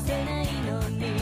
[0.00, 1.19] せないのに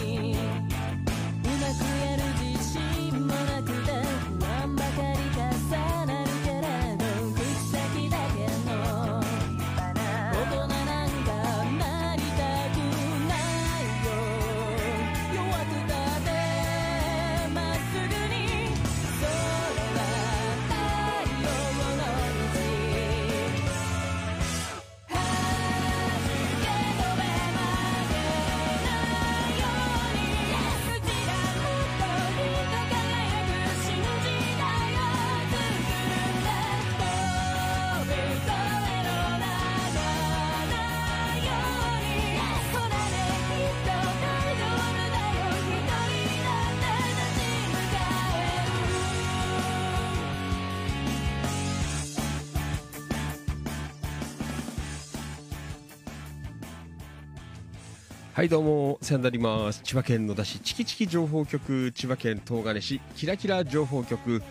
[58.39, 59.83] はいどうもお世話になります。
[59.83, 64.45] 千葉県野田市チキチキ情報局千葉県東金市キラキラ情報局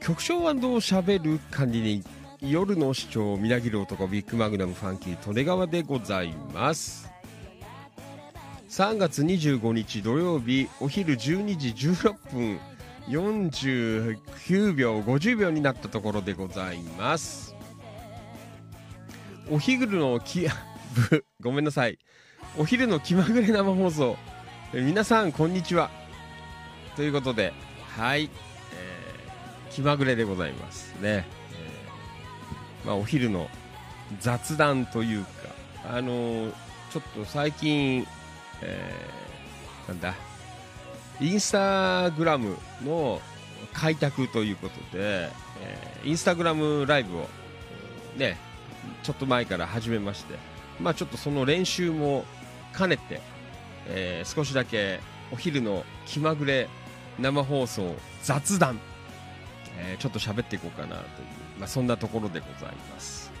[0.00, 2.02] 局長しゃべる管理人
[2.40, 7.12] 夜の市長みなぎる男ビッグマグナムファンキー利根川でございます。
[8.70, 12.58] 3月25日土曜日お昼12時16分
[13.08, 17.54] 49秒50秒になったところでございます。
[19.50, 20.48] お昼のき
[21.42, 21.98] ごめんなさい。
[22.56, 24.16] お昼の気まぐれ生放送。
[24.72, 25.90] 皆さんこんにちは。
[26.94, 27.52] ということで
[27.96, 28.30] はい、
[28.72, 30.94] えー、気まぐれでございます。
[31.00, 33.48] ね、えー、まあ、お昼の
[34.20, 35.30] 雑談というか
[35.90, 36.52] あのー、
[36.92, 38.06] ちょっと最近、
[38.62, 40.14] えー、なんだ？
[41.20, 43.20] インスタグラムの
[43.72, 45.28] 開拓ということで、
[45.60, 47.28] えー、インスタグラムライブを
[48.16, 48.38] ね
[49.02, 50.36] ちょっと前から始めまして
[50.78, 52.24] まあちょっとその練習も
[52.76, 53.20] 兼ねて、
[53.86, 55.00] えー、少しだけ
[55.32, 56.68] お昼の気まぐれ
[57.18, 58.80] 生放送雑談、
[59.78, 61.02] えー、ちょっと喋っていこうかなという、
[61.58, 63.32] まあ、そんなところでございます。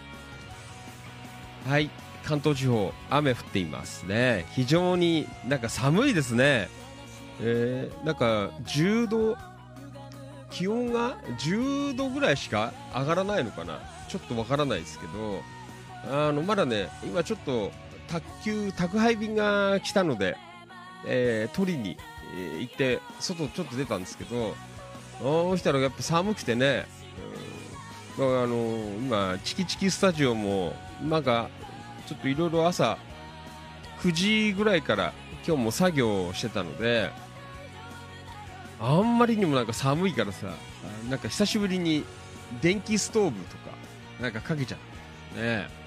[1.66, 1.90] はい。
[2.24, 4.46] 関東地方雨降っていますね。
[4.52, 6.68] 非常になんか寒いですね。
[7.40, 9.36] えー、なんか10度
[10.50, 13.80] 気温が10度ぐらいしか上がらないのかな。
[14.08, 15.42] ちょっとわからないですけど
[16.08, 17.72] あのまだね今ちょっと
[18.08, 20.36] 宅急宅配便が来たので、
[21.06, 21.96] えー、取りに、
[22.36, 24.54] えー、行って外ちょっと出たんですけど
[25.20, 26.86] そうしたらやっぱ寒くてね、
[28.18, 28.56] うん、あの
[28.98, 31.48] 今チキチキスタジオもなんか
[32.06, 32.98] ちょっといろいろ朝
[34.00, 35.12] 9時ぐらいから
[35.46, 37.10] 今日も作業してたので
[38.80, 40.48] あんまりにもなんか寒いからさ
[41.08, 42.04] なんか久しぶりに
[42.60, 43.70] 電気ストーブとか
[44.20, 44.78] なんかかけちゃっ
[45.36, 45.83] てね。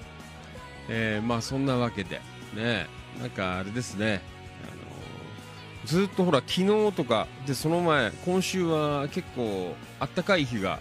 [0.88, 2.20] えー、まあそんなわけで。
[2.54, 2.86] ね
[3.20, 4.22] なんかあれですね。
[4.62, 10.78] あのずっとほら昨日とかでその前今週は結構あったかい日が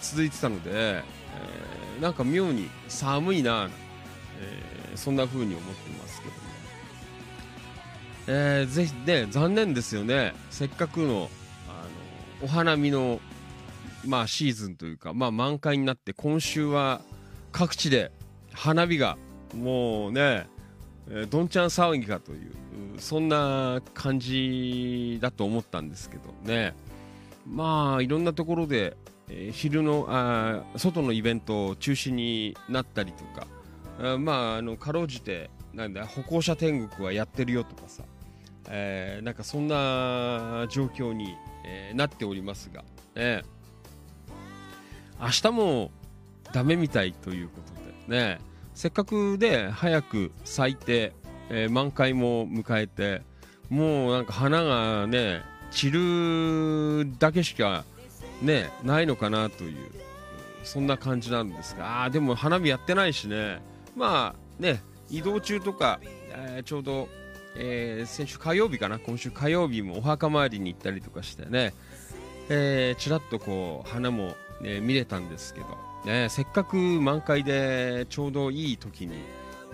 [0.00, 3.68] 続いてたので、えー、なんか妙に寒いな、
[4.40, 6.48] えー、そんな風に思ってますけど
[8.30, 11.30] えー、ぜひね、残念ですよね、せっかくの
[11.66, 11.72] あ
[12.42, 13.20] のお花見の、
[14.06, 17.00] まあ、シーズンというか、まあ、満開になって、今週は
[17.52, 18.12] 各地で
[18.58, 19.16] 花火が
[19.54, 20.48] もうね、
[21.30, 22.52] どんちゃん騒ぎかという、
[22.98, 26.74] そんな感じだと思ったんですけどね、
[27.46, 28.96] まあ、いろんなところで、
[29.30, 33.46] え、昼のあ外のイベント中止になったりとか、
[34.00, 38.02] あまあ、あのかろうじてなんだ歩行者天国はやってるよとかさ、
[38.68, 42.84] えー、なんかそんな状況に、えー、なっておりますが、
[43.14, 43.44] ね、
[45.20, 45.90] 明日も
[46.52, 47.60] ダメみたいというこ
[48.08, 48.47] とでね。
[48.78, 51.12] せっかくで早く咲いて、
[51.50, 53.22] えー、満開も迎えて
[53.68, 55.42] もうなんか花がね
[55.72, 57.84] 散るだけしか
[58.40, 59.90] ねないのかなという
[60.62, 63.58] そんな感じなんですがあでも花火やってないしね。
[63.96, 64.80] まあね
[65.10, 65.98] 移動中とか、
[66.30, 67.08] えー、ちょうど
[67.56, 71.74] えー、先週火曜日かな今週火曜日もお墓参りに行ったりとかしてね、
[72.96, 79.12] ちらっとこう花も、ね、見れたんですけど、ね、せっかく満開でちょうどいい時に、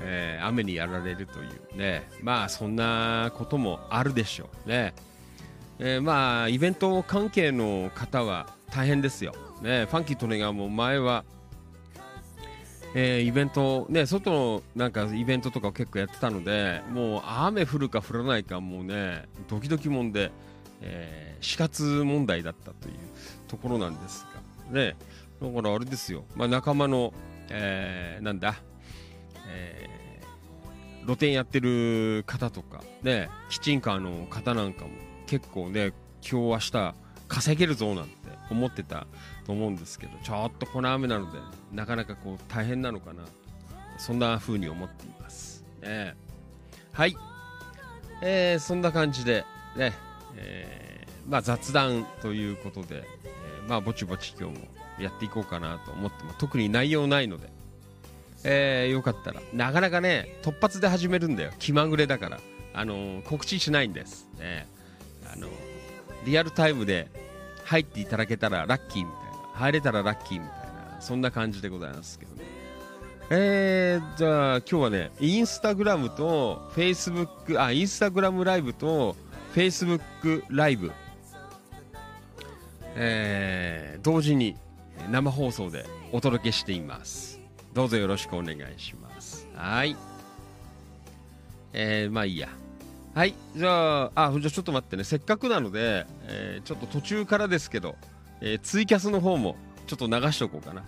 [0.01, 4.95] えー、雨にやられるというねまあそんなこともあるでしょうね、
[5.79, 11.25] えー、まあイベント関係の方は大変ですよ、ね、ファンキートネガーも前は
[12.97, 20.31] えー、イベント、ね、外のなんかイベントとかを結構やってたので、もう雨降るか降らないか、もうね、ドキドキもんで、
[20.81, 22.95] え、死活問題だったという
[23.49, 24.25] ところなんです
[24.71, 24.95] が、ね、
[25.41, 27.13] だからあれですよ、まあ、仲間の、
[27.51, 28.57] えー、なんだ、
[29.49, 34.91] えー、露店やってる方とか、ね、キッチンカーの方なんかも
[35.27, 36.95] 結構ね、今日明日
[37.29, 38.11] 稼げるぞなんて
[38.51, 39.07] 思ってた
[39.47, 41.39] と思うんですけどちょっとこの雨なので
[41.73, 43.25] なかなかこう大変なのかな
[43.99, 46.15] そんな風に思っています、ね、
[46.93, 47.17] はい、
[48.23, 49.45] えー、そんな感じで
[49.77, 49.93] ね、
[50.37, 54.67] えー、まあ、雑談ということで、えー、まあぼちぼち今日も
[54.99, 57.49] やっていこうかなと思ってます特に内容ないので、
[58.45, 59.41] えー、よかったら。
[59.53, 61.51] なかなかね突発で始めるんだよ。
[61.59, 62.41] 気まぐれだから。
[62.75, 64.29] あのー、告知しないんです。
[64.39, 64.67] ね。
[65.33, 65.49] あの
[66.25, 67.09] リアルタイムで
[67.65, 69.49] 入っていただけたらラッキーみたいな。
[69.55, 71.01] 入れたらラッキーみたいな。
[71.01, 72.45] そんな感じでございますけどね。
[73.31, 79.17] えー、じゃあ今日はねインスタグラムとフェイスブックあインスタグラムライブと
[79.53, 80.93] フェイスブックライブ。
[82.97, 84.57] えー、同時に
[85.11, 87.41] 生放送でお届けしています。
[87.73, 89.49] どうぞよろしくお願いします。
[89.55, 89.97] はい。
[91.73, 92.49] えー、まあいいや。
[93.15, 93.35] はい。
[93.57, 95.05] じゃああじゃあちょっと待ってね。
[95.05, 97.97] せっかくなので、えー、ちょっと途中からですけど、
[98.41, 99.57] えー、ツイキャスの方も
[99.87, 100.85] ちょっと流しておこうかな。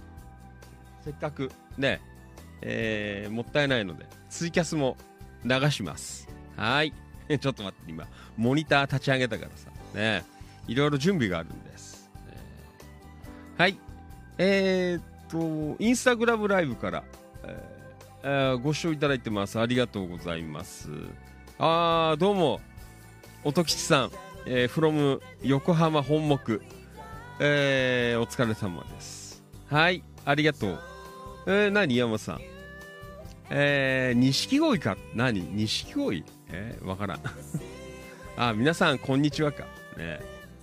[1.04, 2.00] せっかくね
[2.62, 4.96] えー、もったいないのでツイキャスも
[5.44, 6.28] 流します。
[6.56, 6.92] はい。
[7.28, 8.06] ちょっと待って今
[8.37, 9.70] モニター立ち上げたからさ。
[9.94, 10.25] ね。
[10.68, 13.78] いろいろ準備があるんです、えー、はい。
[14.38, 17.05] えー、っとインスタグラムライブから、
[18.23, 19.59] えー、ご視聴いただいてます。
[19.59, 20.90] ありがとうございます。
[21.59, 22.61] あーどうも
[23.45, 24.11] 音吉さん、
[24.47, 26.61] えー、from 横浜本木、
[27.40, 29.43] えー、お疲れ様です。
[29.69, 30.78] はいありがとう。
[31.47, 32.40] えー、何山さん。
[33.49, 34.97] えー、錦鯉か？
[35.14, 35.40] 何？
[35.55, 36.25] 錦鯉？
[36.49, 37.21] えー、わからん。
[38.37, 39.64] あ皆さんこんにちはか。
[39.97, 40.21] ね。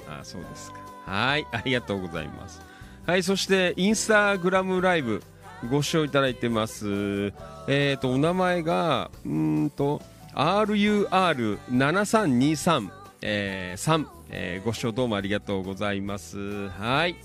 [0.07, 0.79] あそうですか。
[1.05, 2.61] はいありがとうございます。
[3.05, 5.21] はいそしてインスタグラムライブ
[5.69, 7.33] ご視聴いただいてます。
[7.67, 10.01] えっ、ー、とお名前がうんと
[10.33, 12.89] RUR7323、
[13.21, 16.69] えー、3、えー、ご視聴どうもありがとうございます。
[16.69, 17.17] はい。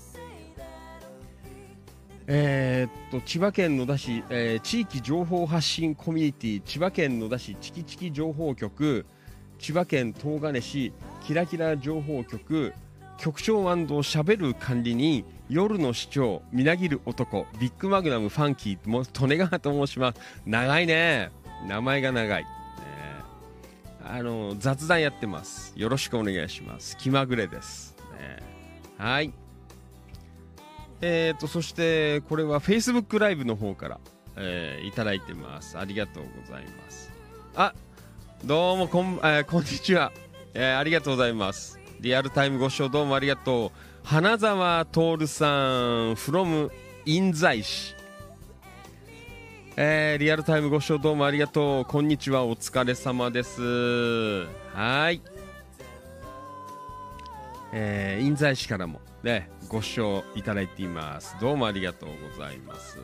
[2.27, 9.05] えー、っと千葉県野田市、えー、地域情報発信コミュニティ千葉県野田市チキチキ情報局
[9.59, 10.91] 千葉県東金市
[11.23, 12.73] キラキラ情報局
[13.19, 20.19] 局長しゃべる管理人夜の市長みなぎる男ビッグマグナムファンキーも利根川と申します。
[20.45, 21.31] 長いね。
[21.67, 22.49] 名前が長い、ね、
[24.05, 25.73] あの雑談やってます。
[25.75, 26.95] よろしくお願いします。
[26.95, 28.37] 気まぐれです、ね、
[28.97, 29.33] はい。
[31.01, 33.99] えーと、そしてこれは Facebook ライブの方から、
[34.37, 35.77] えー、いただいてます。
[35.77, 37.11] ありがとうございます。
[37.55, 37.73] あ
[38.45, 40.13] どうもこん,、えー、こんにちは、
[40.53, 41.78] えー、ありがとうございます。
[41.99, 46.69] リアルタイムご視聴どうもありがとう花沢徹さん from
[47.05, 47.95] 印西市
[49.75, 55.21] えー、リアルタイムご視聴どうもありがとうこんにちはお疲れ様ですはい
[57.71, 61.35] えー、印西市からもね、ご視聴いただいています。
[61.41, 62.99] どうもありがとうございます。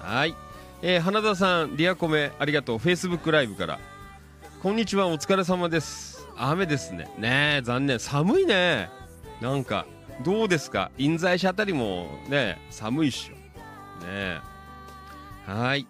[0.00, 0.34] はい。
[0.82, 2.76] えー、花田さん、リアコメありがとう。
[2.76, 3.80] Facebook ライブから。
[4.62, 6.15] こんにちは、お疲れ様です。
[6.36, 7.08] 雨ですね。
[7.18, 7.98] ね残念。
[7.98, 8.88] 寒いね。
[9.40, 9.86] なんか、
[10.24, 10.90] どうですか？
[10.98, 13.34] 印西市あたりもね、寒いっしょ。
[13.34, 13.40] ね
[14.06, 14.40] え
[15.46, 15.86] はい。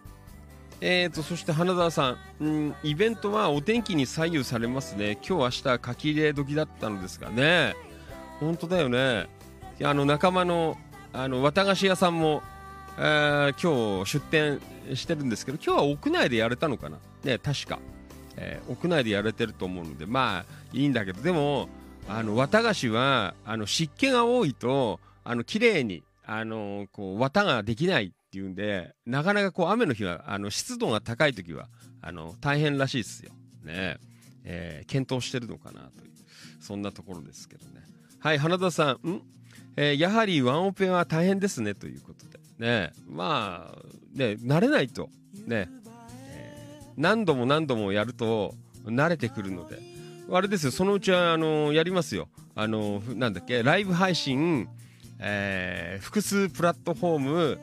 [0.81, 5.19] えーと、そして花澤さん、ん、イベントはお天気に左右されますね。
[5.27, 7.75] 今日明日書き入れ時だったのですがね。
[8.41, 9.29] 本当だよね。
[9.83, 10.77] あの仲間の
[11.13, 12.43] あの綿菓子屋さんも、
[12.99, 14.61] えー、今日出店
[14.95, 17.79] してるんですけど今日は屋内でやれたのかな、ね、確か、
[18.37, 21.69] えー、屋内でやれてると思うのでまあいいんだけどでも
[22.09, 31.69] あの綿菓子はあの湿気が多いとあの綺麗にあのこう綿ができないっていうんでなかなかこう雨の日はあの湿度が高い時は
[32.03, 33.33] あの大変らしいですよ。
[33.65, 33.99] ね、
[34.45, 36.11] えー、検討してるのかなという
[36.61, 37.83] そんなところですけどね。
[38.19, 39.23] はい花田さんん？
[39.77, 43.79] えー、やはりワンオペは大変ですねということで、ね、まあ、
[44.17, 45.11] ね、慣れないと、
[45.47, 45.69] ね、
[46.97, 49.79] 何度も何度もやると慣れてくるので、
[50.31, 52.29] あれですよ、そのうちは、あのやりますよ。
[52.55, 54.69] あのなんだっけ、ライブ配信、
[55.19, 57.59] えー、複数プラットフォーム、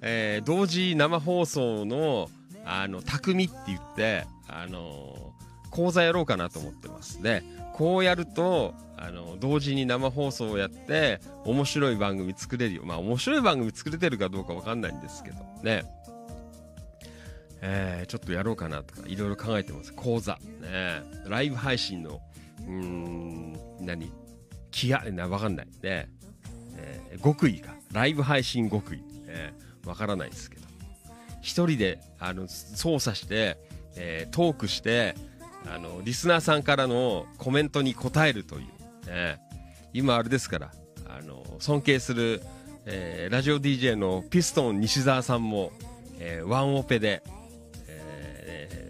[0.00, 2.30] えー、同時生放送の、
[2.64, 5.32] あの、匠って言って、あの
[5.70, 7.22] 講座やろうかなと思ってます。
[7.22, 7.42] で、
[7.74, 15.84] こうやると、あの同時に生放送をやって面白い番組作れるよまあ面白い番組作れてるかどうか分かんないんですけどね
[17.68, 19.92] えー、ちょっとやろうかなとかいろいろ考えてます。
[19.92, 20.38] 講座。
[20.60, 21.02] ね。
[21.26, 22.20] ライブ配信の
[22.60, 24.12] うーん何？
[24.70, 25.66] 気がな分かんない。
[25.82, 26.08] ね、
[26.76, 30.66] えー、極意がライブ配信極意、えー、分からないですけど。
[31.40, 33.58] 一人であの操作して、
[33.96, 35.16] えー、トークして
[35.72, 39.10] あのリスナーさんからのコメントに答えるという。
[39.10, 39.40] ね、
[39.92, 40.70] 今あれですから
[41.08, 42.42] あの尊敬する、
[42.84, 45.72] えー、ラジオ DJ のピストン西澤さんも、
[46.20, 47.22] えー、ワンオペで、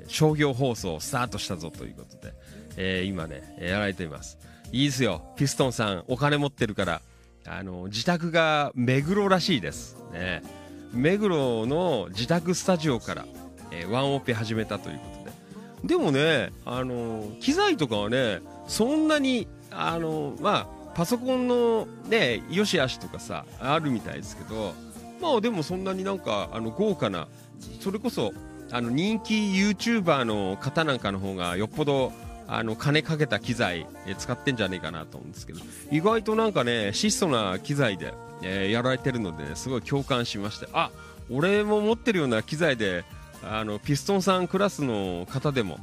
[0.09, 2.35] 商業放送スタートしたぞということで、
[2.77, 4.39] え今ねやられています。
[4.73, 5.23] いいですよ。
[5.37, 7.01] ピストンさんお金持ってるから
[7.47, 9.97] あの自宅が目黒らしいです。
[10.13, 10.43] ね。
[10.93, 13.27] 目黒の自宅スタジオから、
[13.71, 15.37] えワンオペ始めたということで。
[15.85, 24.73] でもねあの機材とかはねそんなにあのまあパソコンのねよしあしとかさあるみたいですけど
[25.21, 27.29] まあでもそんなになんかあの豪華な
[27.81, 28.33] それこそ
[28.71, 32.13] あの人気 YouTuber の方なんかの方がよっぽど
[32.49, 33.87] あの金かけた機材
[34.19, 40.91] 使ってんじゃねえかなと思うんですけど意外となんかね質素な機材で、えー、やられてるので、ね、すごい共感しましてあ
[41.31, 43.05] 俺も持ってるような機材で
[43.43, 45.79] あのピストンさんクラスの方でも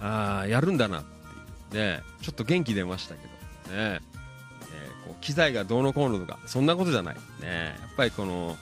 [0.00, 1.04] あやるんだなっ
[1.70, 3.32] てねちょっと元気出ましたけどね、
[3.72, 7.14] えー、こう機材がどうのこうのとかそんなことじゃない。
[7.40, 8.56] ねやっぱりこの、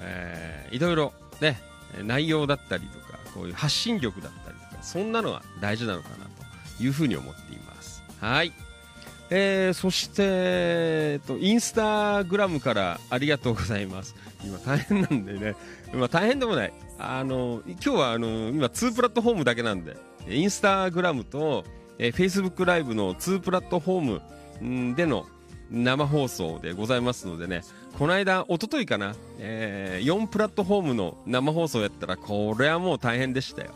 [0.00, 1.60] えー、いろいろね
[2.02, 6.16] 内容だったりとかこういう発信力だったりとかそんなのは大事なのかな
[6.78, 8.52] というふうに思っていますはい
[9.34, 14.14] えー、そして、えっと、インスタグラムからありがとうございます。
[14.44, 15.56] 今大変なんでね、
[15.94, 16.72] まあ、大変でもない。
[16.98, 19.96] あの、今日はあの、今2プラットフォームだけなんで、
[20.28, 21.64] インスタグラムと、
[21.98, 25.24] えー、Facebook ライブの2プラットフォームでの
[25.70, 27.62] 生放送でございますのでね、
[27.98, 33.70] この間、おとといかな、えー、4プラットフォームの生放送やったら、これはもう大変でしたよ。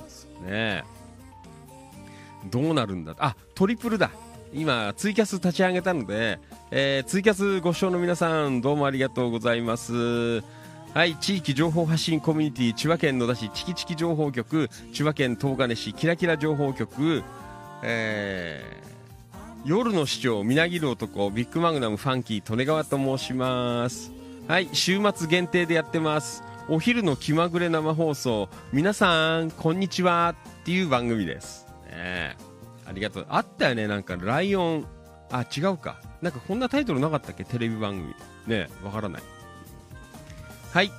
[0.44, 0.84] ね
[2.50, 3.14] どうなるんだ？
[3.18, 4.10] あ、トリプルだ。
[4.54, 6.38] 今、ツイキャス立ち上げたので、
[6.70, 10.42] えー、ツイキャスご視聴の皆さん、どうもありがとうございます。
[10.94, 17.22] はい、地域情報発信コミュニティ、千葉県野田市チキチキ情報局、千葉県東金市キラキラ情報局、
[17.82, 18.64] え、
[19.66, 24.12] 夜の市長、みなぎる男、ビッグマグナムファンキー、利根川と申します。
[24.46, 26.44] はい、週末限定でやってます。
[26.68, 31.66] お昼の気まぐれ生放送、皆さん、こんにちはっていう番組です。
[31.90, 32.36] ね
[32.86, 33.26] ありがとう。
[33.28, 34.86] あったよね、なんか、ライオン。
[35.32, 36.00] あ、違うか。
[36.22, 37.42] なんかこんなタイトルなかったっけ？
[37.42, 38.14] テレビ番組。
[38.46, 39.22] ねわからない。
[40.72, 40.92] はい。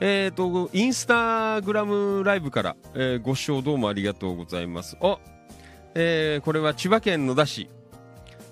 [0.00, 4.96] えっ、ー、と、インスタグラムライブから、えー、ご視聴どうもありがとうございます。
[5.02, 5.18] お
[5.94, 7.68] えー、これは千葉県野田市、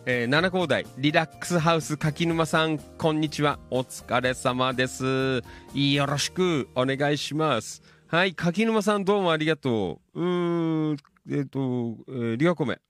[0.05, 3.61] えー、七高台リラックスハウス柿沼さん、こんにちは。
[3.71, 5.45] お疲れ様です。
[5.75, 7.83] よろしくお願いします。
[8.09, 10.21] はい、柿沼さんどうもありがとう。
[10.21, 10.97] うーん、
[11.31, 11.61] えっ、ー、と、
[12.09, 12.81] えー、リアコメ。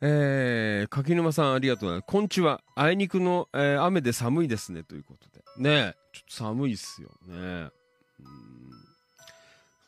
[0.00, 2.60] えー、柿沼さんありがとうこんちは。
[2.74, 4.82] あいにくの、えー、雨で寒いですね。
[4.82, 5.62] ということで。
[5.62, 7.70] ねちょっと寒いっすよね。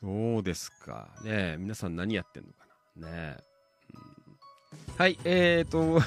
[0.01, 0.35] うん。
[0.35, 1.09] そうですか。
[1.25, 2.65] ね皆さん何やってんのか
[2.97, 3.09] な。
[3.09, 3.56] ねうん、
[4.97, 6.03] はい、えーと、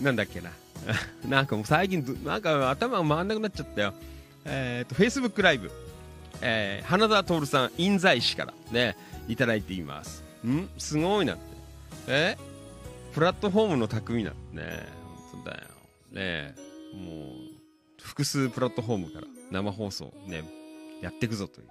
[0.00, 0.50] なんだっけな。
[1.28, 3.94] なんかもう最近、なんか頭が回んなくなっちゃったよ。
[4.44, 5.70] えーと、Facebook ライブ。
[6.42, 8.96] えー、花田徹さん、印西市からね、
[9.28, 10.22] いただいています。
[10.46, 10.68] ん？
[10.78, 11.42] すごいなって。
[12.08, 12.36] え？
[13.14, 14.86] プラットフォームの匠なんね
[15.32, 15.62] 本当だよ。
[16.12, 16.54] ね
[16.92, 20.44] もう、複数プラットフォームから生放送ね、
[21.00, 21.68] やっていくぞという。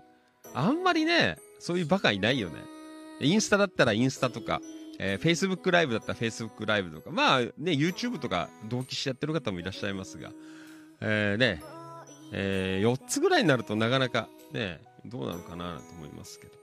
[0.53, 2.55] あんまりね、そういうバカいないよね。
[3.19, 4.61] インスタだったらインスタとか、
[4.99, 10.31] えー、Facebook ライブだったら Facebook ライブとか、まあね、YouTube とか同期してやってる方もいらっしゃいますが、
[11.01, 11.61] えー、ね、
[12.31, 16.53] えー、4つぐらいになるとなかなかね、どうなのかなと思いますけど。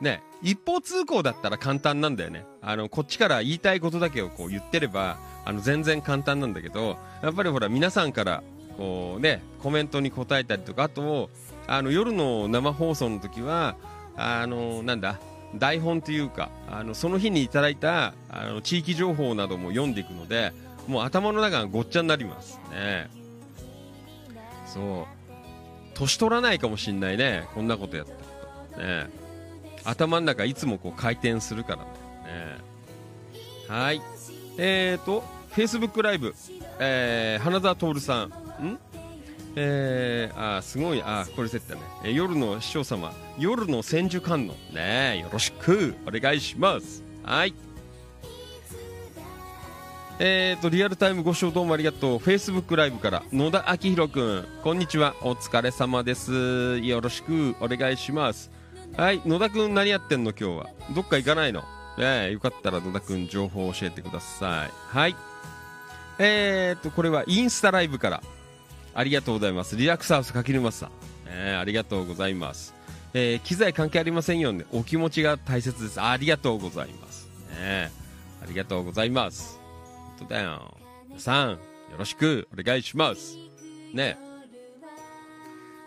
[0.00, 2.44] ね、一方通行だったら簡単なんだよね。
[2.60, 8.42] あの、こっちから言いたいことだけをこう言ってれば、あの、全然簡単なんだけど、やっぱりほら、皆さんから、
[8.76, 11.30] こうね、コメントに答えたりとか、あと、
[11.66, 13.76] あの、夜の生放送の時は、
[14.16, 15.20] あの、なんだ、
[15.58, 20.52] 台本というか、あの、その日にいただいた、あの、地域情報なども読んでいくので、
[20.86, 23.08] もう頭の中がごっちゃになりますね。
[24.66, 25.06] そう。
[25.94, 27.46] 年取らないかもしんないね。
[27.54, 28.12] こんなことやった
[28.76, 28.82] と。
[28.82, 29.08] ね。
[29.84, 31.84] 頭の中いつもこう回転するからね。
[33.68, 34.02] はい。
[34.58, 36.34] えーと、Facebook ライブ、
[36.80, 38.28] えー、花田徹さん、
[38.64, 38.78] ん？
[39.56, 47.04] えー、あ、すごい、あ、これ絶対ね、えー、夜の師匠様、夜の千手観音、ねよろしくお願いします。
[47.22, 47.54] はい。
[50.18, 52.16] えーと、リアルタイムご視聴どうもありがとう。
[52.18, 55.14] Facebook ライブから野田明宏くん、こんにちは。
[55.22, 56.78] お疲れ様です。
[56.78, 58.50] よろしくお願いします。
[58.96, 60.70] はい、野田くん何やってんの今日は？
[60.94, 61.64] どっか行かないの？
[61.98, 64.70] えー、よかったら野田くん情報を教えてください。
[64.72, 65.16] はい。
[66.18, 68.22] えーと、これはインスタライブから。
[68.94, 69.76] ありがとうございます。
[69.76, 70.90] リラックスハウス柿沼さん。
[71.26, 72.74] えー、ありがとうございます。
[73.12, 74.64] えー、機材関係ありませんよね。
[74.72, 76.00] お気持ちが大切です。
[76.00, 77.28] ありがとうございます。
[77.60, 77.90] ね、
[78.42, 79.58] ありがとうございます。
[80.18, 80.76] 本当だよ。
[81.08, 81.58] 皆さん、よ
[81.98, 83.36] ろしくお願いします。
[83.92, 84.18] ね。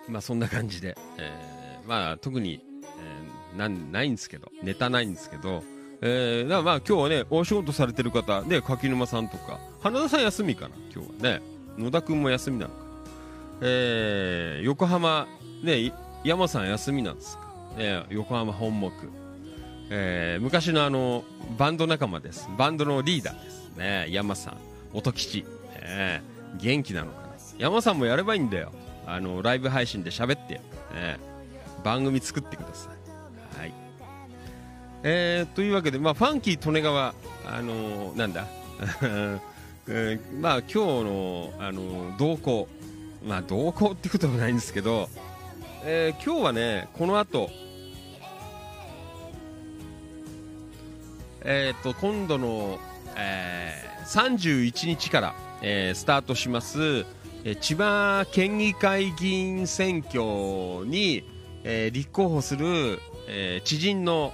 [0.08, 2.62] まあそんな感じで、えー、まあ特に
[3.58, 5.64] なん、ないんですけど、ネタないんですけど、
[6.02, 11.42] えー、だまあ今日はね、お仕事されてる方、ね、柿沼さんとか、花田さん休みかな、今日はね。
[11.78, 12.87] 野田くんも休みなのか。
[13.62, 15.28] えー、横浜、
[15.64, 15.92] ね、
[16.24, 17.48] 山さん休みなんですか？
[17.78, 18.92] ね、横浜本木。
[19.90, 21.24] えー、昔のあの、
[21.58, 22.50] バンド仲間です。
[22.58, 23.70] バンドのリーダーです。
[23.78, 24.58] ね、山さん、
[24.94, 25.46] 音吉。
[25.82, 26.22] ね、
[26.58, 27.28] 元気なのかな？
[27.58, 28.72] 山さんもやればいいんだよ。
[29.06, 30.56] あの、ライブ配信で喋って。
[30.94, 31.18] ね、
[31.84, 32.98] 番組作ってください。
[35.04, 37.14] えー、というわけで、まあ、ファンキー利根川、
[37.46, 38.48] あのー、なんだ、
[39.88, 42.68] えー、まあ、今日の、あのー、動向、
[43.26, 45.10] まあ、動向ってことはないんですけど、
[45.84, 47.50] えー、今日はね、この後、
[51.42, 52.80] えー、と今度の、
[53.16, 57.06] えー、31日から、えー、スタートします、
[57.44, 61.24] えー、千葉県議会議員選挙に、
[61.64, 64.34] えー、立候補する、えー、知人の、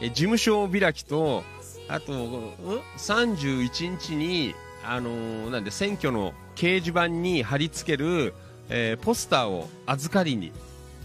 [0.00, 1.44] えー、事務所開きと
[1.88, 2.50] あと、うん、
[2.96, 8.34] 31日に、あの、なんで選挙の掲示板に貼り付ける、
[8.68, 10.52] えー、ポスターを預かりに、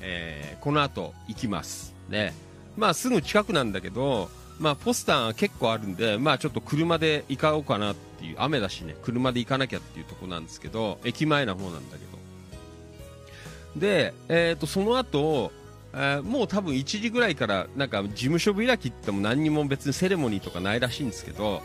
[0.02, 2.34] えー、この後行きますね
[2.78, 13.80] まあすぐ近くなんだけどまあ、ポスター結構あるんで、まあ、ちょっと車で行こうかなっていう、雨だしね、車で行かなきゃっていうとこなんですけど、駅前な方なんだけど。
[13.80, 15.54] で、えっ、ー、と、その後、
[15.94, 21.62] えー、もう多分1時ぐらいから、なんか事務所開きって言っても何にも別にセレモニーとかないらしいんですけど、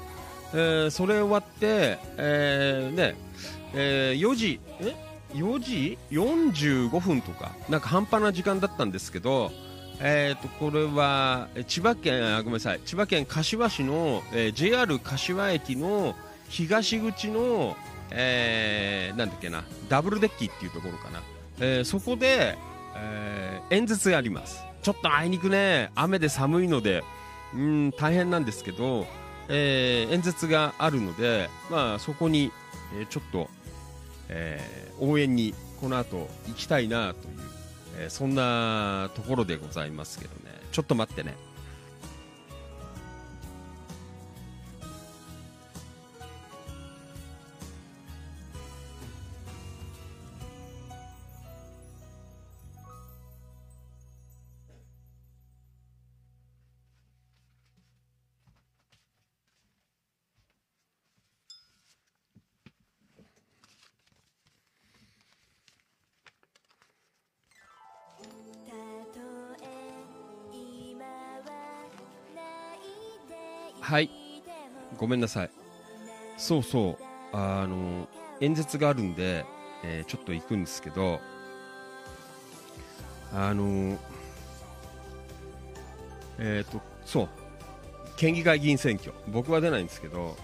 [0.52, 3.16] えー、それ終わって、えー、ね、
[3.74, 4.94] えー、4時、え
[5.32, 9.50] ?4 時 ?45 分とか、なんか半端な時間だったんですけど、
[10.00, 12.80] えーと、これは千葉県あごめんなさい。
[12.84, 16.14] 千葉県柏市の、えー、JR 柏駅の
[16.48, 17.76] 東口の、
[18.10, 19.64] えー、なんだっけな。
[19.88, 21.22] ダブルデッキっていうところかな、
[21.60, 22.56] えー、そこで、
[22.96, 24.64] えー、演説があります。
[24.82, 25.90] ちょっとあいにくね。
[25.94, 27.02] 雨で寒いので
[27.54, 29.06] うん大変なんですけど、
[29.48, 32.50] えー、演説があるので、まあ、そこに、
[32.98, 33.48] えー、ちょっと、
[34.28, 37.44] えー、応援にこの後行きたいなという
[37.98, 40.54] え、そんなところでございますけどね。
[40.72, 41.34] ちょっと待ってね。
[75.04, 75.50] ごめんなさい。
[76.38, 77.36] そうそう。
[77.36, 78.08] あの
[78.40, 79.44] 演説があるんで、
[79.84, 81.20] えー、ちょっと行くんですけど
[83.34, 83.98] あの
[86.38, 87.28] えっ、ー、とそう。
[88.16, 89.12] 県議会議員選挙。
[89.28, 90.38] 僕は出ないんですけど、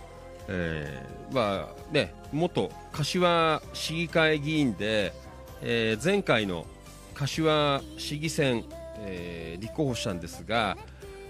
[0.49, 5.15] えー、まあね元柏市議会議員で、
[5.63, 6.67] えー、前回の
[7.15, 8.65] 柏市議選、
[8.99, 10.77] えー、立候補したんですが、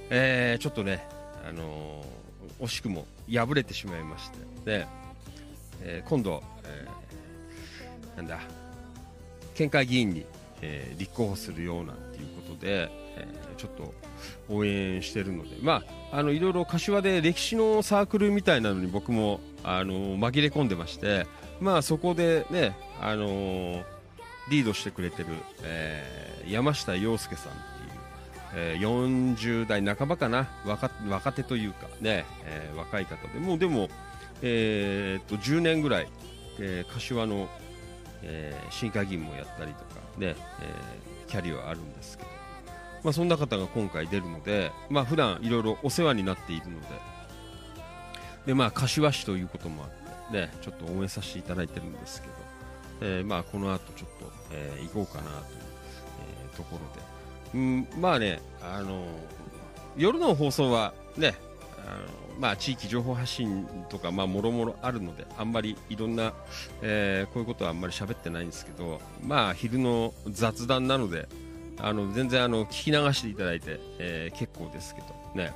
[0.09, 1.07] えー、ちょっとね
[1.49, 2.21] あのー、
[2.61, 4.87] 惜しくも敗れてしまいましてで、
[5.83, 8.39] えー、今度、えー、なんだ
[9.55, 10.25] 県会議員に、
[10.63, 13.27] え立候補するようなっていうことで、え
[13.59, 13.93] ちょっと
[14.49, 21.27] 応援してるので、まあ、あのいろいろ柏で歴史のサークルみたいなのに僕もあの紛れ込んでまして、
[21.61, 23.83] まあ、そこでね、あの
[24.51, 25.29] リードしてくれてる、
[25.63, 27.53] え山下洋介さん
[28.55, 33.39] えー、40代半ばかな若若手というかね、えー、若い方で。
[33.39, 33.89] もうでも、
[34.43, 36.09] えー、っと10年ぐらい、
[36.59, 37.49] えー、柏の、
[38.23, 42.31] えー、新会議員もやったりとかね、えー、キャリアはあるんですけど、
[43.05, 46.87] まあ、そんな方が今回出るので、まあ普段いろいろお世話になっているので。
[48.47, 49.91] で、まあ、柏市ということもあっ
[50.33, 52.35] て、ね、ちょっと応援させていただいてるんですけど、
[53.03, 55.61] えーまあ、この後ちょっと、えー、行こうかなという、
[56.51, 57.10] えー、ところで。
[57.55, 59.05] うん、まあね、あの
[59.97, 61.35] 夜の放送はね、
[61.87, 66.33] あのまあ、地域情報発信とか、まあ、もろもろあるので、あんまりいろんな、
[66.81, 71.29] えー、こういうことはあんまり喋ってないんですけど、まあ、昼の雑談なので、
[71.79, 75.53] あの全然あの聞き流していただいて、えー、結構ですけどね。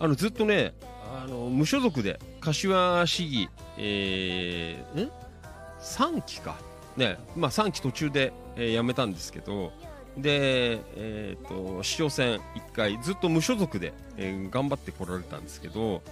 [0.00, 0.74] あのずっとね、
[1.12, 5.10] あの無所属で柏市議、えー、ん
[5.80, 6.56] 3期か、
[6.96, 7.18] ね。
[7.36, 9.72] まあ、3期途中で、えー、辞めたんですけど、
[10.16, 16.02] で、えーと、市長選1回ずっと無所属で、えー、頑張ってこられたんですけど、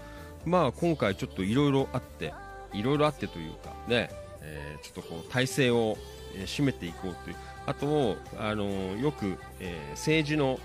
[0.45, 2.33] まあ、今回ちょっといろいろあって
[2.73, 4.11] いろいろあってというかね、
[4.43, 5.97] えー、ちょっとこう体制を、
[6.37, 10.61] え、締めていこうというあと、あのー、よく、えー、政治の、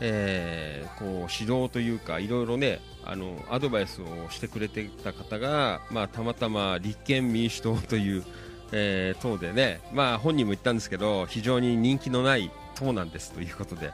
[0.00, 8.24] えー、こう指導というかいろいろねあのアドバイスをしてくれてた方が、まあ、たまたま立憲民主党という
[8.72, 13.92] えー、党でね、まあ、本人も言ったんですけど非常に人気のない党なんですということで、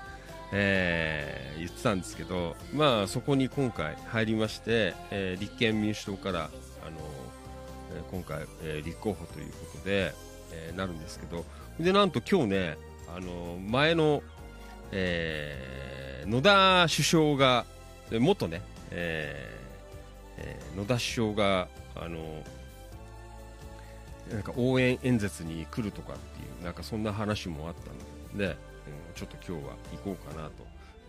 [0.52, 6.50] えー、言ってたんですけど、まあ、そこに今回入りまして、えー、立憲民主党から、あの
[7.94, 10.12] えー、今回、えー、立候補ということで、
[10.52, 11.44] えー、なるんですけど
[11.78, 12.78] でなんと今日ね、
[13.14, 14.22] あの前の、
[14.92, 17.64] えー、野田首相が
[18.10, 19.64] 元ね、えー
[20.38, 22.18] えー、野田首相があの
[24.32, 27.90] なんか応援演説に来るとかっていうなんかそんな話もあった
[28.34, 28.54] ので、うん、
[29.14, 30.52] ちょっと今日は行こうかなと、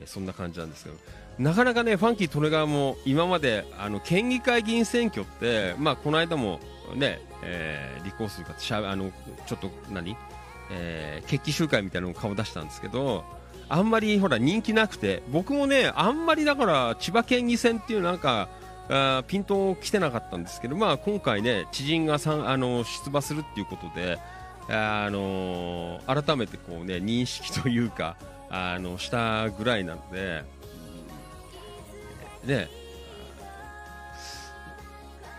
[0.05, 0.95] そんな感じなんですけど。
[1.37, 6.59] なかなかねファンキー利根川も今まであの県議会議員選挙ってまあこの間も
[6.95, 9.11] ね、えー、立候補するかしゃあの
[9.45, 10.15] ちょっと何、
[10.71, 13.25] えー、決起集会みたいなのを顔出したんですけど
[13.67, 18.47] あんまりほら人気なくて僕もねあんまりだから千葉県議選っていうなんか
[18.89, 24.19] あピント来てなかったんですけど、まあ、今回ね知人がさんあの出馬するっていうことで、
[24.69, 28.17] あの、改めてこうね認識というか
[28.49, 30.43] あのしたぐらいなので、
[32.45, 32.69] ね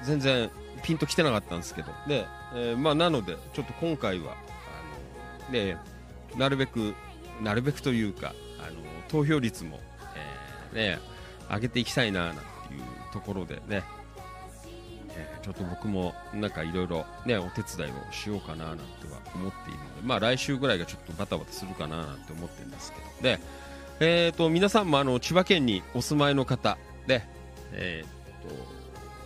[0.02, 0.50] 全然
[0.82, 5.78] ピンと来てなかったんですけどで、えー、まあ、なのでちょっと今回はあの、ね、
[6.37, 6.94] なるべく
[7.42, 8.76] なるべくというかあの
[9.09, 9.80] 投票率も、
[10.72, 10.98] えー、ね、
[11.50, 12.42] 上げていきたいななんて
[12.74, 13.83] いうところでね、
[15.16, 23.40] えー、ちょっと僕もなんかいろいろねお手伝いをしようかななんては思っているので、まあ、来週ぐらいがちょっとバタバタするかななんて思ってるんですけどで、
[24.00, 27.22] えーと、皆さんもあの千葉県にお住まいの方で、
[27.72, 28.55] えーと、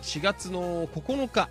[0.03, 1.49] 4月の9日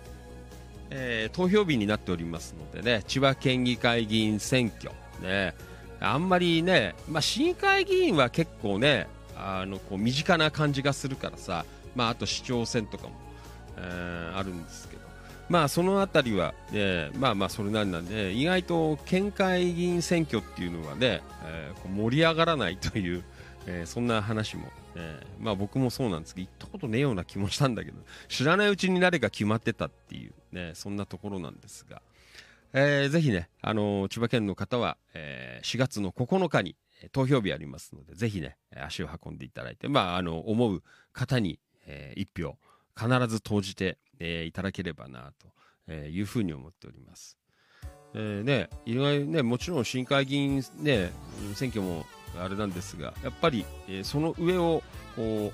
[0.93, 5.55] えー、投票日になっておりますのでね千葉県議会議員選挙ね。
[6.01, 11.63] あんまりね、まあ、市議会議員は結構ねあのこう身近な感じがするからさ、
[11.95, 13.13] まあ、あと市長選とかも、
[13.77, 15.01] えー、あるんですけど、
[15.49, 23.23] まあ、その辺りは、ね、まあまあそれなりなんで、意外と県会議員選挙っていうのはね、えー、盛り上がらないという、
[23.67, 27.97] えー、そんな話も、えー、まあ僕もそうなんですけど、行ったことねえような気もしたんだけど、
[28.29, 32.01] 知らないうちに誰か決まってたっていう、ね、そんなところなんですが、
[32.73, 36.77] えー、ぜひね、あのー、千葉県の方は、えー、4月の9日に
[37.11, 42.57] 投票日ありますので、ぜひね、足を運んでいただいて、まあ、あの、思う方に、えー、1票
[42.97, 45.31] 必ず投じて、えー、いただければな、
[45.87, 47.37] というふうに思っております。
[48.13, 51.11] えー、ね、意外ね、もちろん市議会議員ね、
[51.55, 52.05] 選挙も
[52.39, 54.83] あれなんですが、やっぱり、えー、その上を、
[55.15, 55.51] こ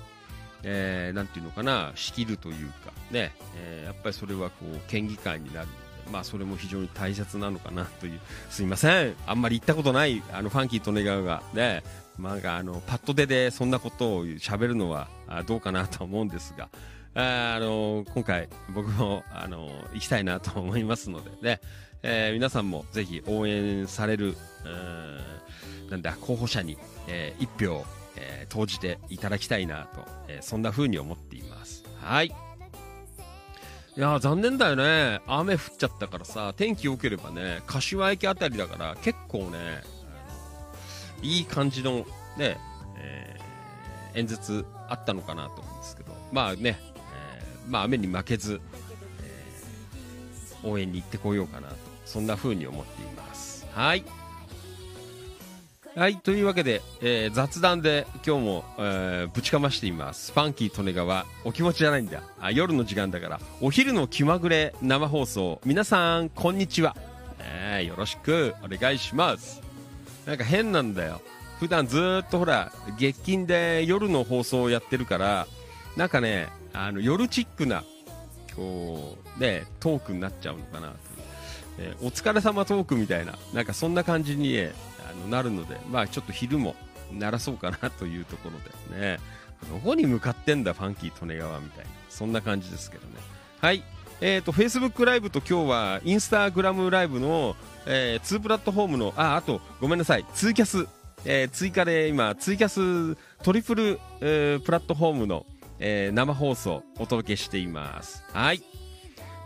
[0.64, 5.68] えー、なんていうのかな、仕切るというか、ね、えー、やっぱりそれはこう、県議会になる
[6.10, 11.82] まあ、それも非常に大切なのかなという、すいません、あんまり行ったことない、あのファンキー利根川がね、
[12.18, 15.08] なんかあのパッと出でそんなことを喋るのは
[15.46, 16.68] どうかなと思うんですが、
[17.14, 21.60] あの今回、僕もあの行きたいなと思いますのでね、
[22.02, 24.36] えー、皆さんもぜひ応援される、
[25.90, 26.76] なんだ候補者に、
[27.06, 27.84] えー、1票、
[28.16, 31.84] えー、投じていただきたいなと、えー、そんな風に思っています。
[32.00, 32.26] はい。
[32.26, 39.82] いや残念だよね雨降っちゃったからさ天気良ければね柏駅辺りだから結構ね
[41.22, 42.58] いい感じのね、
[42.96, 46.78] えー、演説あったのかなと思うんですけどまあね、
[47.36, 48.60] えー、まあ雨に負けず、
[49.22, 54.04] えー、応援に行ってこようかなとそんな風に思っていますはい
[55.98, 60.30] はい、というわけで、えー、雑談で今日も、えー、ぶちかましています。
[60.30, 62.52] ファンキー利根川、お気持ちじゃないんだあ。
[62.52, 65.60] 夜の時間だから、お昼の気まぐれ生放送。
[65.64, 66.94] 皆さん、こんにちは。
[67.40, 69.67] えー、よろしくお願いします。
[70.28, 71.22] なんか変なんだよ。
[71.58, 75.46] 普段ずっとほら、月金で夜の放送をやってるから、
[75.96, 77.82] なんかね、あの、夜チックな、
[78.54, 80.92] こう、ね、トークになっちゃうのかな
[81.78, 84.72] えー、お疲れ様トークみたいな、なんかそんな感じに、ね、
[85.10, 86.76] あのなるので、まあちょっと昼も
[87.10, 89.18] 鳴らそうかなというところでね、
[89.70, 93.14] どこに向かってんだ、ファンキー利根川みたいな、そんな感じですけどね。
[93.62, 93.82] はい。
[94.20, 100.88] えっ、ー、と、Facebook ライブと今日は、インスタグラムライブの、えー、2プラットフォームの、あ、あと、ごめんなさい、ツーキャス、
[101.24, 105.46] えー、追加で今、ツイキャストリプル、えー、プラットフォームの、
[105.78, 108.24] えー、生放送お届けしています。
[108.32, 108.62] はい。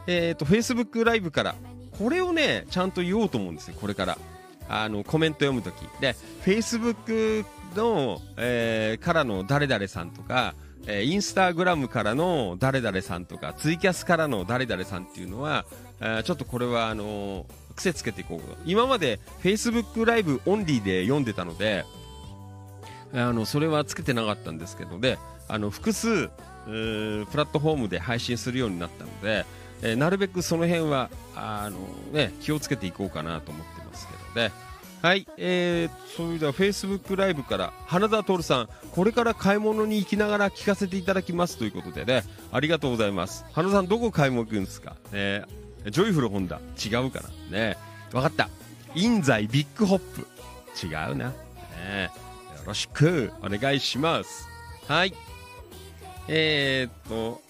[0.06, 1.54] えっ、ー、と、Facebook ライブから、
[1.98, 4.18] これをね、ちゃんと言おうと思うんですよ、これから。
[4.68, 7.44] あのコメント読むときで Facebook
[7.76, 10.54] の、えー、からの誰々さんとか、
[10.86, 15.64] えー、インスタグラムからの誰々さんとかツイキャスからの誰々さんっていうのは、
[16.00, 21.84] えー、ちょっとこれはあのー、癖つけていこう今まで Facebook ライブオンリーで読んでたので
[23.14, 25.18] あのそれはつけてなかったんですけどで
[25.48, 29.44] あの複数プラットフォームで配信するようになったので、
[29.82, 31.78] えー、なるべくその辺はあの、
[32.12, 34.52] ね、気をつけていこうかなと思ってますけどね。
[35.02, 43.44] はい、えー、それでは Facebook ライブから花田徹さん、これから買い物に行きながら聞かせていただきますということでね、ありがとうございます。
[43.52, 44.94] 花田さん、どこ買い物行くんですか？
[45.10, 45.42] ね
[45.90, 47.58] ジョイフルホンダ、違うかな？
[47.58, 47.76] ね
[48.12, 48.48] わかった。
[48.94, 50.20] 印西ビッグホップ、
[50.86, 51.30] 違うな。
[51.30, 52.10] ねよ
[52.64, 54.46] ろしくお願いします。
[54.86, 55.12] はい。
[56.28, 57.42] えー、っと、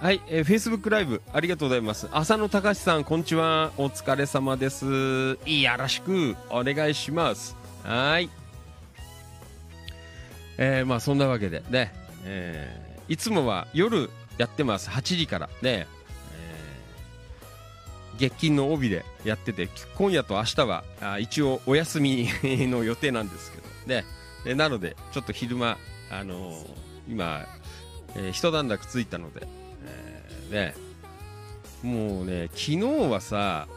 [0.00, 2.08] はい、えー、Facebook ライブありがとうございます。
[2.12, 3.72] 浅野隆さん、こんにちは。
[3.76, 5.36] お疲れ様です。
[5.44, 7.56] いやらしくお願いします。
[7.82, 8.30] はい。
[10.56, 11.92] えー、まあそんなわけでね、
[12.24, 14.08] えー、いつもは夜
[14.38, 15.88] やってます8時からね、
[16.32, 16.68] え
[18.18, 24.04] 月金の帯でやってて今夜と明日はあ一応お休みの予定なんですけどね
[24.46, 25.76] えなのでちょっと昼間、
[26.10, 26.66] あのー、
[27.08, 27.46] 今、
[28.14, 29.48] えー、一段落ついたので、
[30.48, 30.74] ね。
[31.82, 33.68] もうね昨日はさ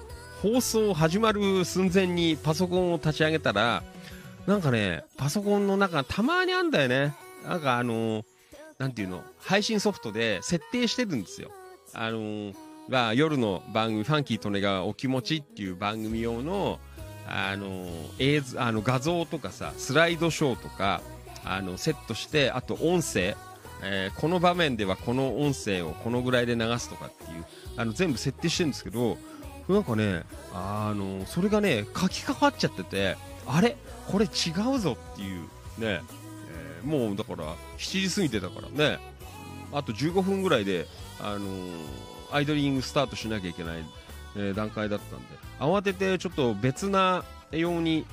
[0.41, 3.84] 放送始まる寸前にパソコンを立ち上げたら
[4.47, 7.13] なんかねパソコンの中たまにあんだよね。
[7.47, 8.23] なんかあのー、
[8.79, 11.51] なんていうの配信ソフトで設定してるんですよ。
[11.93, 12.55] あのー
[12.89, 16.79] が夜の番組「ファンキー利根川お気持ち」っていう番組用の
[17.27, 17.88] あの
[18.19, 21.01] 映像あの画像とかさスライドショーとか
[21.45, 23.36] あのセットしてあと音声、
[23.83, 27.45] えー、この場面ではこの音声をこのぐらいで流すとかっていう
[27.77, 29.17] あの全部設定してるんですけど
[29.67, 33.17] なんかねあのそれがね書き換わっちゃってて
[33.47, 33.75] あれ？
[34.07, 34.29] これ違
[34.75, 35.47] うぞっていうね、
[35.79, 38.99] えー、もうだから7時過ぎてたからね。
[39.73, 40.85] あと15分ぐらいで
[41.19, 43.83] あのーアイドリングスタートしなきゃいけない、
[44.37, 45.25] えー、段階だったんで
[45.59, 48.05] 慌ててちょっと別な用に、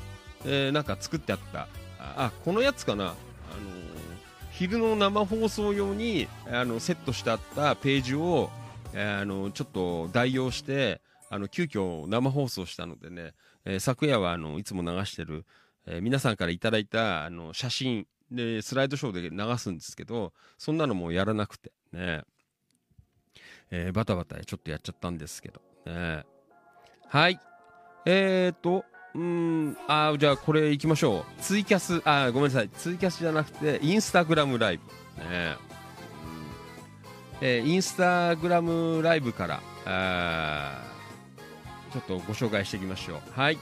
[0.45, 1.69] え、なんか作ってあった。
[2.01, 3.15] あこのやつかな、
[4.59, 8.51] 昼の生放送用にあのセットしてあったページを、
[8.93, 15.45] あのちょっと代用してあの急遽生放送したのでね、えー、昨夜はあのいつも流してる、
[15.87, 22.23] えー、皆さんからいただいたあの写真でスライドショーで流すんですけどそんなのもやらなくてね。
[23.71, 26.25] えー、バタバタちょっとやっちゃったんですけど、ね、
[27.07, 27.39] はい。
[28.07, 29.77] えーとうん。
[29.87, 31.43] あじゃあこれいきましょう。
[31.43, 32.03] ツイキャス。
[32.05, 32.69] あごめんなさい。
[32.69, 34.85] ツイキャスじゃなくてインスタグラムライブ。
[35.23, 35.57] ね
[37.41, 37.63] え。
[37.65, 40.83] ー、インスタグラムライブからあ
[41.93, 43.21] ちょっとご紹介していきましょう。
[43.33, 43.59] はい。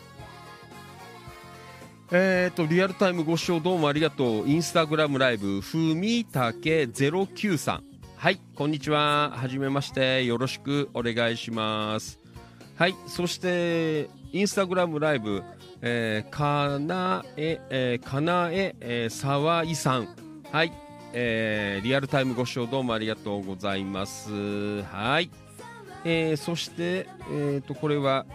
[2.13, 4.49] えーとリアルタイムご視聴どうもありがとう。
[4.49, 5.61] インスタグラムライブ。
[5.61, 7.81] ふみたけ093
[8.17, 9.33] はい、こんにちは。
[9.37, 10.25] はじめまして。
[10.25, 12.19] よろしくお願いします。
[12.77, 15.43] はい、そして、インスタグラムライブ、
[15.81, 20.09] えー、かなえ、えー、かなえ、えー、さわいさん。
[20.51, 20.73] はい、
[21.13, 24.83] えー、リアルタイムご視聴どうもありがとうございます。
[24.83, 25.31] はい。
[26.05, 28.27] えー、そして、えっ、ー、と、これは、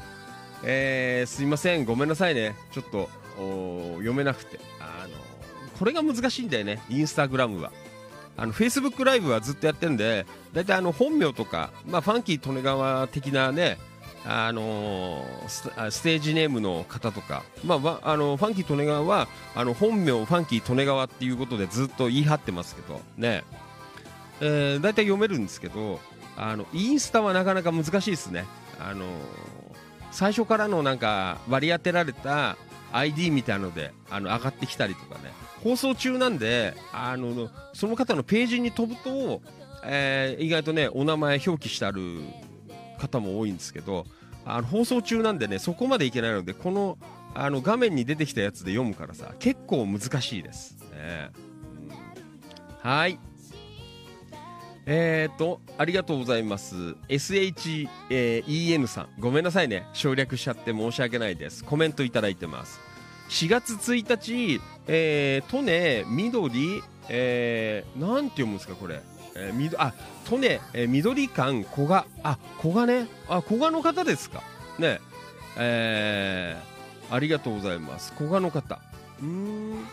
[0.63, 1.85] えー、すいません。
[1.85, 2.55] ごめんなさいね。
[2.71, 3.09] ちょっと、
[3.97, 4.59] 読めなくて。
[4.79, 5.13] あの、
[5.77, 6.81] これが難しいんだよね。
[6.89, 7.71] インスタグラムは。
[8.37, 13.77] あのフェイスブックライブはずっとやってるんで大体あの本名とか、まあ、ファンキー利根川的なね
[14.27, 15.63] あの、ス
[16.01, 23.43] テージネームの方とか、まあ、あのファンキー利根川はあの本名ファンキー利根川っていうことでずっと言い張ってますけどね、
[24.41, 25.99] えー、大体読めるんですけど
[26.37, 28.45] あのインスタはなかなか難しいですね、
[28.79, 29.05] あの、
[30.11, 32.57] 最初からのなんか割り当てられた
[32.91, 35.31] ID みたいのであの上がってきたりとかね。
[35.63, 39.41] 放送中なんであのその方のページに飛ぶと、
[39.83, 42.21] えー、意外とねお名前表記してある
[42.95, 44.05] 方も多いんですけど
[44.45, 46.97] あの放送中なんでねそこまでいけないのでこの
[47.33, 51.31] あの画面に出てきたやつで読むからさ結構難しいです、ね、
[52.83, 53.19] うん、はい
[54.87, 56.95] えーと、ありがとうございます。
[57.09, 59.09] SHEN さん。
[59.17, 59.87] ごめんなさいね。
[59.93, 61.63] 省略しちゃって申し訳ないです。
[61.63, 62.79] コメントいただいてます。
[63.29, 69.01] 4月1日、えー、利根緑、えー、なんて読むんですかこれ、
[69.35, 69.93] えー、みどあ
[70.31, 73.07] 利根、えー、緑館古賀あ古賀ね。
[73.27, 74.41] あ古賀の方ですか。
[74.79, 74.99] ね。
[75.57, 78.13] えー、ありがとうございます。
[78.17, 78.79] 古賀の方。
[79.21, 79.85] うん。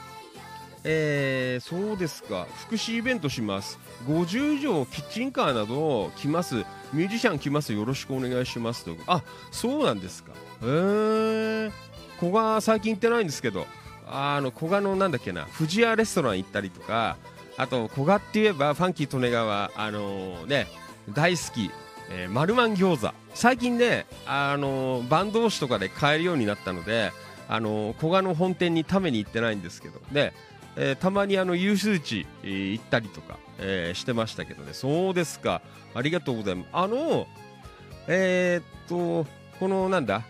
[0.85, 2.47] えー、そうですか。
[2.67, 3.79] 福祉イベントします。
[4.07, 6.57] 50畳キッチンカーなど来ます。
[6.93, 7.73] ミュージシャン来ます。
[7.73, 8.85] よろしくお願いします。
[8.85, 10.33] とあそうなんですか。
[10.33, 10.35] へ
[10.65, 11.73] えー、
[12.19, 13.67] 古賀最近行ってないんですけど。
[14.15, 15.47] あの古賀のなんだっけな。
[15.57, 17.17] 富士屋レストラン行ったりとか。
[17.57, 20.67] あと古賀って言えばファンキー利根川あのー、ね
[21.11, 21.71] 大好き、
[22.11, 23.15] えー、マルマン餃子。
[23.35, 27.13] 最近ねあのー、バンド同士とかで買えるようになったので
[27.49, 30.01] あのー、古賀の本店に食べに行ってないんですけど。
[30.13, 30.33] で、
[30.77, 34.73] えー、たまにあの有数地、えー、行ったりとか、えー、してましたけどね。
[34.73, 35.63] そうですか。
[35.95, 36.69] ありがとうございます。
[36.73, 37.27] あの
[38.09, 39.31] えー、っと
[39.61, 40.23] このなんだ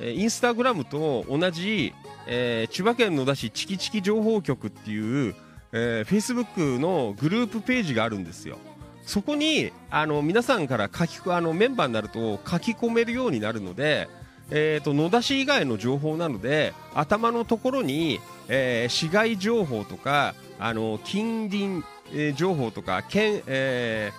[0.00, 1.92] インスタグラムと同じ
[2.26, 5.34] えー、千葉県野田市チキチキ情報局っていう、
[5.72, 8.58] えー、Facebook のグループページがあるんですよ。
[9.06, 14.08] そこにあの皆さんから書きあのメンバーになると書き込めるようになるので、
[14.50, 24.12] えーと、野田市以外の情報なので頭のところに、えー、市街情報とかあの近隣、えー、情報とか県、え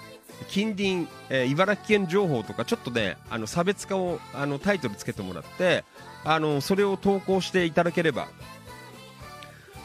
[0.43, 5.84] ー、近隣、え、茨城県情報とかちょっとねあの差別化をあのタイトルつけてもらって
[6.24, 8.28] あのそれを投稿していただければ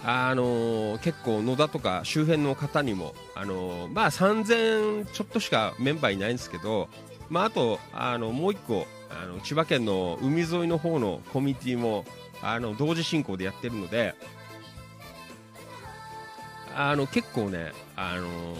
[0.04, 6.88] あのー、結構野田とか周辺の方にも、あのー、まあ、3000ちょっとしかメンバーいないんですけど、
[7.28, 12.04] まあ、あとあのもう1個あの千葉県の海沿いの方のコミュニティも
[12.42, 14.14] あの同時進行でやってるので
[16.74, 18.56] あの結構ね、あのー、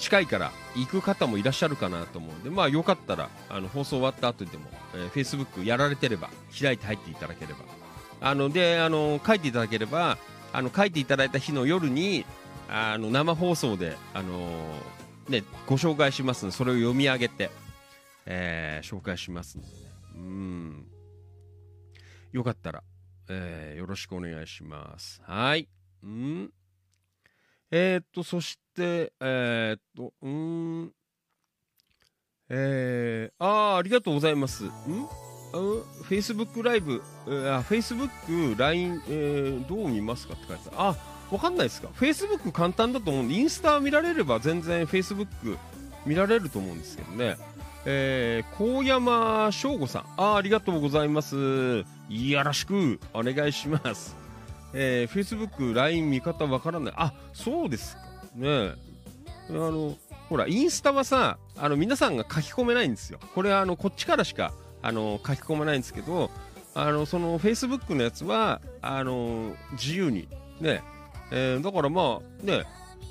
[0.00, 4.64] 近いから行く方もいらっしゃるかなと思うんで、まあ、よかったらあの放送終わった後でも、
[4.94, 6.28] えー、Facebook やられてれば
[6.60, 7.77] 開いて入っていただければ。
[8.20, 10.18] あのであの書いていただければ
[10.52, 12.24] あの書いていただいた日の夜に
[12.68, 14.38] あの生放送であの
[15.28, 17.50] ねご紹介しますのでそれを読み上げて、
[18.26, 19.74] えー、紹介しますので、ね、
[20.16, 20.86] うん。
[22.32, 22.82] よかったら、
[23.28, 25.22] えー、よろしくお願いします。
[25.24, 25.68] はい。
[26.02, 26.50] うん。
[27.70, 30.92] えー、っとそしてえー、っとうん。
[32.50, 34.64] えー、ああありがとうございます。
[34.64, 34.70] ん。
[35.52, 40.94] フェイスブックライブ、えー、あ、フェイスブック、LINE、えー、どう見ますかって書いてあ、
[41.30, 45.58] わかんないですかフェイスブック簡単だと思うんで、インスタ見られれば全然フェイスブック
[46.06, 47.36] 見られると思うんですけどね。
[47.84, 51.36] えー、高山翔吾さん、あ、ありがとうございます。
[52.08, 54.16] よろしくお願いします。
[54.74, 56.94] えー、フェイスブック、LINE 見方わからない。
[56.96, 58.02] あ、そうですか。
[58.34, 58.72] ね
[59.50, 59.96] あの、
[60.28, 63.18] ほら、インスタはさ、あの、皆さんが書き込めないんですよ。
[63.34, 64.52] これ、あの、こっちからしか
[64.82, 66.30] あの書き込まないんですけど
[66.74, 70.28] あのそのフェイスブックのやつはあの自由に
[70.60, 70.82] ね、
[71.30, 72.64] えー、だからまあね。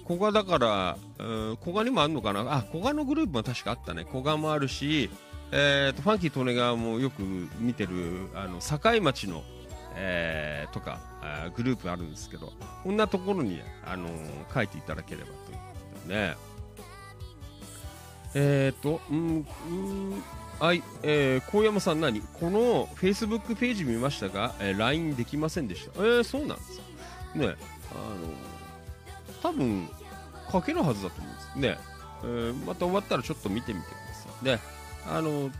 [0.05, 2.39] 古賀だから、えー、古賀にもあるのかな？
[2.49, 4.05] あ古賀のグループも確かあったね。
[4.09, 5.09] 古賀もあるし、
[5.51, 7.23] えーと、ファンキー利根川もよく
[7.59, 9.43] 見てるあの境町の、
[9.95, 12.53] えー、とかあグループあるんですけど
[12.83, 16.35] こんなところに、あのー、書いていただければというね。
[18.33, 20.23] えっ、ー、とうんうん
[20.59, 22.19] はい、えー、高山さん何？
[22.21, 25.91] このフェイスブックページ見ましたが、えー、LINE できませんでした。
[25.97, 26.81] えー、そうなんです
[27.35, 27.55] ね、
[27.91, 28.33] あの
[29.43, 29.87] 多分
[30.51, 31.77] 書けるはずだと思うんですね。
[32.23, 34.45] えー、また終わったらちょっと見てみてください。
[34.45, 34.59] で、
[35.07, 35.51] あの、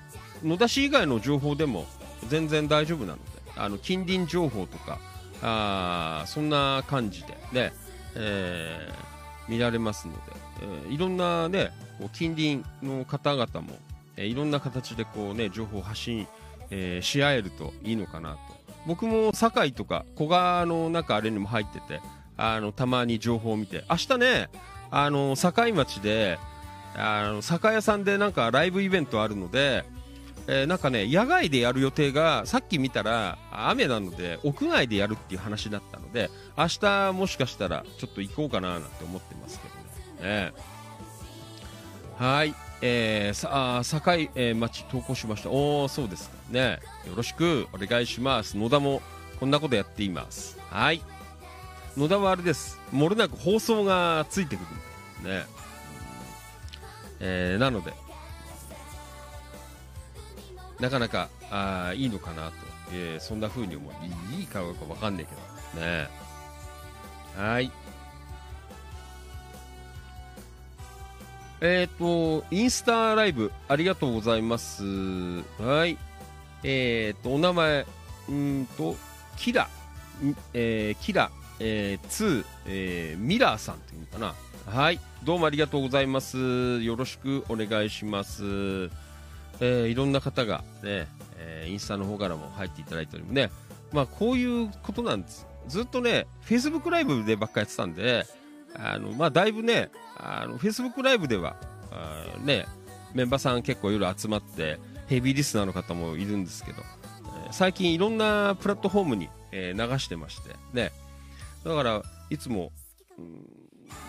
[0.44, 1.86] 野田市以外の情報でも
[2.28, 3.22] 全然大丈夫なので、
[3.56, 4.98] あの、近隣情報とか、
[5.44, 7.72] あそんな感じで、ね、
[8.16, 10.20] えー、見られますので、
[10.64, 13.78] えー、いろんなね、こう近隣の方々も、
[14.18, 16.28] えいろんな形でこうね情報を発信、
[16.70, 18.58] えー、し合えるといいのかなと。
[18.86, 22.02] 僕も堺とか古賀の中あれにも入ってて
[22.38, 24.50] あのたまに情報を見て明日ね
[24.90, 26.40] あの堺町で
[26.96, 29.84] あの酒屋さんでなんかライブイベントあるので、
[30.48, 39.68] えー、なんかね野外でやる予定がさっき見たら雨なので屋外でやるっていう話だったので明日もしかしたらちょっと行こうかななんて思ってますけ
[40.24, 40.46] どね。
[40.46, 40.54] ね
[42.18, 42.56] はい。
[42.82, 45.50] えー、さあ堺、えー、町投稿しました。
[45.50, 46.80] おおそうですね。
[47.08, 48.58] よろしくお願いします。
[48.58, 49.02] 野田も
[49.40, 50.60] こんなことやっています。
[50.70, 51.02] はい。
[51.96, 52.80] 野田はあれです。
[52.92, 54.60] もれなく放送がついてく
[55.24, 55.46] るね、
[57.20, 57.94] えー、なので。
[60.80, 62.54] なかなかあいいのかなと、
[62.94, 63.94] えー、そんな風に思う。
[64.40, 65.32] いいかどうかわかんないけ
[65.80, 65.84] ど。
[65.84, 66.08] ね。
[67.36, 67.72] はい。
[71.60, 74.84] えっ、ー、と、インスタライブ、ありがとうございます。
[75.60, 75.98] はい。
[76.64, 77.86] えっ、ー、と、お名前、
[78.30, 78.96] うんと、
[79.38, 79.68] キラ、
[80.54, 84.36] えー、キラ、えー、2、えー、ミラーさんっていうのかな。
[84.72, 85.00] はい。
[85.24, 86.82] どうもありがとうございます。
[86.82, 88.44] よろしくお願いします。
[89.60, 93.50] えー、いろんな方がね、えー、インスタの方からも入っていただいておりもね、
[93.92, 95.48] まあ、こういうことなんです。
[95.68, 98.26] ずっとね、Facebook ライブでばっかやってたんで、
[98.76, 101.56] あの、まあ、だいぶね、あの、Facebook ライブでは、
[101.92, 102.66] あね、
[103.14, 106.82] メンバーさん結構夜集まって、ヘビーリスナーの方もいるんですけど、
[107.46, 110.92] えー、最近いろんなプラットフォームに、えー、流してまして、ね。
[111.64, 112.72] だから、いつも、
[113.18, 113.46] うん、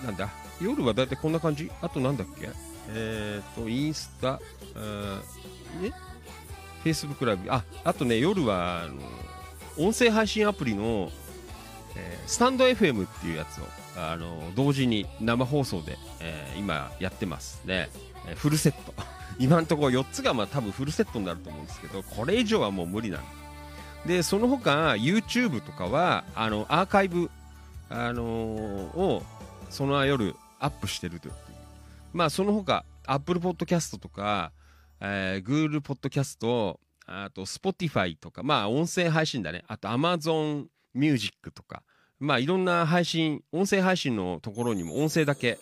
[0.05, 0.29] なんだ、
[0.61, 1.71] 夜はだいたいこんな感じ？
[1.81, 2.51] あとなんだっけ？
[2.91, 4.41] えっ、ー、と、インスタ、
[5.81, 5.93] ね、
[6.85, 8.95] Facebook ライブ、あ、あとね、夜は、あの、
[9.79, 11.11] 音声配信アプリの、
[11.95, 13.65] えー、スタンド FM っていうやつを
[13.99, 17.91] あの同時に生放送で、えー、今やってますね、
[18.29, 18.95] えー、フルセット。
[19.41, 23.23] 今のところ4つがまあ多分フルセットになると思うんですけどこれ以上はもう無理なん
[24.07, 27.31] でその他 YouTube とかはあのアーカイブ、
[27.89, 29.23] あの、を
[29.71, 31.35] その夜アップしてるという。
[32.13, 34.53] まあその他 Apple Podcast とか、
[35.01, 39.65] えー、Google Podcast あと Spotify とかまあ音声配信だね。
[39.67, 41.83] あと Amazon Music とか
[42.21, 45.59] まあいろんな配信音声配信のところにも音声だけ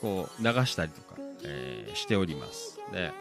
[0.00, 2.78] こう流したりとか、えー、しております。
[2.92, 3.12] ね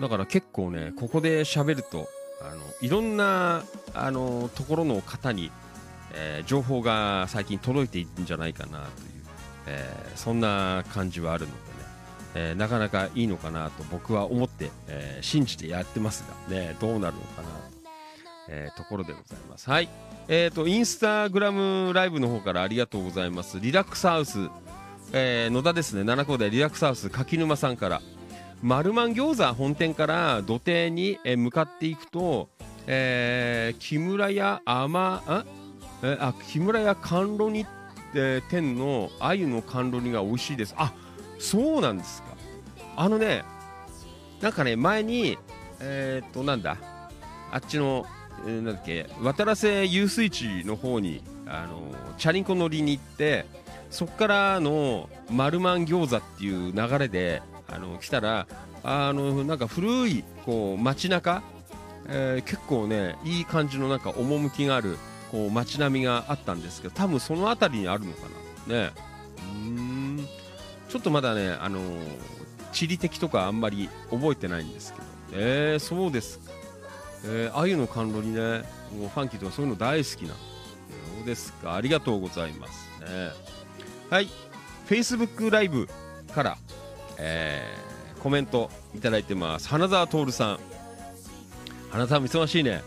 [0.00, 2.08] だから結構ねここで喋ると
[2.42, 3.62] あのいろんな
[3.94, 5.50] あのところの方に、
[6.12, 8.88] えー、情報が最近届いているんじゃないかなという、
[9.66, 11.62] えー、そんな感じはあるのでね、
[12.34, 17.73] えー、なかなかいいのかなと僕は思って、え信じてやってますがねどうなるのかな
[18.46, 19.68] と、えところでございます。
[19.70, 19.88] はい。
[20.28, 23.60] えっ、とインスタグラムライブの方からありがとうございます。
[23.60, 24.48] リラックスハウス、
[25.12, 26.02] え野田ですね。
[26.02, 28.00] 7個でリラックスハウス柿沼さんから。
[28.62, 32.48] 丸満餃子本店から土手に向かっていくと、
[32.86, 35.44] えー、木村屋甘あ
[36.02, 37.66] えあ木村屋甘露煮、
[38.14, 40.74] え、店の鮎の甘露煮が美味しいです。
[40.78, 40.94] あ
[41.38, 42.28] そうなんですか。
[42.96, 43.44] あのね
[44.40, 45.36] なんかね前に
[45.80, 46.78] えー、っとなんだ
[47.52, 48.06] あっちの、
[48.46, 53.46] えー、なんだっけ渡良瀬遊水地の方にあのチャリンコ乗りに行って
[53.90, 58.46] そこからの丸満餃子っていう流れであの来たら
[58.82, 61.42] あのなんか古いこう街中、
[62.08, 64.98] えー、結構ねいい感じのなんか趣がある
[65.30, 68.20] こう街並みがあったんですけど多分その辺りにあるのか
[68.68, 68.74] な。
[68.74, 68.90] ね。
[69.66, 70.26] うん。
[70.88, 71.80] ちょっとまだねあの
[72.72, 75.04] 地理的とかあんまり覚えてないんですけど。
[75.36, 76.40] えー、そうです
[77.24, 78.62] えー、あゆの甘露にね。
[78.98, 83.30] もうファンキーとかそういうの大好きなそうですかありがとうございますね。
[84.10, 84.28] はい。
[84.86, 85.88] Facebook ライブ
[86.32, 86.58] から
[87.18, 89.68] えー、コメントいただいてます。
[89.68, 90.58] 花澤徹さん。
[91.90, 92.82] 花澤も忙しいね。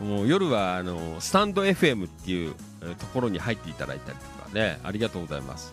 [0.00, 2.54] もう夜はあのスタンド FM っていう
[2.98, 4.78] ところに入っていただいたりとかね。
[4.82, 5.72] ありがとうございます。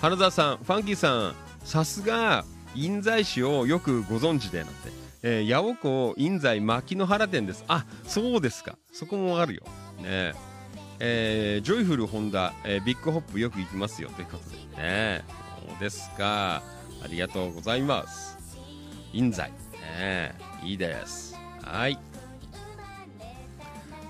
[0.00, 2.44] 花澤さんファンキーさんさすが
[2.74, 4.90] 印西市をよくご存知でなんて、
[5.28, 9.62] えー、ヤオコー印西牧の原店ですあそうですかそこもあるよ
[10.00, 10.34] ね
[10.98, 15.24] えー、ジョイフルホンダ、えー、ビッグホップよく行きますよということでね
[15.68, 16.62] そうですか
[17.02, 18.36] ありがとうございます。
[19.12, 19.42] 印西。
[19.98, 21.38] ね、いいです。
[21.62, 21.98] はい。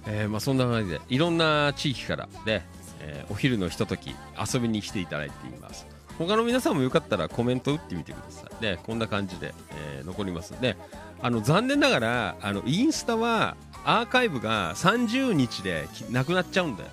[0.06, 2.64] えー、まあそんな感じで、いろんな地域からね、
[3.00, 4.14] えー、お昼のひととき
[4.52, 5.86] 遊びに来ていただいています。
[6.18, 8.62] 他の皆さんもよかったらコメント打ってみてください。
[8.62, 9.52] ね、こんな感じで、
[9.98, 10.76] えー、残りますね。
[11.22, 16.90] あの、残念ながら、あの、インスタはアーカイブが30日でなくなっちゃうんだよ。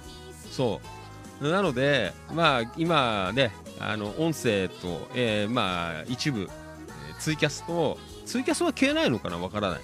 [0.51, 0.82] そ
[1.41, 1.51] う。
[1.51, 6.49] なので、まあ、今ね、あの音声と、えー、まあ一部、
[7.19, 9.38] ツイキャスとツイキャスは消えないのかな？
[9.38, 9.80] わからない。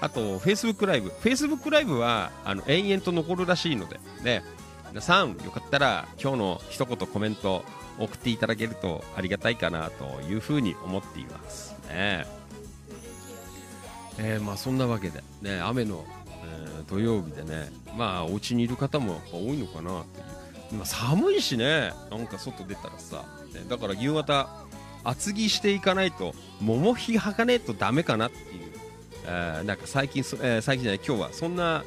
[0.00, 1.08] あとフェイスブックライブ。
[1.08, 4.00] フェイスブックライブはあの延々と残るらしいので。
[4.22, 4.42] ね。
[4.90, 7.62] 皆さんよかったら今日の一言コメント
[7.98, 11.76] 送っていただけるとありがたいかなというふうに思っています。
[11.88, 12.26] ね。
[14.18, 16.04] えー、まあそんなわけでね雨の、
[16.44, 20.04] えー、土曜日でねまあお家にいる方も多いのかなという。
[20.72, 24.48] 今寒いしねなんか外出たらさ、ね、だから夕方
[25.04, 28.72] 厚着していかないと桃日履かねえとダメかなっていう、
[29.24, 31.84] えー、なんか最近、えー、最近じゃない今日はそんな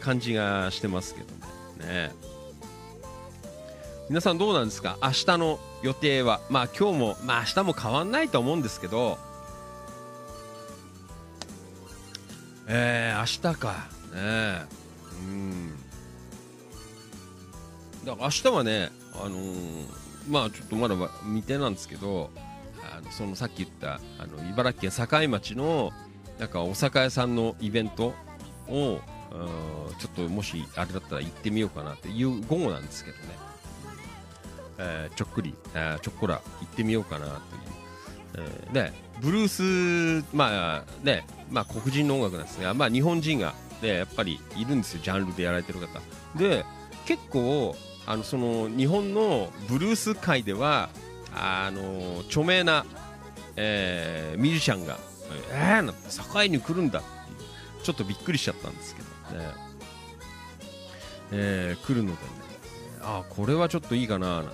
[0.00, 1.26] 感じがしてますけど
[1.86, 2.10] ね。
[2.10, 2.12] ね。
[4.08, 4.98] 皆さんどうなんですか？
[5.02, 6.40] 明日の予定は。
[6.50, 9.16] まあ今日もまあ明日も変わんないと思うんですけど
[12.66, 13.72] えー、明日か。
[14.14, 14.66] ね
[15.20, 15.74] うん。
[18.04, 19.86] だから明日はね、あのー、
[20.28, 22.30] まあちょっとまだ未定なんですけど、
[22.96, 25.92] あのそのさっき言ったあの茨城県境町の
[26.38, 28.14] なんかお酒屋さんのイベント
[28.68, 29.00] を
[29.98, 33.22] ちょっともしあれだったら行ってみようかなっていう午後なんですけどね、
[34.78, 37.40] えー、ちょっくり、えー、ちょっこら行ってみようかなという、
[38.34, 46.00] えー、ね、ブルース、まあね、まあ黒人の音楽なんですが、まあ日本人が、ね、やっぱりいるんですよ、ジャンルでやられてる方。
[46.36, 46.64] で、
[47.06, 47.74] 結構
[48.06, 50.90] あのその日本のブルース界では
[51.34, 52.84] あの著名な、
[53.56, 54.98] えー、ミュージシャンが
[55.50, 57.08] えー、なんて境に来るんだって
[57.84, 59.46] ちょっとびっくりしちゃったんですけどね、
[61.32, 62.18] えー、来るのでね
[63.00, 64.52] あこれはちょっといいかななんて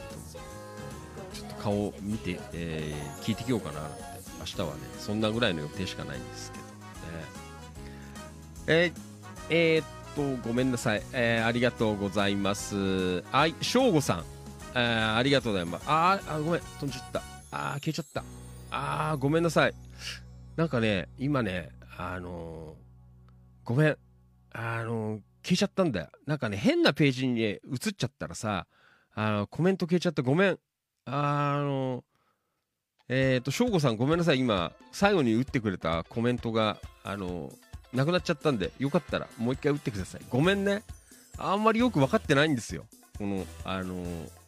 [1.34, 4.02] ちょっと顔を見て、えー、聞いてきようかななんて
[4.56, 6.70] 日はねそんなぐらいの予定しかないんですけどね
[8.66, 9.00] えー、
[9.50, 11.02] えーと、ごめんなさい。
[11.12, 13.22] えー、ありがとうございます。
[13.30, 14.24] はい、翔吾さん。
[14.74, 15.84] えー、ありがとうございます。
[15.86, 17.22] あ、あごめん、飛んじゃった。
[17.52, 18.24] あー、消えちゃった。
[18.72, 19.74] あー、ごめんなさい。
[20.56, 22.74] なんかね、今ね、あの、
[23.64, 23.96] ごめん。
[24.52, 26.08] あの、消えちゃったんだよ。
[26.26, 28.66] なんかね、変なページに、ね、移っちゃったらさ、
[29.14, 30.22] あのコメント消えちゃった。
[30.22, 30.58] ごめん。
[31.04, 32.04] あの
[33.08, 34.38] えっ、と、翔吾さんごめんなさい。
[34.38, 37.50] 今、最後に打ってくれたコメントが、あの、
[37.92, 40.20] なくなっちゃったんで、よかったらもう一回打ってください。
[40.28, 40.82] ごめんね。
[41.38, 42.84] あんまりよく分かってないんですよ。
[43.16, 44.04] この、あの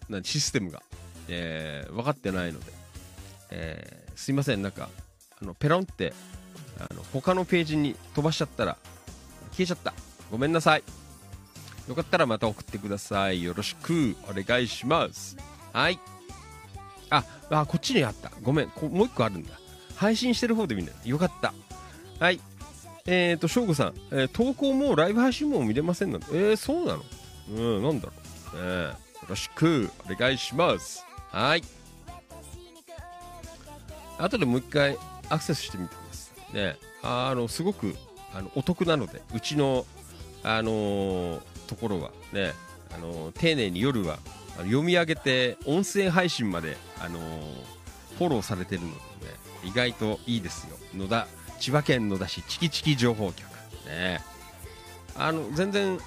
[0.08, 0.82] なシステムが。
[1.28, 2.72] えー、分かってないので。
[3.50, 4.62] えー、すいません。
[4.62, 4.90] なんか、
[5.40, 6.12] あの、ペロンって、
[6.78, 8.76] あの、他のページに飛ばしちゃったら、
[9.52, 9.94] 消えちゃった。
[10.30, 10.82] ごめんなさい。
[11.88, 13.42] よかったらまた送ってください。
[13.42, 15.36] よろしくお願いします。
[15.72, 15.98] はい。
[17.10, 18.30] あ、あ、こっちにあった。
[18.42, 18.66] ごめん。
[18.66, 19.52] もう一個あるんだ。
[19.96, 21.52] 配信してる方で見るよかった。
[22.18, 22.40] はい。
[23.06, 26.26] えっ、ー、と、翔吾さん、えー、投稿もライブ配信も見れませんなんて。
[26.32, 27.02] えー、そうなの？
[27.50, 28.56] うん、なんだろう。
[28.56, 28.96] えー、よ
[29.28, 31.04] ろしくお願いします。
[31.30, 31.62] はい。
[34.18, 34.96] 後でもう一回
[35.28, 36.54] アクセスしてみてください。
[36.54, 36.76] ね。
[37.02, 37.96] あの、すごく
[38.34, 39.86] あのお得なので、うちの、
[40.44, 42.52] あのー、ところはね、
[42.94, 44.18] あのー、丁寧に夜は
[44.58, 47.18] 読み上げて音声配信まで、あの、
[48.18, 49.00] フォローされてるのでね、
[49.64, 50.76] 意外といいですよ。
[50.94, 51.26] 野田、
[51.58, 53.48] 千葉県野田市チキチキ情報局。
[53.86, 54.20] ね。
[55.16, 55.98] あの、全然、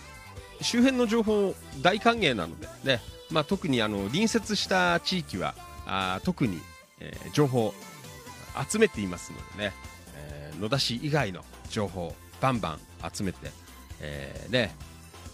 [0.61, 3.01] 周辺の情報大歓迎なので、ね、
[3.33, 6.61] まあ、特にあの隣接した地域はあ特に、
[6.99, 7.73] えー、情報
[8.69, 9.73] 集めていますのでね、
[10.15, 12.79] えー、野田市以外の情報バンバン
[13.13, 13.49] 集めて、
[13.99, 14.75] えー、ね、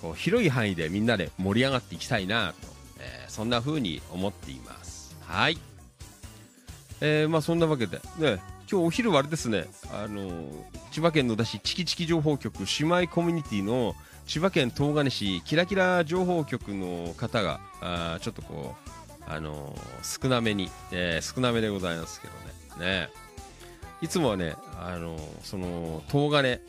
[0.01, 2.67] こう広い範囲でみんなで盛り上がっていきたいなと、
[3.29, 5.15] そんな風に思っています。
[5.21, 5.57] はい。
[7.01, 7.97] えー、まあそんなわけで。
[8.17, 9.65] ね今日お昼はあれですね。
[9.91, 10.51] あのー、
[10.91, 13.95] 千葉県野田市チキチキ情報局姉妹コミュニティの
[14.27, 22.91] 千葉県東金市キラキラ情報局の方があちょっとこうあのー、少なめに、え、少なめでございますけどね。
[22.91, 23.09] ね。
[24.01, 26.59] いつもはねあのその東金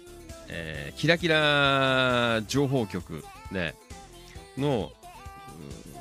[0.50, 3.74] え、キラキラ情報局、ね、
[4.58, 4.90] の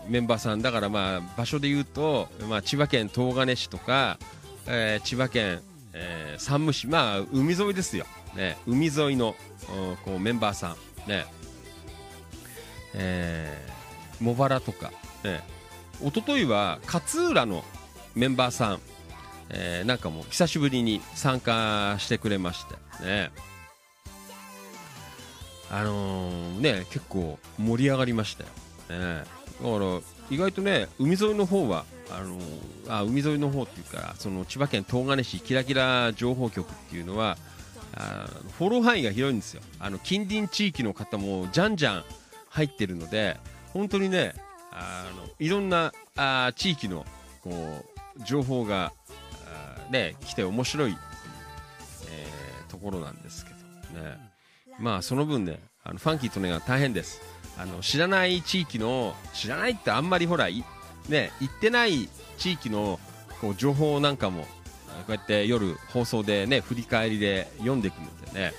[0.10, 4.18] メンバーさんだからまあ場所で言うと、まあ、千葉県東金市とか、
[4.68, 5.62] えー、千葉県、
[5.94, 8.06] えー、山武市まあ海沿いですよ、
[8.36, 9.36] ね、海沿いの
[10.04, 10.76] こうメンバーさ
[11.08, 11.10] ん。
[11.10, 11.26] ね
[12.96, 14.92] えー、茂原とか、
[15.24, 15.42] ね、
[16.02, 17.64] 一昨日は勝浦の
[18.16, 18.80] メンバーさん、
[19.50, 22.76] えー、なんかも久しぶりに参加してくれまして。
[23.06, 23.32] ね。
[25.72, 29.00] あのー、ね、結構盛り上がりましたよ。
[29.00, 29.24] ね、
[29.62, 32.38] だから意外とね、海沿いの方は、あの、
[32.88, 37.38] あ海沿いの方っていうか、その千葉県東金市キラキラ情報局っていうのは、
[37.96, 39.62] あフォロー範囲が広いんですよ。
[39.80, 42.04] あの近隣地域の方もじゃんじゃん
[42.50, 43.38] 入ってるので、
[43.74, 44.34] 本当にね、
[44.72, 47.06] あのいろんなあ地域の
[47.42, 48.94] こう情報が、
[49.90, 50.96] ね、来て面白い、
[52.10, 53.52] えー、ところなんですけ
[53.94, 54.18] どね。
[54.80, 57.22] まあその分ねあのファンキーとね大変です
[57.60, 62.08] あの知らない地域の知らないってあんまりほらね行ってない
[62.38, 63.00] 地域の
[63.42, 64.48] こう情報なんかもこ
[65.10, 68.54] うやって夜放送でね振り返りで読んでいくのでね。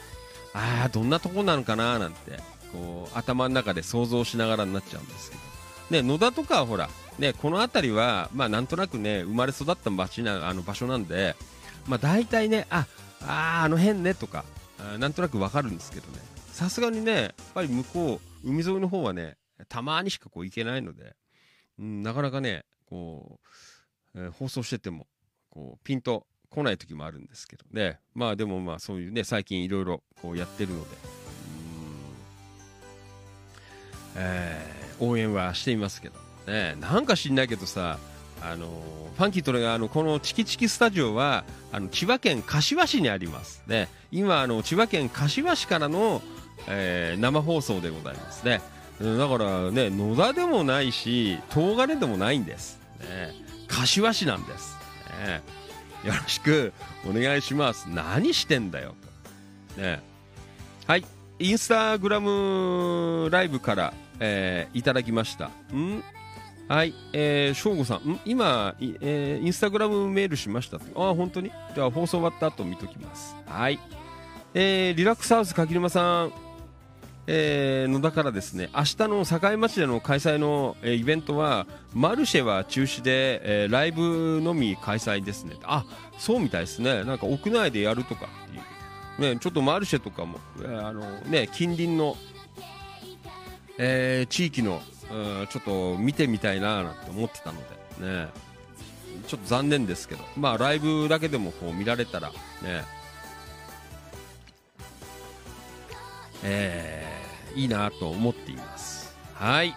[0.53, 2.41] ああどんなとこなのかななんて
[2.73, 6.03] こう頭の中で想像しながらになっちゃうんですけど。
[6.03, 6.89] ね野田とかはほら
[7.19, 11.37] ねこの辺りはまあなんとなくね生まれ育った町なあの場所なんで
[11.87, 12.87] まあ大体ねあ
[13.23, 14.45] ああの辺ねとか
[14.99, 16.19] なんとなくわかるんですけどね。
[16.53, 19.37] さすがにねやっぱり向こう海沿いの方はね
[19.69, 21.15] たまにしかこう行けないので、
[21.79, 23.41] うん、なかなかねこ
[24.15, 25.07] う、えー、放送してても
[25.51, 28.01] こうピンと来ない時もあるんですけどね。
[28.15, 30.97] まあでもまあそういうね最近いろいろこうやってるので
[34.17, 36.77] えー、応援はしていますけどね。
[36.81, 37.99] なんか知んないけどさ
[38.43, 38.67] あの
[39.17, 43.89] ファンキートレがあのこのチキチキスタジオはあの千葉県柏市にありますね。
[44.11, 46.23] 今あの千葉県柏市からの、
[46.69, 48.61] えー、生放送でございますね。
[49.01, 53.35] だからね野田でもないし東金でもないんです、ね、
[53.67, 54.77] 柏市なんです、
[55.25, 55.43] ね、
[56.05, 56.75] よろしく
[57.09, 57.89] お願いします。
[57.89, 58.95] 何してんだよ。
[59.77, 60.03] とね。
[60.87, 61.05] はい。
[61.39, 65.47] インスタグラムライブから、えー、いただきました。
[65.75, 66.03] ん？
[66.69, 68.21] はい、えー、翔吾さん、ん？
[68.27, 70.77] 今、えー、インスタグラムメールしました。
[70.77, 71.51] あ、本当に？
[71.75, 73.35] じゃあ放送終わった後見ときます。
[73.47, 73.81] はい。
[74.53, 76.33] えー、リラックスハウス柿沼さん、
[77.33, 85.57] えー、野田からですね、明日の境町での開催の、えー、イベントは、マルシェは中止で、えー、ライブのみ開催ですね。
[85.63, 85.85] あ、
[86.19, 87.05] そうみたいですね。
[87.05, 89.35] なんか屋内でやるとかっていう。
[89.35, 92.17] ね、ちょっとマルシェとかも、えー、あのね、近隣の、
[93.79, 97.59] え、地域のうんちょっと見てみたいななんて思ってたの
[98.01, 98.29] でね
[99.27, 102.35] ちょっと残念ですけどまあライブだけでもこう見られたらね
[106.43, 107.20] えー、
[107.55, 109.15] いいなと思っています。
[109.35, 109.75] はい。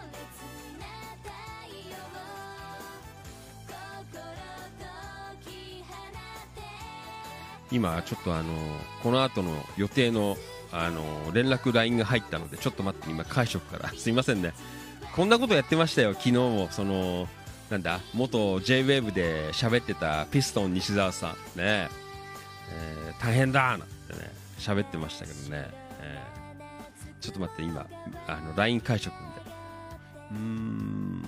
[7.71, 8.53] 今ちょっとあの
[9.01, 10.37] この後の予定の
[10.71, 13.93] あの連絡 LINE が入ったのでちょっと待って今返しとくから。
[13.97, 14.53] すいませんね。
[15.15, 16.13] こんなことやってましたよ。
[16.13, 17.27] 昨日もその
[17.69, 21.31] なんだ元 JWAVE で喋ってたピストン西澤さん。
[21.57, 21.89] ね、
[22.69, 25.69] え、大変だなんてね喋ってましたけどね、
[26.01, 26.42] えー、
[27.23, 27.87] ちょっと待って今
[28.27, 29.23] あの LINE 返しとくんで
[30.31, 31.23] うーん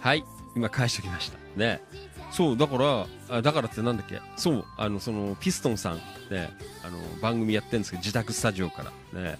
[0.00, 0.24] はい
[0.56, 1.38] 今返しておきました。
[1.56, 1.80] ね。
[2.32, 4.20] そうだからあだからってなんだっけ？
[4.36, 6.50] そうあのそのピストンさんね
[6.84, 8.82] あの番組やってるんですけど自宅スタジオか
[9.14, 9.20] ら。
[9.20, 9.38] ね。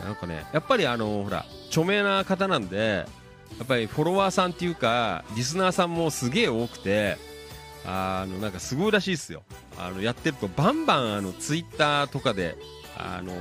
[0.00, 3.06] なんかねやっぱりあのほら著名な方なんで
[3.58, 7.18] やっぱりフォロワーさんっていうかリスナーさんもすげえ多くて
[7.84, 9.42] あのなんかすごいらしいですよ。
[9.78, 12.56] あのやってるとバンバンあのツイッターとかで
[12.96, 13.32] あの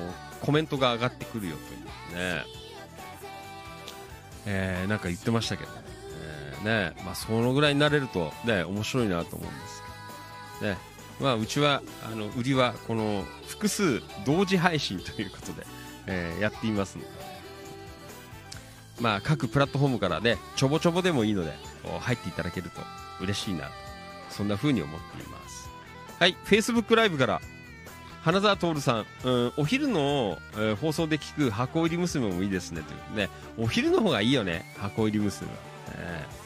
[0.42, 2.44] コメントが上がってくるよというね、
[4.46, 5.78] えー、なんか言ってましたけどね。
[5.84, 9.84] えーね、まあ、そのぐらいになれると、ね、面白いなと思うんです
[10.60, 10.78] けど、ね、
[11.20, 15.66] まあ、うちは、あの、売りは、この、複数同時配信ということで、
[16.08, 17.10] えー、やっていますので、
[19.00, 21.54] まあ、各プラットフォームからね、ちょぼちょぼでもいいので、
[22.00, 22.82] 入っていただけると
[23.22, 23.70] 嬉しいな、
[24.30, 25.70] そんな風に思っています。
[26.20, 27.42] はい、Facebook ライブから、
[28.22, 35.58] 花澤徹さん、うん、お昼の、えー、放送で聞く箱入り娘もいいですねというね、お昼の方がいいよね、箱入り娘は。
[35.94, 36.42] えー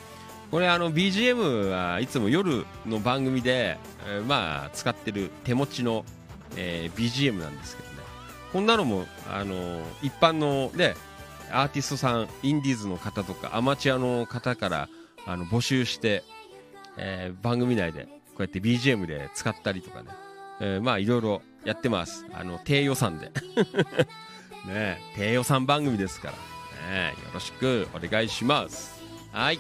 [0.52, 3.78] これあの BGM はいつも夜の番組で、
[4.08, 6.06] えー、まあ使ってる手持ちの、
[6.56, 7.85] えー、BGM なんですけど
[8.56, 10.94] こんなのもあの一般のね
[11.52, 14.88] アーティストさんインディーズの方とかアマチュアの方から
[15.26, 16.24] あの募集して、
[16.96, 20.10] えー、番組内でこうやって BGM で使ったりとかね、
[20.62, 22.26] えー、まあいろいろやってます。
[22.32, 23.30] あの低予算で。
[24.66, 26.32] ね低予算番組ですか
[26.88, 29.04] ら、ね、よろしくお願いします。
[29.34, 29.60] はい。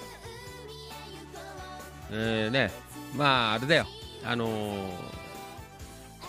[2.11, 2.71] えー、ね、
[3.13, 3.87] まあ、あれだよ、
[4.23, 4.89] あのー、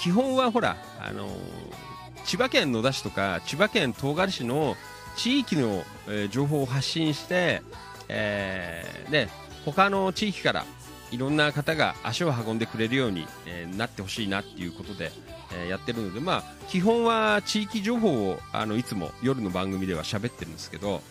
[0.01, 1.86] 基本はほら、あのー、
[2.27, 4.77] 千葉県野田市とか、千葉県東金市の
[5.17, 7.63] 地域の、えー、情報を発信して、
[8.09, 9.29] えー、ね、
[9.65, 10.67] 他の地域から
[11.13, 15.13] いろんな方が足を運んでくれるように、えー、なってほしいなっていうことで、
[15.55, 21.03] えー、やってるので、まあ、基本は地域情報をあのいつも夜の番組では喋ってるんですけど、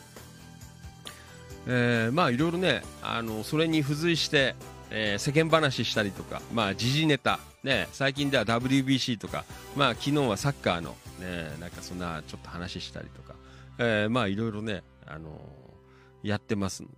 [1.65, 4.55] えー、まあいろいろねあのそれに付随して、
[4.91, 9.45] えー、世間話したりとかまあ時事ネタね最近では WBC とか
[9.77, 13.35] まあ昨日はサッカーのねなんかそんなちょっと話したりとか、
[13.79, 16.95] えー、まあいろいろねあのー、やってますので、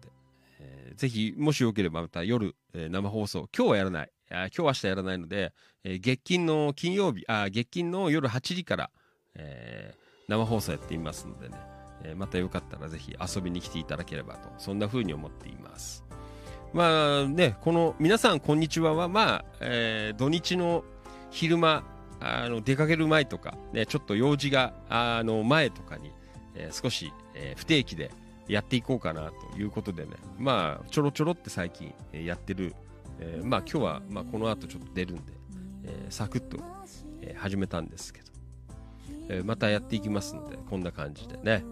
[0.60, 4.12] えー、ぜひもしよければまた夜、えー、生放送今日はやらない。
[4.30, 5.54] あ今日明日やらないので、
[5.86, 8.90] えー、月金の金曜日あ月金の夜8時から、
[9.36, 11.78] えー、生放送やっていますのでね。
[12.04, 16.04] えまたよかったらぜひ遊びに来ていただければと、そんな風に思っています。
[16.74, 20.84] まあね、この皆さんこんにちはは、まあ、えー、土日の
[21.32, 21.84] 昼間、
[22.20, 26.12] あの出かける前とか、ね、ちょっと用事があの前とかに、
[26.56, 28.12] えー、少し、えー、不定期で
[28.48, 32.74] やっていこうかなということでね、まあ、ちょろちょろって最近、やってる、
[33.20, 35.34] えー、まあ今日は、まあ、この後ちょっと出るんで、
[35.84, 36.58] えー、サクッと、
[37.22, 38.28] えー、始めたんですけど、
[39.30, 41.64] えー、またやっていきますので、こんな感じでね。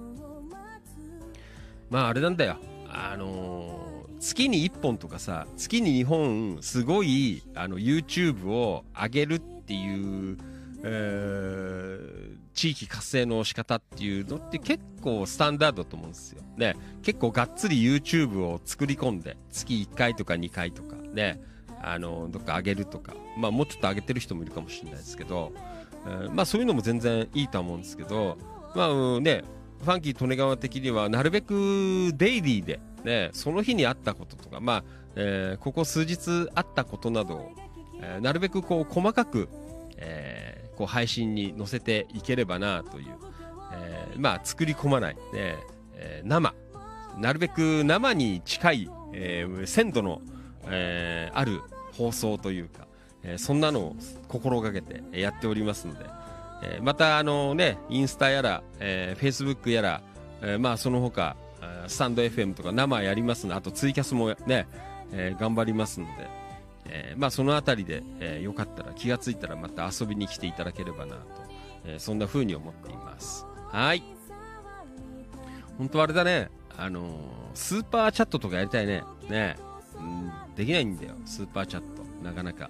[1.90, 2.58] まああれなんだよ。
[2.90, 10.38] あのー、月に1本とかさ、月に2本、すごい、あの、YouTube を上げるってっていう、
[10.84, 16.44] えー、地域活性の仕方っていうのって結構スタンダードと思うんですよ。
[16.56, 21.42] ね、結構がっつり YouTube を作り込んで、月1回とか2回とか、ね、
[21.82, 25.52] あの、どっか上げるとか、まあもうちょっと上げてる人もいるかもしれないですけど、
[26.06, 28.38] えー、まあそういうのも全然いいと思うんですけど、
[28.76, 29.44] まあね、
[29.84, 34.84] ファンキー利根川的にはなるべくデイリーで、ね、その日にあったこととか、まあ
[35.16, 37.52] えー、ここ数日あったことなどを、
[38.22, 39.50] なるべくこう細かく、
[39.98, 43.16] えー、こう配信に載せていければなという、
[43.74, 45.58] えー、まあ作り込まない、ね
[45.96, 46.54] えー、生。
[47.18, 50.22] なるべく生に近い、えー、鮮度の、
[50.68, 51.62] えー、ある
[51.98, 52.88] 放送というか、
[53.24, 53.96] えー、そんなのを
[54.28, 56.06] 心がけてやっておりますので、
[56.64, 60.02] えー、またあのねインスタやら、えー、フェイスブックやら、
[60.42, 61.38] えー、まあその他
[61.88, 64.68] スタンド FM とか生やりますのであとツイキャスもね、
[65.12, 66.28] えー、頑張りますので、
[66.88, 71.22] えー、まあそのあたりで、えー、よかったら気がついたらまた遊びに来ていただければなと、
[71.86, 73.46] えー、そんな風に思っています。
[73.70, 74.04] はい。
[75.78, 76.50] 本当あれだね。
[76.78, 77.12] あのー、
[77.54, 79.04] スーパーチャットとかやりたいね。
[79.30, 79.56] ね。
[79.98, 81.16] うんできないんだよ。
[81.26, 82.04] スーパーチャット。
[82.24, 82.70] なかなか。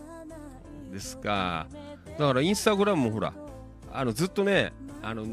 [0.92, 1.68] ですか。
[2.18, 3.34] だからインスタグラムもほら、
[3.94, 5.26] あのずっとね、あの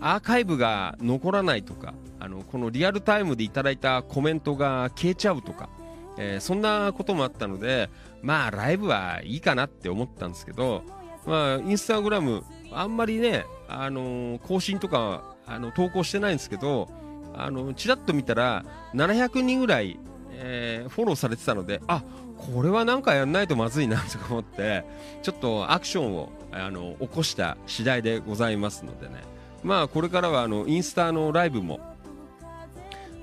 [0.00, 5.68] アーカイブが残らないとかあのこのリアルタイムでいただいたコメントが消えちゃうとか、
[6.16, 7.90] えー、そんなこともあったので
[8.22, 10.82] まあライブはいいかなって思ったんですけど、
[11.26, 16.88] まあ、インスタグラムあんまりね、あのー、更新とかあの投稿してないんですけど
[17.34, 18.64] あのちらっと見たら
[18.94, 19.98] 700人ぐらい、
[20.32, 22.02] えー、フォローされてたのであ
[22.36, 24.84] これはなんかやんないとまずいなとか思って
[25.22, 29.22] ちょっとアクションをあの起こした次第でございますのでね。
[29.62, 31.80] まあこれからはあのインスタのライブも、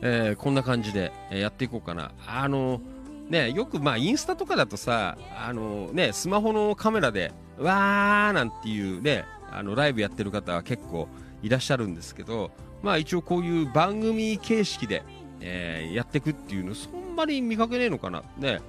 [0.02, 2.12] えー、こんな感じでやっていこうかな。
[2.28, 2.80] あの
[3.28, 11.08] ねよくまあインスタとかだとさあのねスマホのカメラでわーなんていうねあのライブやってる方は結構
[11.42, 15.04] いらっしゃるんですけどまあ一応こういう番組形式で、
[15.40, 18.24] えー、やっていくっていうのそんなに見かけねえのかな。
[18.38, 18.62] ね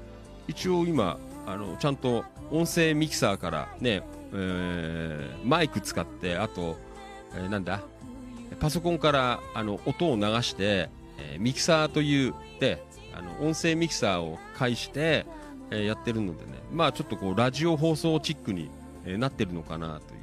[0.47, 4.03] 一応今あのちゃんと音声ミキサーからね、
[4.33, 6.77] えー、マイク使ってあと
[7.35, 7.81] えー、なんだ
[8.61, 12.83] パソコンからあの音を流して、えー、ミキサーというで
[13.15, 15.27] あの音声ミキサーを介して、
[15.71, 16.59] えー、やってるのでね。
[16.73, 18.71] まあちょっとこうラジオ放送チックに、
[19.05, 20.18] えー、なってるのかなという。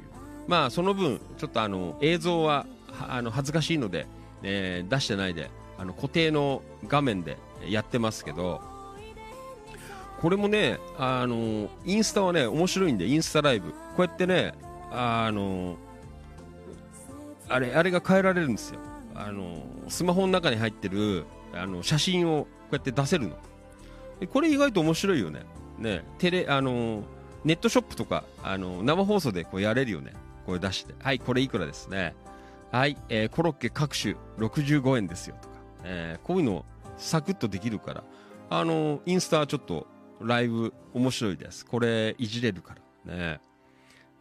[0.46, 2.66] まあその分ちょっとあの映像は
[3.08, 4.06] あの恥ずかしいので、
[4.42, 7.36] えー、出してないであの固定の画面で
[7.68, 8.60] やってますけど
[10.20, 13.70] これもねあのインスタはね面白いんでインスタライブ。
[13.70, 14.54] こうやってね
[14.90, 15.76] あの
[17.48, 18.80] あれあれが変えられるんですよ。
[19.14, 21.24] あのスマホの中に入ってる
[21.54, 23.36] あの写真をこうやって出せるの。
[24.32, 25.42] これ意外と面白いよね。
[25.78, 27.02] ねテレあの
[27.44, 30.12] ネットショップとかあの生放送でこうやれるよね。
[30.46, 32.14] これ出してはいこれいくらですね。
[32.72, 36.64] はい、えー、コロッケ各種65円ですよとか、えー、こういうの
[36.96, 38.04] サクッとできるから。
[38.48, 39.88] あのインスタちょっと
[40.20, 41.66] ライブ面白いです。
[41.66, 42.76] これいじれるか
[43.06, 43.12] ら。
[43.12, 43.40] ね。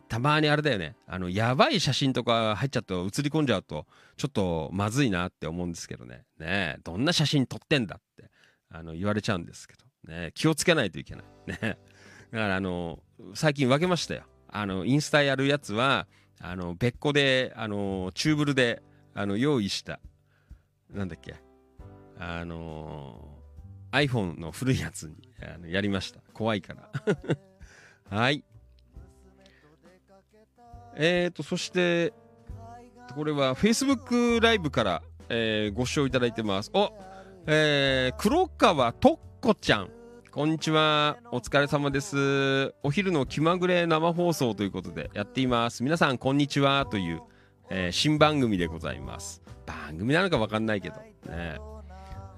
[0.08, 0.96] たまにあれだよね。
[1.08, 3.86] あのやばい写真とか入っちゃうと映り込んじゃうと
[4.18, 6.24] ちょっとまずいなって思うんですけどね。
[6.40, 6.78] ね。
[6.84, 8.30] どんな写真撮ってんだって
[8.70, 10.14] あの言われちゃうんですけど。
[10.14, 10.32] ね。
[10.34, 11.26] 気をつけないといけない。
[11.48, 11.58] ね。
[12.32, 13.00] だからあの
[13.36, 14.24] 最近分けましたよ。
[14.56, 16.08] あのインスタやるやつは
[16.42, 18.82] あの別個であのチューブルで
[19.14, 20.00] あの用意した
[20.94, 21.36] なんだっけ
[22.18, 23.30] あの
[23.92, 26.90] iPhone の古いやつにあのやりました怖いから
[28.18, 28.44] はい
[30.98, 32.14] えーと、そして、
[33.16, 36.72] これは Facebook ライブから、えー、ご視聴いただいてます。
[36.74, 36.94] お、
[37.48, 39.90] えー、黒川とっこちゃん。
[40.36, 41.16] こんにちは。
[41.32, 42.74] お疲れ様です。
[42.84, 45.82] お昼の気まぐれ生放送ということでやっています。
[45.82, 46.86] 皆さん、こんにちは。
[46.92, 47.22] という、
[47.70, 49.42] えー、新番組でございます。
[49.66, 50.98] 番組なのかわかんないけど。
[50.98, 51.58] ね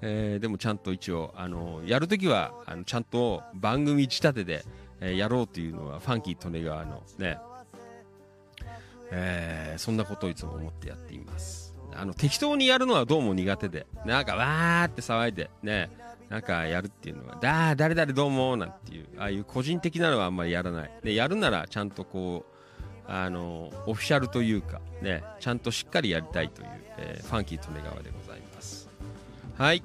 [0.00, 4.64] えー、でもちゃんと一応、あのやるときはあのちゃんと番組仕立てで、
[5.00, 7.38] えー、やろうというのはファンキー利根川のね
[9.10, 15.90] えー、そんなことをいつも思ってやっていますあの適当にやるのはどうも苦手でなんかわーって騒いでね
[16.28, 26.68] なんかやるっていうのはだ誰々どうもなんていうああいう個人的なのはあんまりやらないでやるならちゃんとこうあのオフィシャルというかねちゃんとしっかりやりたいという、
[26.98, 28.88] えー、ファンキー利根川でございます
[29.56, 29.82] はい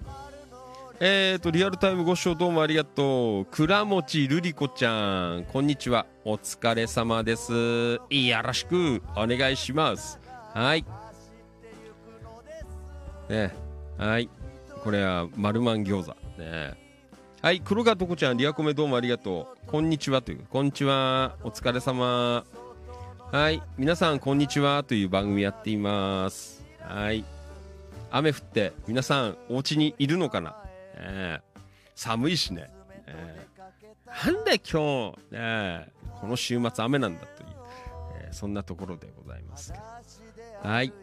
[1.00, 3.46] えーと、リアルタイムご視聴どうもありがとう。
[3.46, 6.06] 倉持瑠璃子ちゃん、こんにちは。
[6.24, 7.52] お疲れ様です。
[7.52, 8.00] よ
[8.41, 10.20] ろしくお願いします。
[10.54, 10.86] はい。
[13.28, 13.54] ね、
[13.98, 14.30] はい。
[14.84, 16.15] これは、丸マン餃子。
[16.38, 16.73] ね。
[17.41, 19.65] はい、黒川とこちゃん、リアコメどうもありがとう。
[19.65, 21.38] こんにちはという、こんにちは。
[21.41, 22.43] お疲れ様。
[23.31, 26.65] はい、皆さん、こんにちはという番組やっています。
[26.81, 27.23] はい。
[28.11, 30.57] 雨降って、皆さん、お家にいるのかな？
[30.95, 31.59] えー、
[31.95, 32.69] 寒いしね、
[33.07, 37.49] えー、なんで今日、ね、この週末雨なんだという、
[38.25, 39.73] えー、そんなところでございます
[40.61, 40.93] はい、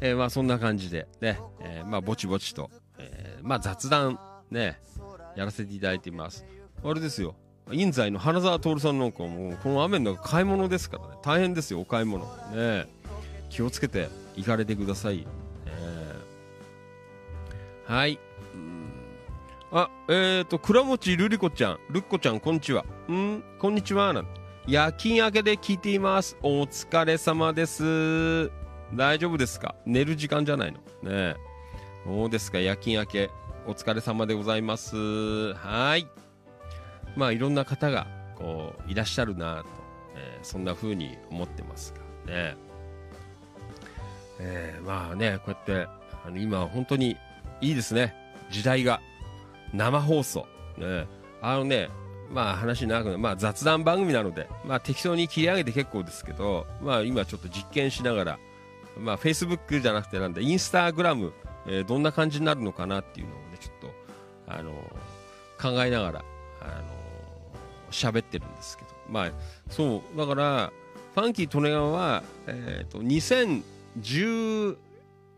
[0.00, 4.18] えー、まあそんな感じでね、えー、まあぼちぼちと、えー、まあ雑談
[4.50, 4.80] ね
[5.36, 6.44] やらせていただいています。
[6.84, 7.34] あれですよ。
[7.70, 11.16] 印西の花澤徹さんなんかもうこの雨の中買い物ですからね。
[11.22, 12.24] 大変ですよお買い物。
[12.54, 12.86] ね
[13.50, 15.26] 気をつけて行かれてください、
[17.86, 18.18] はい。
[19.72, 21.78] あえっ、ー、と倉持瑠璃子ちゃん。
[21.90, 22.84] ルッコちゃんこんにちは。
[23.08, 24.12] うんこんにちは。
[24.12, 24.30] なんて。
[24.66, 26.36] 夜勤明けで聞いています。
[26.42, 28.50] お疲れ様です。
[28.94, 29.74] 大丈夫ですか？
[29.86, 30.78] 寝る時間じゃないの？
[31.10, 31.36] ね
[32.06, 32.58] どうですか。
[32.58, 33.30] 夜勤明け。
[33.66, 35.52] お疲れ様でございます。
[35.54, 36.06] はい。
[37.16, 39.66] まあいろんな方がこういらっしゃるなと、
[40.16, 41.92] えー、そんな風に思ってます
[42.26, 42.32] が。
[42.32, 42.56] ね
[44.40, 44.78] え。
[44.80, 45.90] ー、まあねこうやって
[46.24, 47.16] あの今本当に
[47.60, 48.14] いいですね。
[48.50, 49.00] 時代が。
[49.74, 50.46] 生放送。
[50.78, 51.06] ね
[51.42, 51.90] あのね
[52.30, 58.38] まあ話長くなる、まあ雑談番組なので、まあ適当に切り上げて結構ですけど、まあ今ちょっと実験しながら、
[58.98, 61.32] まあ Facebook じゃなくてなんで、インスタグラム、
[61.66, 63.90] えー、どんな感じになるのかなっていうのをね、ちょっと、
[64.46, 66.24] あのー、考えながら、
[66.60, 69.32] あのー、喋ってるんですけど、まあ、
[69.70, 70.72] そう、だから、
[71.14, 74.76] ファンキー利根川は、えっ、と、2012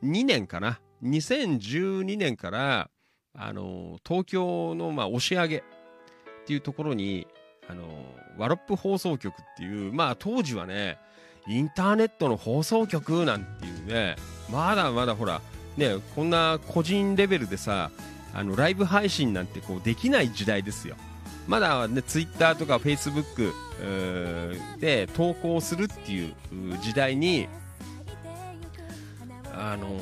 [0.03, 0.81] 年かな。
[1.03, 2.91] 2012年から、
[3.33, 5.63] あの東京の、まあ、押上げっ
[6.47, 7.27] ていうところに、
[7.69, 7.85] あの
[8.37, 10.99] ワロップ放送局っていう、まあ、当時はね、
[11.51, 14.15] インターネットの放送局なんていうね、
[14.53, 15.43] まだまだほら、
[15.77, 17.91] ね、こんな個人レベルでさ、
[18.33, 20.95] あのライブ配信なんてこうできない時代ですよ。
[21.49, 23.53] まだね、ツイッターとかフェイスブック
[24.79, 26.35] で投稿するっていう
[26.81, 27.49] 時代に、
[29.53, 30.01] あの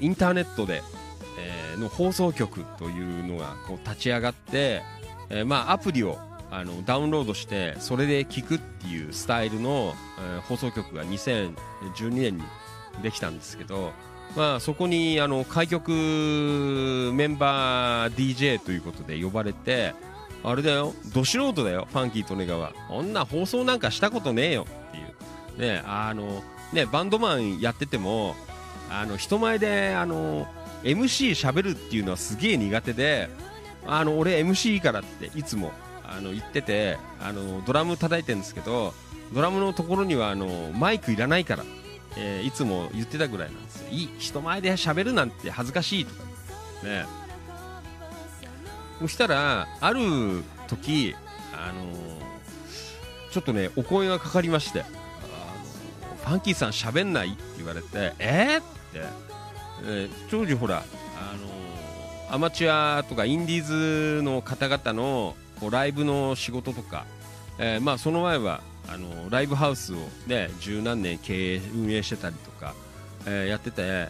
[0.00, 0.82] インターネットで、
[1.36, 4.82] えー、の放送局というのがこう立ち上がって、
[5.30, 6.16] えー、まあアプリを
[6.54, 12.44] あのダウンロードしてそれで聞くっていうスタイルの、えー、放送局が2012年に
[13.02, 13.90] できたんですけど、
[14.36, 15.90] まあ、そこにあの開局
[17.12, 19.94] メンバー DJ ということで呼ばれて
[20.44, 22.72] あれだよど素人だよファンキー利根川。
[22.88, 25.60] こんな放送なんかしたことねえよっていう。
[25.60, 28.36] ねあのねバンドマンやってても
[28.90, 30.46] あの人前であの
[30.84, 33.28] MC しゃべるっていうのはすげえ苦手で
[33.86, 35.72] あの俺 MC からっていつも
[36.16, 38.94] あの言っててあのドラム叩いてるんですけど
[39.32, 41.64] ドラムのところにはあのマイクいらないから、
[42.16, 43.88] えー、いつも言ってたぐらいなんですよ。
[43.90, 46.14] いい人前で喋るなんて恥ずかしいと。
[46.14, 46.22] か
[46.84, 47.06] ね。
[49.00, 51.14] そしたらある時
[51.52, 51.92] あの
[53.30, 54.84] ちょっとねお声がかかりまして
[56.24, 59.00] ファンキーさん喋んないって言われてえー、って、
[59.84, 60.80] えー、当時ほらあ
[62.30, 67.04] のアマチュアとかインディーズの方々のこうライブの仕事とか、
[67.58, 69.96] えー、まあその前はあのライブハウスを
[70.26, 72.74] ね十何年経営運営してたりとか、
[73.26, 74.08] えー、やってて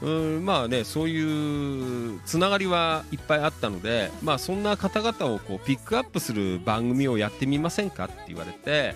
[0.00, 8.94] うんまあねそういうつながりはいっぱいあったのでまあそんな方々をこうピックアップする番組をやってみませんかって言われて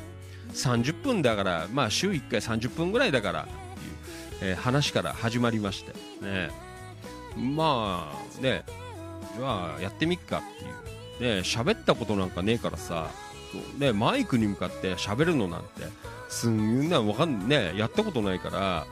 [0.52, 5.92] 30分だから、まあ、週1回30分ぐらいだからっていう、えー、話から始まりまして、
[6.24, 6.50] ね、
[7.36, 8.64] まあね、
[9.36, 10.70] じゃあやってみっかっていう、
[11.22, 13.08] ね、喋ったことなんかねえからさ、
[13.78, 15.68] ね、マイクに向かって喋るのなんて、
[16.28, 18.86] すんなわかんね、やったことないから、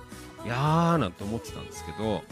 [0.44, 2.22] いやーなんて思ってたんですけど、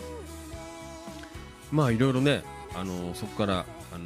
[1.72, 2.44] まあいろいろね、
[2.76, 4.04] あのー、そこから、あの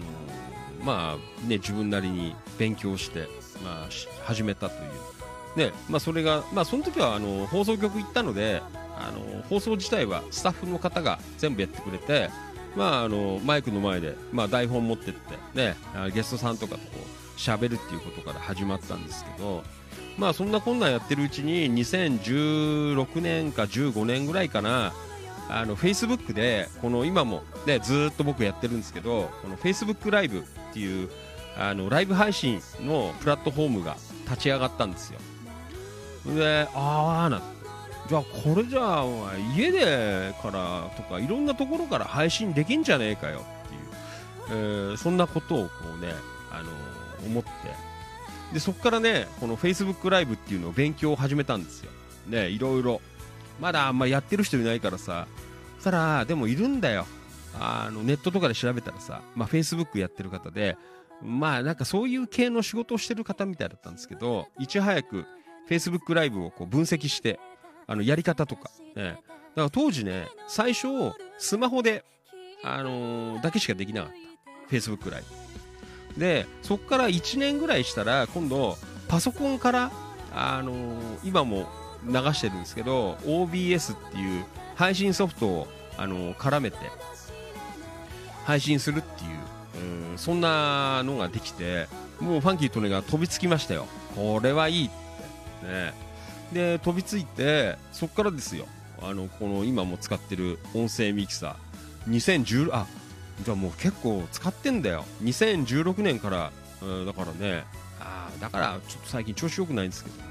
[0.80, 3.28] ー、まあね、自分なりに勉強して、
[3.62, 3.88] まあ、
[4.24, 4.90] 始めたという。
[5.56, 8.62] で、まあ、それが、まあ、その時はあの放送局行ったので
[8.96, 12.30] あの放送自体はスタッフの方が全部やってくれて、
[12.76, 15.76] まあ、あのマイクの前で、まあ、台本持ってって、ね、
[16.14, 19.62] ゲストさんとかとこう喋るっていうことから始まったんですけど、
[20.16, 24.92] まあ、そんなこんなんやってるうちに2016年か15年ぐらいかな
[25.48, 30.42] あの Facebook でこの今も、ね、ずっと僕やってるんですけどこの Facebook ライブっ
[30.72, 31.10] ていう
[31.58, 35.18] あのライブ配信のプラットフォームが立ち上がったんですよ。
[36.34, 37.42] でああな
[38.08, 39.06] じゃあこれじゃあ
[39.56, 44.58] 家でからとかいろんなところから配信できんじゃねえかよっていう、
[44.90, 46.12] えー、そんなことをこうね、
[46.50, 47.50] あのー、思って。
[48.52, 51.90] でそこからねこの Facebook ライブっていうのを勉強を始めたんですよ。
[52.26, 53.00] ねいろいろ。
[53.60, 55.26] まだあんまやってる人いないからさ。
[55.76, 57.06] そしたらでもいるんだよ。
[57.58, 60.76] あのネットとかで調べたらさ、まあ、Facebook やってる方で
[61.22, 65.24] まあなんかそういう系の仕事をしてる方みたいだったんですけどいち早く
[65.68, 67.38] Facebook ライブをこう分析して
[67.86, 69.20] あのやり方とか、ね、だか
[69.54, 70.88] ら当時ね最初
[71.38, 72.04] スマホで、
[72.62, 74.22] あのー、だけしかできなかった。
[74.72, 75.22] Facebook ライ
[76.14, 78.76] ブでそこから1年ぐらいしたら今度
[79.08, 79.92] パソコンから、
[80.34, 81.66] あのー、今も
[82.06, 85.68] 流してるんですけど OBS っていう配信ソフトを、
[85.98, 86.78] あのー、絡めて
[88.44, 91.86] 配信するっていううんそんなのができて
[92.20, 93.86] もうファンキートネが飛びつきましたよ。
[94.14, 94.90] これはいいっ
[95.60, 95.66] て。
[95.66, 96.11] ね。
[96.52, 98.66] で飛びついてそこからですよ。
[99.02, 102.10] あのこの今も使ってる音声ミキサー。
[102.10, 102.86] 2010あ
[103.44, 105.04] じゃあもう結構使ってんだよ。
[105.22, 107.64] 2016年から、うん、だからね。
[108.00, 110.22] あだからちょっと最近調子良くないんですけどね。
[110.22, 110.28] ね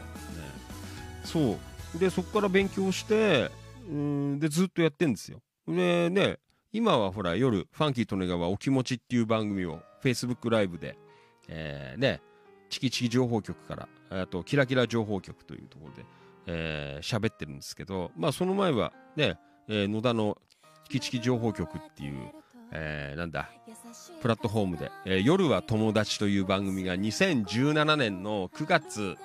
[1.24, 1.58] そ
[1.96, 2.00] う。
[2.00, 3.50] でそこから勉強して
[3.90, 5.42] うんでずっとやってんですよ。
[5.68, 6.38] でね
[6.72, 10.98] 今はほら夜ファンキー利根川お気持ちっていう番組を Facebook ライブで、
[11.50, 12.22] えー、ね
[12.70, 16.06] チキチキ情報局からあとキラキラ情報局というところで
[16.48, 19.38] えー、喋ってるんですけど、まあ、その前はね、
[19.68, 20.38] えー、野田の
[20.86, 22.30] チキチキ情報局っていう、
[22.72, 23.50] えー、なんだ、
[24.22, 29.18] プラットフォームで、えー、夜は友達という番組が2017年の9月、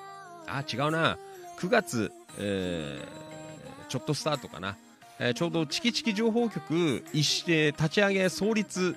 [0.47, 1.19] あ、違うな、
[1.59, 4.77] 9月、えー、ちょっとスタートかな。
[5.19, 8.95] えー、ちょうどチキチキ情報局一、え立ち上げ創立、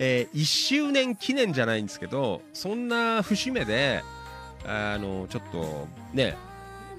[0.00, 4.02] えー、1周年記念じゃないんですけど、そんな節目で、
[4.66, 6.36] あの、ちょっとね、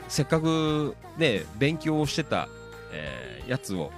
[0.08, 2.48] せっかくね勉強をしてた、
[2.92, 3.92] えー、やつを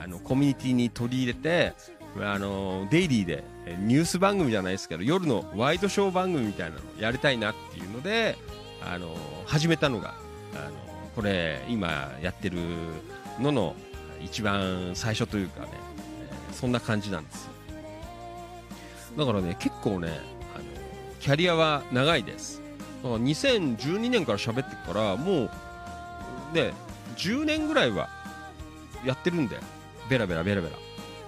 [0.00, 1.74] あのコミュニティに取り入れて
[2.20, 3.44] あのデイリーで
[3.80, 8.36] ニュース番組じゃないですけど夜のワイドショー番組みたいなのをやりたいなっていうので
[8.82, 9.14] あの
[9.46, 10.14] 始めたのが
[10.54, 10.72] あの
[11.14, 12.58] これ今やってる
[13.40, 13.74] のの
[14.22, 15.68] 一番最初というかね、
[16.50, 17.48] えー、そんな感じなんです。
[19.16, 20.08] だからね結構ね
[20.54, 20.64] あの
[21.20, 22.67] キャリアは長いです。
[23.02, 25.44] だから2012年から喋ってからも
[26.52, 26.72] うね
[27.16, 28.08] 10年ぐらいは
[29.04, 29.58] やってるんで
[30.08, 30.76] ベラベラベラベラ。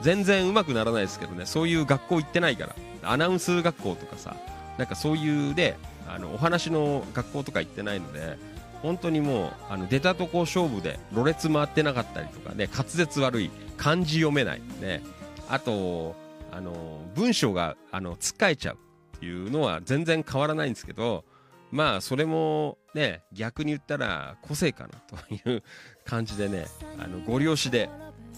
[0.01, 1.45] 全然うまくならないですけどね。
[1.45, 2.75] そういう学校行ってないから。
[3.03, 4.37] アナウンス学校とかさ
[4.79, 5.77] なんかそういうで
[6.09, 8.37] あのお話の学校とか行ってないので
[8.83, 15.03] 本当にもうあの出たとこ勝負でろれつ回ってなかったりとかね滑舌悪い漢字読めないね。
[15.49, 16.15] あと
[16.53, 18.75] あの文章があのつっかえちゃう
[19.17, 21.25] っていうのは全然変わらないんですけど
[21.71, 25.63] まあそれもね逆に言ったら個性かなという
[26.05, 26.67] 感じでね
[26.99, 27.89] あのご了承で、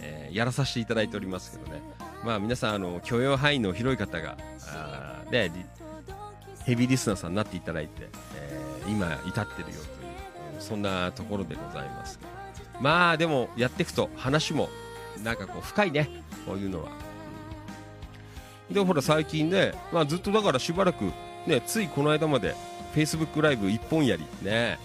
[0.00, 1.80] えー、やらさせていただいておりますけどね。
[2.24, 4.36] まあ皆さんあの許容範囲の広い方が
[4.68, 5.50] あね
[6.64, 9.82] ヘビーリスナーさんになっていただいて、えー、今至ってるよという
[10.60, 12.20] そんなところでございます
[12.80, 14.68] まあでもやっていくと話も
[15.24, 16.08] なんかこう深いね
[16.46, 16.90] こういうのは、
[18.68, 21.04] でほら最近ね、まあ、ずっとだからしばらく
[21.46, 22.56] ねついこの間まで
[22.94, 24.78] Facebook ライブ一本やりね。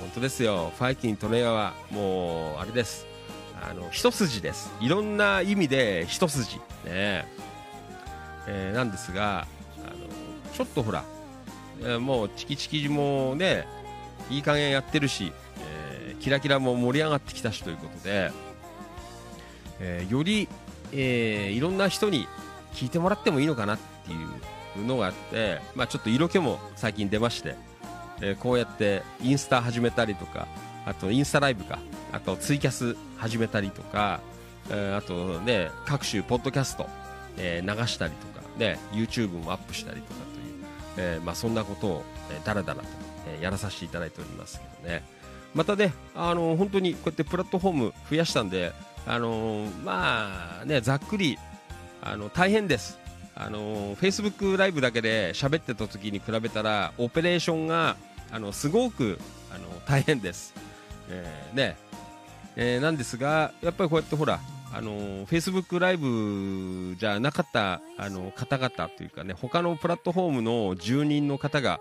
[0.00, 0.72] 本当ですよ。
[0.76, 3.06] ファイキン利根川もうあれです。
[3.62, 4.70] あの一筋です。
[4.80, 6.56] いろんな意味で一筋。
[6.84, 7.26] ね。
[8.48, 9.46] えー、なんですが
[9.84, 9.96] あの
[10.52, 11.04] ちょっとほら、
[11.80, 13.66] えー、もうチキチキもね
[14.28, 18.32] いい加減やってるし、えー、キラキラも盛り上がってきたしということで、
[19.80, 20.48] えより、
[20.92, 22.26] えいろんな人に
[22.72, 24.28] 聞いてもらってもいいのかなっていう
[24.76, 27.56] のがあって、まあ、ちょっと色気も最近出まして、
[28.20, 30.46] えー、こうやってインスタ始めたりとか
[30.86, 31.78] あとインスタライブか
[32.12, 34.20] あとツイキャス始めたりとか、
[34.70, 36.88] えー、あとね各種ポッドキャスト、
[37.36, 40.20] えー、流したりとか、ね、YouTube もアップしたりとか
[40.94, 42.88] という、えまあ、そんなことを、えー、だらだらと、
[43.38, 45.02] え、やらさせていただいておりますけどね。
[45.54, 48.72] またね、あの、本当にこうやってプラットフォーム増やしたんで、
[49.06, 51.38] あの、まあねざっくり
[52.02, 52.98] あの大変です。
[53.34, 57.96] あのフェイスブックライブだけで喋ってた時に比べたらオペレーションが
[58.30, 59.18] あのすごく
[59.54, 60.54] あの大変です、
[61.08, 61.76] えー、ね
[62.56, 64.40] えー、なんですがやっぱりこうやってほら
[64.74, 71.80] あのフェイスブックライブじゃなかったあの方々というかね他のプラットフォームの住人の方が、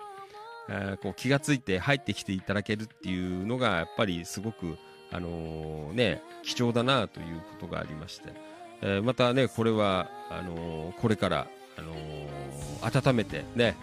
[0.69, 4.78] えー、こう気がついて入ってきていただけるっていうのがやっぱりすごく
[5.11, 8.51] あのね貴重だなということがありまして。
[8.82, 11.48] えー、またねこれはあのー、これから、
[11.78, 13.76] あのー、温めてね、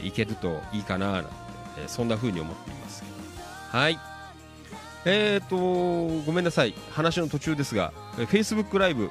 [0.00, 1.30] えー、いけるといいかななんて、
[1.78, 3.04] えー、そんな風に思っています
[3.70, 3.98] はい。
[5.04, 6.74] えーとごめんなさい。
[6.90, 9.10] 話の途中ですが、えー、Facebook ライブ、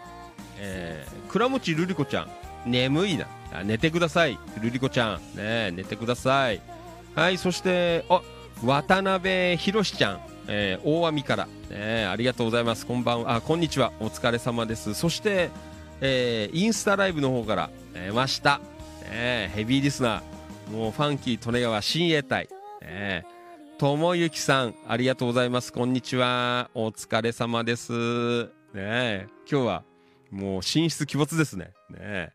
[0.57, 2.29] えー、倉持瑠璃子ちゃん
[2.69, 3.27] 眠いな。
[3.63, 5.35] 寝てください瑠璃子ちゃん。
[5.35, 6.61] ね寝てください。
[7.15, 8.21] はいそしてあ
[8.63, 12.87] 渡辺宏ちゃんえー、大網から、ね、ありがとうございます。
[12.87, 13.93] こんばんあこんにちは。
[13.99, 14.95] お疲れ様です。
[14.95, 15.51] そして、
[16.01, 18.59] えー、インスタライブの方から、えー、ました、
[19.11, 20.75] ね、ヘビーリスナー。
[20.75, 22.49] もうファンキー利根川親衛隊、
[22.81, 23.27] ね、
[23.77, 25.71] 友幸さんありがとうございます。
[25.71, 26.71] こんにちは。
[26.73, 28.49] お疲れ様です。
[28.73, 29.83] ね今日は
[30.31, 31.73] もう寝室鬼没ですね。
[31.91, 32.33] ね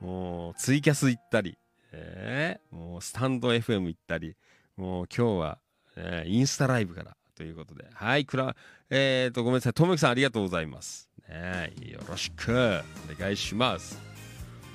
[0.00, 1.58] もうツイキャス行ったり、
[1.90, 2.60] え。
[2.72, 4.36] ー、もうスタンド FM 行ったり。
[4.78, 5.58] もう今日は、
[5.96, 7.84] えー、インスタライブからということで。
[7.92, 8.56] はい、くら、
[8.88, 9.72] えっ、と、ごめんなさい。
[9.74, 11.10] ともきさんありがとうございます。
[11.28, 14.08] ね、よろしくお願いします。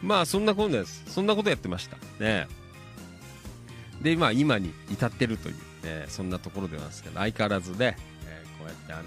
[0.03, 2.47] まあそんなことですそんなことやってましたね
[4.01, 5.55] でまあ今に至ってるという、
[5.85, 7.95] ね、そんなところでなんですけど相変わらずね、
[8.27, 9.03] えー、こうやってあの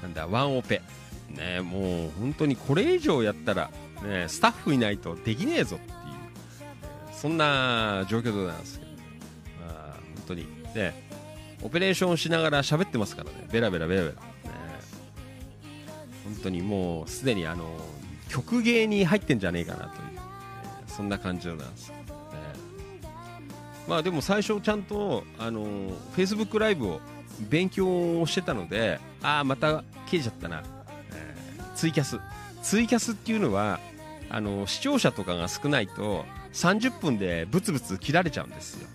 [0.00, 0.80] ー、なんだワンオペ
[1.28, 3.70] ねもう本当にこれ以上やったら、
[4.02, 5.98] ね、スタッフいないとできねえぞっていう、
[7.12, 8.87] そんな状況でございますけど、
[10.28, 10.46] 当に。
[10.74, 11.08] ね
[11.60, 13.48] オペレーションしながら喋ってますからね。
[13.50, 14.20] ベラベラベラベラ、ね、
[16.24, 17.64] 本当にもうすでにあの
[18.28, 20.18] 曲芸に入ってんじゃねえかなという、え、
[20.86, 21.96] そんな感じでございます、ね、
[23.88, 25.66] まあでも最初ちゃんとあの
[26.16, 27.00] Facebook ライブを
[27.40, 30.62] 勉強してたのでああまた消えちゃったな。
[31.74, 32.18] ツイキャス。
[32.62, 33.80] ツイキャスっていうのは
[34.30, 38.88] あの視聴者とかが少ないと30分でブツブツ切られちゃうんですよ、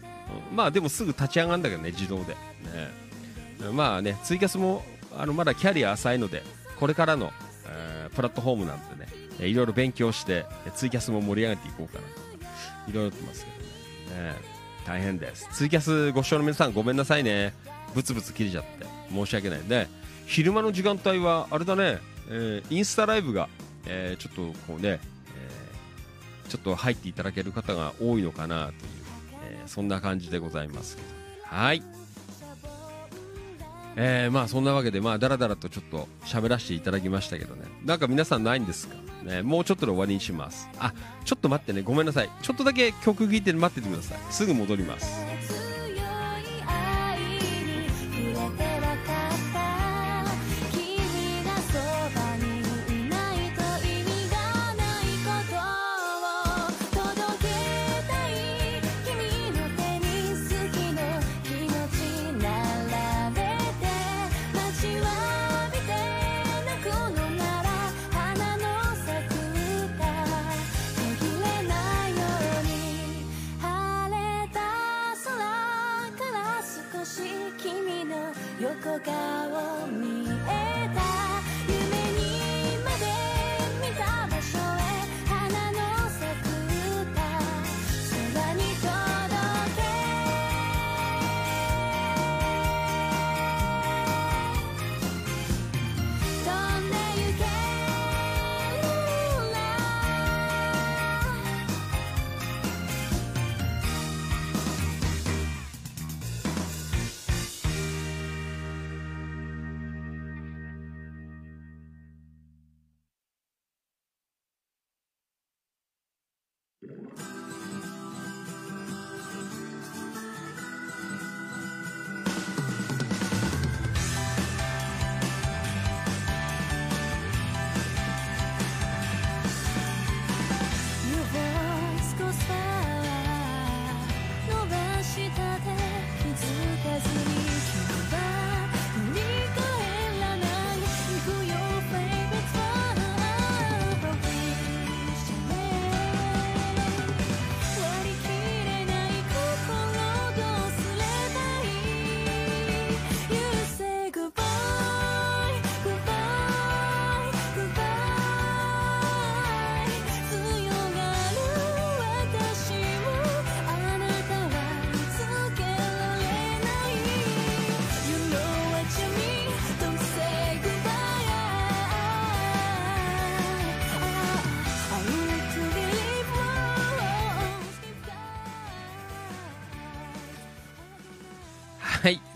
[0.54, 2.38] まあでもすぐ立ち上がるんだけどね自動で、ね、
[3.74, 4.84] まあねツイキャスも
[5.18, 6.44] あのまだキャリア浅いので
[6.80, 7.32] これからの、
[7.68, 12.24] えー、プラットフォームなんでねいろいろ勉強してツイキャスも盛り上げていこうかなと。
[12.88, 13.52] いろいろってますけ
[14.14, 14.30] どね。
[14.32, 14.36] ね。
[14.86, 15.48] 大変です。
[15.54, 17.54] ツイキャスご視聴の皆さんごめんなさいね。
[17.96, 18.86] ブツブツ切れちゃって。
[19.12, 19.68] 申し訳ない。
[19.68, 19.90] ね。
[20.26, 22.00] 昼間の時間帯はあれだね。
[22.30, 23.50] えー、インスタライブが、
[23.86, 28.78] えー、ちょっとこうね、えー、ちょっと入っていただける方が多いのかなという、
[29.68, 31.08] そんな感じでございますけど
[31.44, 31.84] はい。
[33.96, 37.62] えー、まあそんなわけで、まあだらだらとちょっと喋らせていただきましたけどね。
[37.86, 38.96] なんか皆さんないんですか？
[39.24, 40.68] ね、もうちょっとで終わりにします。
[40.80, 40.94] あ、
[41.26, 42.30] ちょっと待ってね、ごめんなさい。
[42.42, 44.18] ちょっとだけ曲聴いて待っててください。
[44.32, 45.73] すぐ戻ります。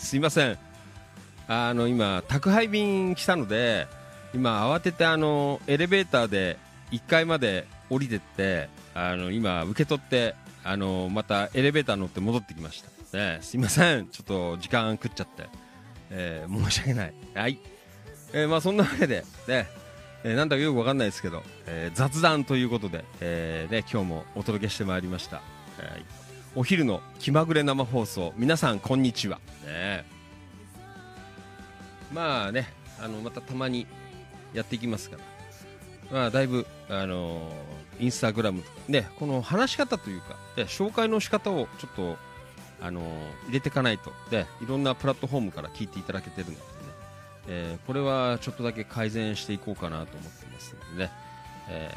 [0.08, 0.58] すいません。
[1.50, 3.88] あの今宅配便来たので
[4.34, 6.58] 今慌ててあのエレベーターで
[6.92, 14.08] 1階まで降りてってあの今受け取ってあのまたエレベーター乗って戻ってきました、ね、すいません。
[14.08, 15.50] ちょっと時間食っちゃって、
[16.10, 17.14] えー、申し訳ない。
[17.36, 17.60] はい、
[18.32, 19.68] えー、まあそんなわけでね
[20.24, 25.42] えー、なんだかよくわかんないですけど、えー、雑談ということで、えーね、今日もお届けしてまいりました、は
[25.98, 26.27] い。
[26.58, 28.34] お昼の気まぐれ生放送。
[28.36, 30.04] 皆さんこんにちは、ね、
[32.12, 33.86] まあねあのまたたまに
[34.56, 35.24] やっていきますから。
[36.12, 37.52] まあだいぶあの
[38.00, 42.18] インスタグラムとかねこの話し方というかで紹介の仕方をちょっと
[42.82, 43.02] あの
[43.46, 46.62] 入れていかないとでいろんなプラットフォームから聞いていただけてるのでね、
[47.50, 51.12] えー、これはちょっとだけ改善していこうかなと思ってますのでね、
[51.70, 51.96] え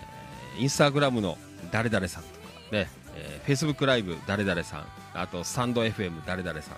[0.58, 1.38] ー、インスタグラムの
[1.72, 2.36] 誰々さんとか
[2.72, 4.84] ねえー、Facebook ライブ誰々さん
[5.14, 6.76] あとスタンド FM 誰々さん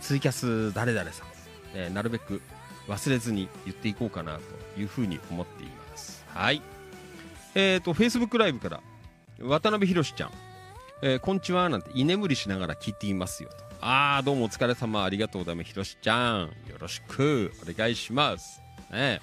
[0.00, 1.26] ツイキャス誰々さん、
[1.74, 2.40] えー、なるべく
[2.88, 4.38] 忘れずに言っていこうかな
[4.74, 6.62] というふうに思っていますはい
[7.54, 8.80] えーと Facebook ライブから
[9.40, 10.30] 渡辺博ちゃん、
[11.02, 13.66] えー、こんちはなんて居眠りしながら聞いていますよと。
[13.82, 15.68] ああ、どうもお疲れ様、ありがとうございます。
[15.68, 16.48] ひろしちゃん、よ
[16.78, 18.62] ろしくお願いします。
[18.90, 19.20] ね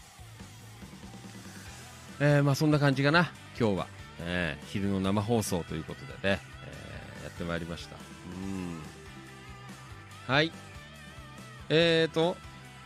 [2.19, 3.87] えー、まあそんな感じかな、今日は。
[4.19, 7.95] えー、昼の生放送ということでね、えー、やってまいりました。
[7.95, 8.81] うん。
[10.27, 10.51] はい。
[11.69, 12.37] えーと、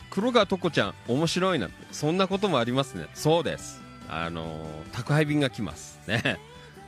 [0.09, 3.07] 黒川とこちゃん、面白いなんて、そんなこともありますね。
[3.13, 3.81] そうです。
[4.09, 5.99] あのー、宅配便が来ます。
[6.07, 6.39] ね。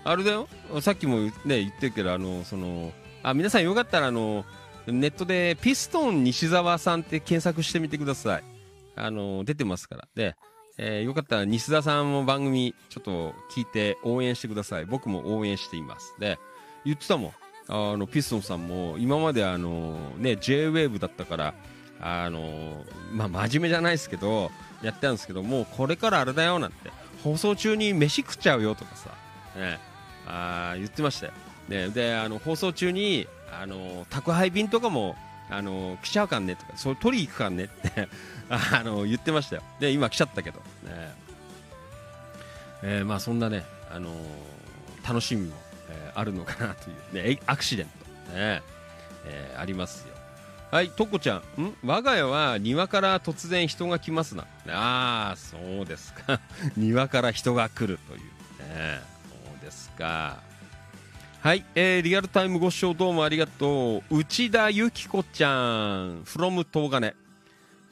[0.04, 0.48] あれだよ、
[0.82, 4.46] さっきもね、言ってるけど、あの、その、あ、皆さんよかったら、あの、
[4.88, 8.44] ネットでピストン西澤さんって検索してみてください。
[8.96, 10.08] あの、出てますから。
[10.16, 10.36] で、
[10.82, 14.86] えー、よかったら西澤さんも番組ちょっと聞いて応援してください。
[14.86, 16.16] 僕も応援しています。
[16.20, 16.40] で、
[16.86, 17.32] 言ってたもん。
[17.68, 21.54] あの、ピストンさんも今まであの、ね、J-Wave だったから、
[22.00, 24.52] あの、まあ、真面目じゃないですけど、
[24.82, 26.92] やってたんですけど、もうこれからあれだよなんて、
[27.26, 29.10] 放送中に飯食っちゃうよとかさ、
[29.58, 29.80] ね、
[30.26, 31.34] あ言ってましたよ。
[31.68, 35.18] ね、で、あの、放送中に、あの、宅配便とかも、
[35.50, 38.08] あの、来ちゃうかんねとか、それ取り行くかんねって
[38.74, 39.64] あの、言ってましたよ。
[39.80, 41.14] で、今来ちゃったけど、ね。
[42.82, 44.16] えー、まあそんなね、あの、
[45.08, 45.56] 楽しみも、
[45.90, 48.62] えー、あるのかなという、ね、アクシデント、ね、
[49.26, 50.16] えー、ありますよ。
[50.72, 51.62] はい、とこちゃん。
[51.62, 51.76] ん？
[51.84, 54.44] 我が家は庭から突然人が来ますな。
[54.68, 56.40] ああ、そうですか。
[56.78, 58.20] 庭から人が来るという。
[58.20, 60.38] ね、そうですか。
[61.42, 64.18] はい、えー、リアルタイムご視聴どうもありがとう。
[64.20, 67.16] 内田由紀子ちゃん、from 東金。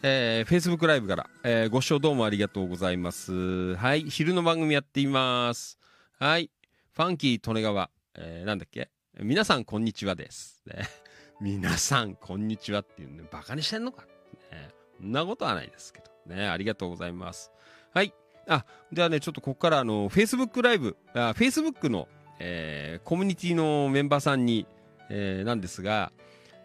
[0.04, 3.76] えー、Facebook ライブから、えー、ご視聴どうもありがとうございます。
[3.76, 5.80] はい、昼の番組やっています。
[6.20, 6.52] はい、
[6.94, 8.90] ファンキー利根川、えー、なんだっけ？
[9.20, 10.64] 皆さんこんにちはです。
[10.68, 10.88] ね、
[11.42, 14.04] 皆さんこんにちはっていうね、バカにしてんのか、
[14.52, 14.70] ね、
[15.00, 16.36] そんなことはないですけど。
[16.36, 17.52] ね、ありがとうございます。
[17.94, 18.14] はい。
[18.48, 22.08] あ、ではね、ちょっとここからあの、Facebook ライブ、あ Facebook の
[22.40, 24.68] えー、コミュニティのメンバーさんに、
[25.10, 26.12] えー、なんですが、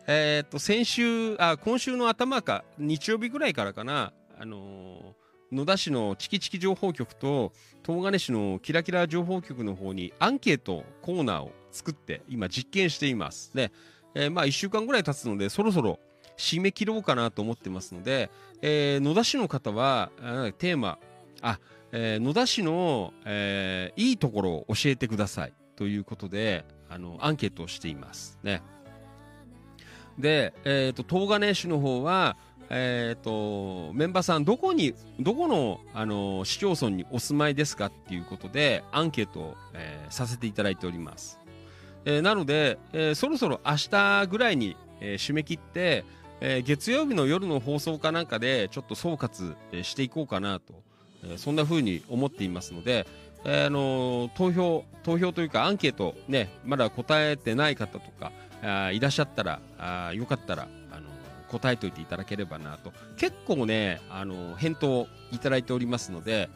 [0.06, 7.52] えー、と先週あ今週の頭か日曜日ぐらいからかな、あのー、野田市のチキチキ情報局と
[7.86, 13.54] 東金市のキラキラ情報局の方にアンケートコーナーを作って今実験しています。
[13.54, 13.70] で、
[14.14, 15.98] えー、まあ1週間ぐらい経つのでそろそろ
[16.36, 18.30] 締め切ろうかなと思ってますので、
[18.60, 20.10] えー、野田市の方は
[20.58, 20.98] テーマ
[21.42, 21.58] あ、
[21.90, 28.38] えー、野田市の、えー、いいところを教えてくださいということで、あの、アンケートをしています。
[28.42, 28.62] ね。
[30.18, 32.36] で、えっ、ー、と、東金市の方は、
[32.70, 41.38] えっ、ー、と、メンバーさん、どこに、どこの、あの、市町村にお住まいですかっていうことで、アンケートを、えー、させていただいております。
[42.04, 46.04] えー、なので、えー、そろそろ明日ぐらいに、えー、締め切って、
[46.40, 50.82] えー、月曜日の夜の放送かなんかで、ちょっと総括、え、していこうかなと、
[51.24, 53.06] えー、そんな風に思っていますので、
[53.44, 58.32] えー、あの投票投票というかアンケートねまだ答えてない方とか
[58.62, 61.02] あいらっしゃったらあよかったらあの
[61.48, 62.92] 答えておいていただければなと。
[63.16, 66.48] 結構ねあの返答いただいておりますので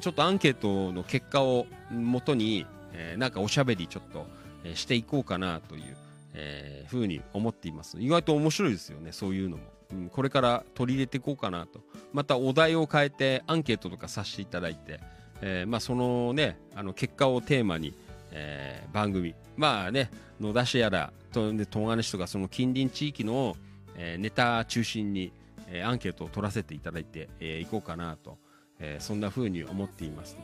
[0.00, 4.26] ちょっとアンケートの結果をもとに、えー、なんかおしゃべりちょっと、
[4.64, 5.96] えー、していこうかなという、
[6.34, 7.98] えー、ふうに思っています。
[8.00, 9.62] 意外と面白いですよねそういうのも、
[9.92, 11.80] うん、これから取り入れていこうかなと。
[12.12, 15.00] またお題を変えてアンケートとかさせていただいて
[15.42, 17.94] えー、まあ、そのねあの結果をテーマに、
[18.32, 19.34] えー、番組。
[19.56, 23.56] まあね野田市やらと東金市とかその近隣地域の、
[23.96, 25.32] えー、ネタ中心に、
[25.68, 28.38] えー、アンケートを取らせていただいてい、えー、こうかなと、
[28.78, 30.42] えー、そんな風に思っていますの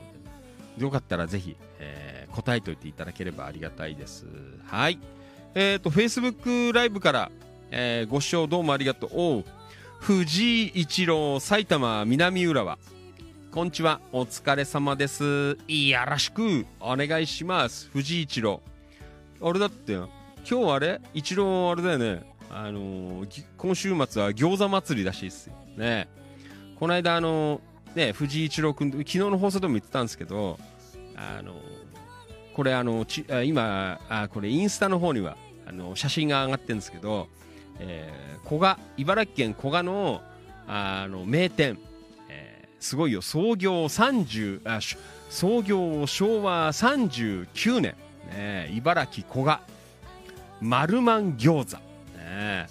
[0.78, 4.26] でよかったらぜひ、えー、答えておいていただければありがたいです。
[4.66, 4.98] はい。
[5.54, 7.30] えっ、ー、と Facebook ライブから、
[7.70, 9.44] えー、ご視聴どうもありがとうおう。
[10.00, 12.78] 藤井一郎埼玉南浦和。
[13.56, 14.02] こんにちは。
[14.12, 15.56] お疲れ様です。
[15.66, 17.88] よろしくお願いします。
[17.90, 18.60] 藤井一郎。
[19.40, 20.10] あれだって、今
[20.44, 21.00] 日あれ？
[21.14, 22.22] 一郎あれだよね。
[22.50, 25.54] あのー、今週末は餃子祭りらしいっすよ。
[25.78, 26.06] ね。
[26.78, 30.58] この間あのー、ね、藤井一郎君、昨日の放送でも言ってたんですけど、
[31.16, 31.56] あのー、
[32.52, 37.26] これあのち今あ、これインスタの方には、あの写真が上がってるんですけど、
[37.78, 40.20] えー、古賀、茨城県古賀の、
[40.68, 41.78] あの、名店、
[42.80, 43.22] すごいよ。
[43.22, 44.80] 創業30あ
[45.30, 47.94] 創業昭和39年、
[48.30, 49.60] ね、茨城古賀。
[50.60, 51.82] 丸マン餃子、
[52.18, 52.66] ね、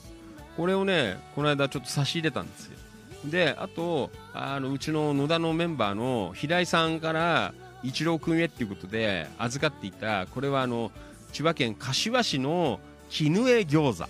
[0.57, 2.77] これをねこの間ちょっと差し入れたんですよ。
[3.25, 7.53] であとあのうちの野田のメンバーの平井さんから
[7.83, 10.91] 一郎君へっていうことで預かっていたこれはあの
[11.31, 12.79] 千葉県柏市の
[13.09, 14.09] 絹江餃子、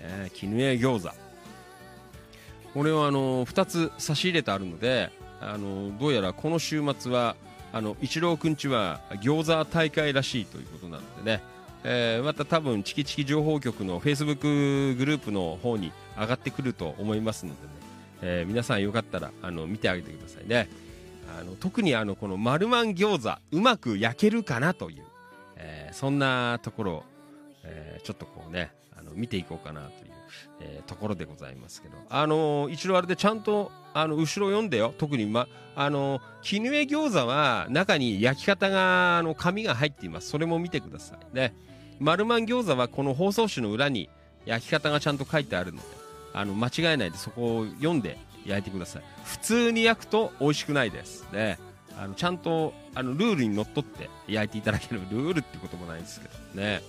[0.00, 1.14] ね、絹江餃子。
[2.74, 5.10] これをあの2つ差し入れてあるので
[5.44, 7.36] あのどうやらこの週末は
[7.72, 11.42] あの一郎くんちは餃子大会らしいということなのでね、
[11.82, 17.68] えー、また多分チキチキ情報局のフェイスブックグループの方に上がってくると思いますのでね、
[18.22, 20.68] えー、皆さんよかったらあの見てあげてくださいね。
[21.36, 25.02] あの特にあのこの丸マン餃子うまく焼けるかなという、
[25.56, 27.04] えー、そんなところを、
[27.64, 30.03] えちょっとこうねあの見ていこうかなと、
[30.60, 31.96] えところでございますけど。
[32.08, 34.94] あの一度あれでちゃんとあの後ろ読んでよ。
[34.98, 40.28] 特にまあの絹江餃子は中に焼き方があの紙が入っています。
[40.28, 41.36] それも見てください。
[41.36, 41.54] ね。
[42.00, 44.08] 丸マン餃子はこの包装紙の裏に
[44.46, 46.04] 焼き方がちゃんと書いてあるので。
[46.34, 49.02] あの間違えないでそこを読んで焼いてください。
[49.24, 51.26] 普通に焼くと美味しくないです。
[51.32, 51.58] ね。
[51.96, 56.60] あのちゃんとあのルールにのっとって焼いていただけるルールってこともないんですけど。
[56.60, 56.82] ね。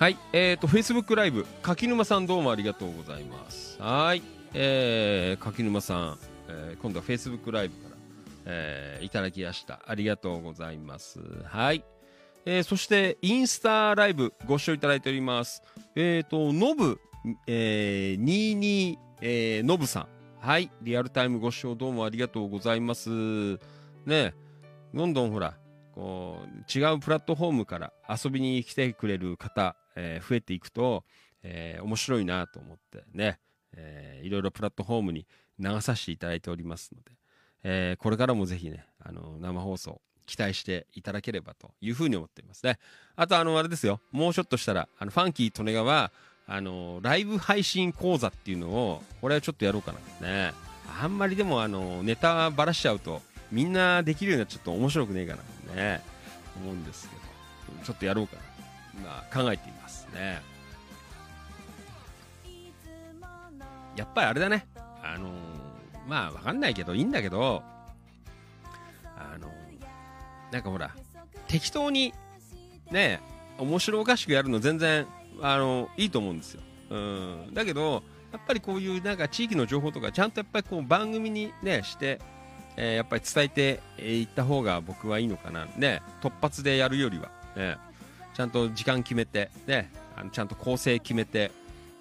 [0.00, 4.22] はいえーと Facebook ライブ柿沼さんどうもありがとうございますはい
[4.54, 6.18] えー、柿沼さん、
[6.48, 7.96] えー、今度は Facebook ライブから、
[8.46, 11.84] えー、いただきましたありがとうございますはい
[12.46, 15.62] えー、そしてインスタライブご視聴いただいております。
[15.94, 16.98] えっ、ー、と、ノブ、
[17.46, 20.06] えー、22、えー、ノブさん。
[20.40, 20.70] はい。
[20.80, 23.10] リアルタイムご視聴どうもありがとうございます。
[24.06, 24.34] ね
[24.94, 25.54] どんどんほら、
[25.92, 31.04] こう、違うプラットフォームから遊びに来てくれる方、えー、増えていくと、
[31.42, 33.38] えー、面白いなと思ってね、
[33.76, 35.26] えー、いろいろプラットフォームに
[35.58, 37.10] 流させていただいておりますので、
[37.62, 42.78] えー、これからもぜひね、あの、生放送、期待していただければというふうに思っていますね。
[43.16, 44.00] あと、あの、あれですよ。
[44.12, 46.12] もうちょっとしたら、あの、ファンキー・トネガは、
[46.46, 50.26] あの、ライブ配信講座っていうのを、これはちょっとやろうかな。
[50.26, 50.52] ね。
[51.00, 53.22] あんまりでも、あの、ネタばらしちゃうと、
[53.52, 55.36] みんなできるようになちょっと面白くねえか
[55.68, 55.74] な。
[55.74, 56.02] ね。
[56.56, 58.42] 思うんですけど、ちょっとやろうかな。
[59.32, 59.79] 今、考えています
[60.14, 60.42] ね。
[63.96, 64.66] やっぱりあれだね。
[65.02, 65.30] あの
[66.06, 67.62] まあ、わかんないけど、いいんだけど、
[69.04, 69.48] あの
[70.50, 70.90] なんかほら、
[71.48, 72.12] 適当に、
[72.90, 73.20] ね、
[73.58, 75.06] 面白おかしくやるの全然、
[75.40, 76.62] あの、いいと思うんですよ。
[76.90, 77.54] うん。
[77.54, 82.20] だけど、やっぱりこういうなんか地域の情報とか、ちゃんとやっぱりこう番組にね、して、
[82.76, 85.66] えー、やっぱり伝えていった方が僕はいいのかな。
[85.76, 87.76] ね、突発でやるよりは、ね、
[88.34, 91.50] ちゃんと時間決めて、ね、あのちゃんと構成決めて、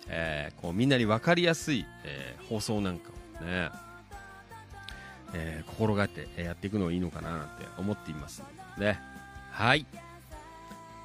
[0.07, 3.69] えー、こうみんなに分かりやすい、えー、放送なんかをね、
[5.33, 8.43] えー、心がけてやっていくのがいいのかななんて思っています
[8.77, 8.99] ね。
[9.51, 9.85] はい。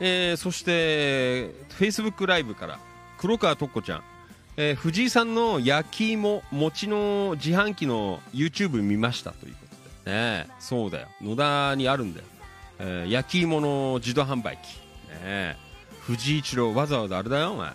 [0.01, 2.79] えー、そして、Facebook ライブから
[3.19, 4.03] 黒川とっこちゃん、
[4.57, 9.59] えー、藤井さんの焼き芋、餅の自販機の YouTube 見ましたというこ
[10.05, 10.17] とで。
[10.17, 11.09] ねそうだよ。
[11.23, 12.27] 野田にあるんだよ。
[12.81, 14.81] えー、焼き芋の自動販売機。
[15.25, 15.64] ね
[16.07, 17.73] 藤井一郎、わざわざあれだよ、お前。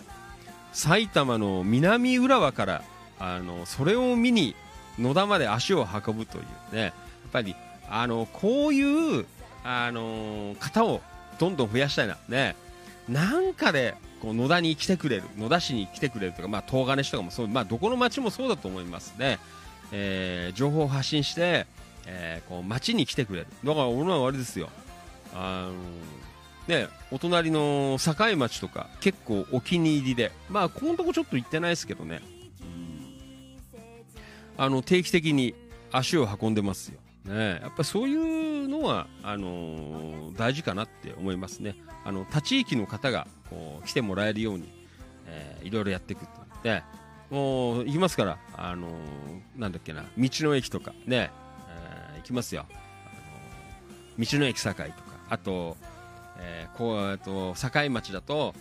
[0.71, 2.83] 埼玉の南浦和から、
[3.19, 4.55] あの、それを見に
[4.99, 6.93] 野田まで足を運ぶというね、やっ
[7.31, 7.55] ぱり、
[7.89, 9.25] あの、こういう、
[9.63, 11.01] あの方を
[11.37, 12.17] どんどん増やしたいな。
[12.29, 12.55] ね。
[13.09, 19.39] なんかで、こう野田に来てくれる、野田市に来てくれるとか、まあ、東金市とかもそう、まあ、どこの町もそうだと思いますね。
[19.91, 21.65] えー、情報を発信して、
[22.05, 23.47] えー、こう町に来てくれる。
[23.63, 24.69] だから俺はあれですよ。
[25.33, 25.73] あの
[26.69, 32.21] ね、お隣の境町とか結構お気に入りで、まあ、ここのとこちょっと行ってないですけどね。
[34.55, 35.55] あの定期的に
[35.91, 36.99] 足を運んでますよ。
[37.25, 41.75] ね、やっぱそういうのはあのー、大事かなって思いますね。
[42.05, 44.71] あの他地域の方がこう来てもらえるように、
[45.25, 46.31] えー、いろいろやっていくと。
[46.61, 46.83] で、
[47.31, 48.91] もう行きますから、あのー、
[49.57, 51.31] なんだっけな、道の駅とかね、
[52.11, 52.67] えー、行きますよ。
[52.69, 52.73] あ
[54.19, 55.75] のー、道の駅堺とか、あと、
[56.39, 58.53] えー、こう、と境町だと、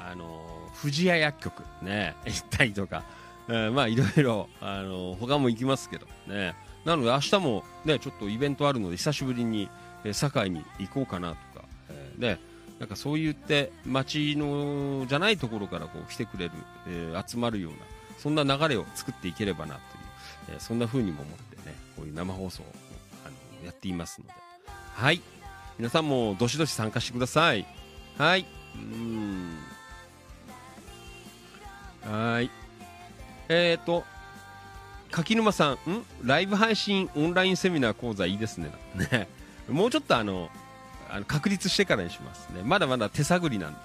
[0.00, 0.44] あの
[0.80, 3.04] 富屋薬局ね、 行ったりとか、
[3.48, 6.54] えー、まあいろいろ、あのー、他も行きますけどね。
[6.84, 9.68] なので明日もね、ちょっとイベントあるので久しぶりに、
[10.04, 12.38] えー、堺に行こうかなとか、えー、ね、
[12.78, 16.52] なんかそう言って街のじゃないところからこう来てくれる、
[16.86, 17.78] えー、集まるような、
[18.18, 19.80] そんな流れを作っていければなという、
[20.54, 22.66] えー、そんな風にも思ってね、こういう生放送を
[23.24, 23.28] あ
[23.60, 24.32] のやっていますので、
[24.94, 25.20] はい。
[25.78, 27.66] 皆さんもどしどし参加してください。
[28.16, 28.46] はい。
[32.02, 32.50] はい。
[33.48, 34.04] えっ、ー、と、
[35.10, 36.04] 柿沼さん、ん？
[36.22, 38.70] ライブ配信オンラインセミナー講座いいですね。
[39.12, 39.28] ね。
[39.68, 40.50] もうちょっとあの、
[41.10, 42.62] あの確立してからにしますね。
[42.64, 43.78] まだまだ手探りなんで。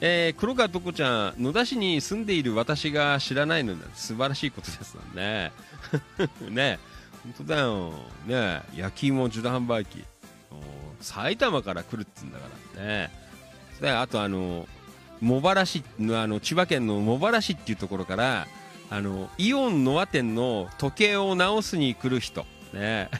[0.00, 5.52] えー、黒川とこちゃん、野田市に住んでいる私が知らないのは素晴らしいことですもんね。
[6.50, 6.78] ね
[7.26, 7.92] 本当だよ。
[8.26, 8.62] ね。
[8.76, 10.04] 焼き芋自動販売機。
[11.00, 12.46] 埼玉から来るっつうんだか
[12.76, 13.10] らね。
[13.80, 14.66] であとあの、
[15.20, 18.46] 茂原市のあの千葉県の茂原市っていうところから
[18.90, 23.10] あのイオンノア店の時計を直すに来る人、ね。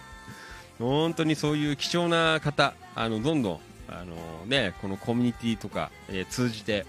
[0.78, 2.74] 本当にそういう貴重な方。
[2.94, 6.86] あのどんどんあの、ね、このコミュニティとか、えー、通じて、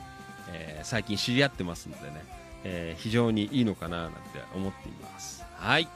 [0.52, 2.24] えー、最近知り合ってますのでね、
[2.64, 4.18] えー、非常にいいのかななんて
[4.56, 5.44] 思っています。
[5.58, 5.88] はい。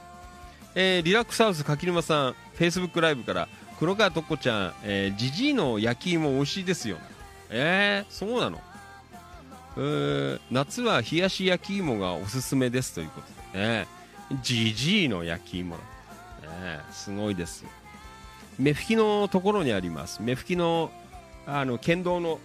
[0.76, 3.48] えー、リラックスハウス柿沼さんフェイスブックライブから
[3.80, 6.98] 黒川とっこちゃん、えー、じじいの焼き芋美味しいですよ。
[7.50, 8.60] えー、そうなの？
[9.78, 13.58] えー、夏は冷やし焼き芋がおすすめですということ。
[13.58, 13.88] でね
[14.42, 15.82] じじいの焼き芋、ね、
[16.92, 17.64] すごいです
[18.58, 20.22] 目吹きのところにあります。
[20.22, 20.92] 目吹きの
[21.48, 22.40] あの県道の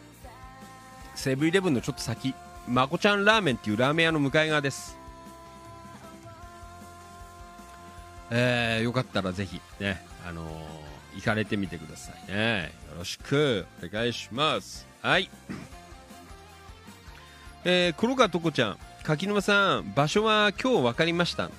[1.15, 2.35] セブンイレブンのちょっと先。
[2.69, 4.97] まこちゃんラーメンっていうラーメン屋の向かい側です。
[8.31, 12.73] えー、よかったらぜひねあのー、行かれてみてくださいね。
[12.91, 14.87] よろしくお願いします。
[15.03, 15.29] はい。
[17.65, 21.51] えー、黒川とこちゃん柿沼さん場所は今日分かりました。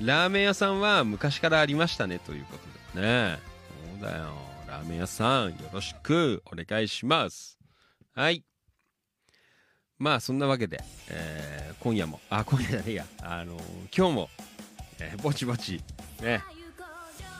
[0.00, 2.18] ラーメン屋さんは昔からありましたね。
[2.18, 2.58] というこ
[2.94, 3.38] とでね。
[4.00, 4.32] そうだよ。
[4.68, 7.58] ラーメン屋さんよろしくお願いします。
[8.14, 8.44] はい。
[9.98, 10.80] まあそんなわけで、
[11.10, 13.06] えー、今夜もあ今夜じゃねえや。
[13.22, 13.62] あのー、
[13.96, 14.30] 今日も、
[15.00, 15.80] えー、ぼちぼち
[16.22, 16.42] ね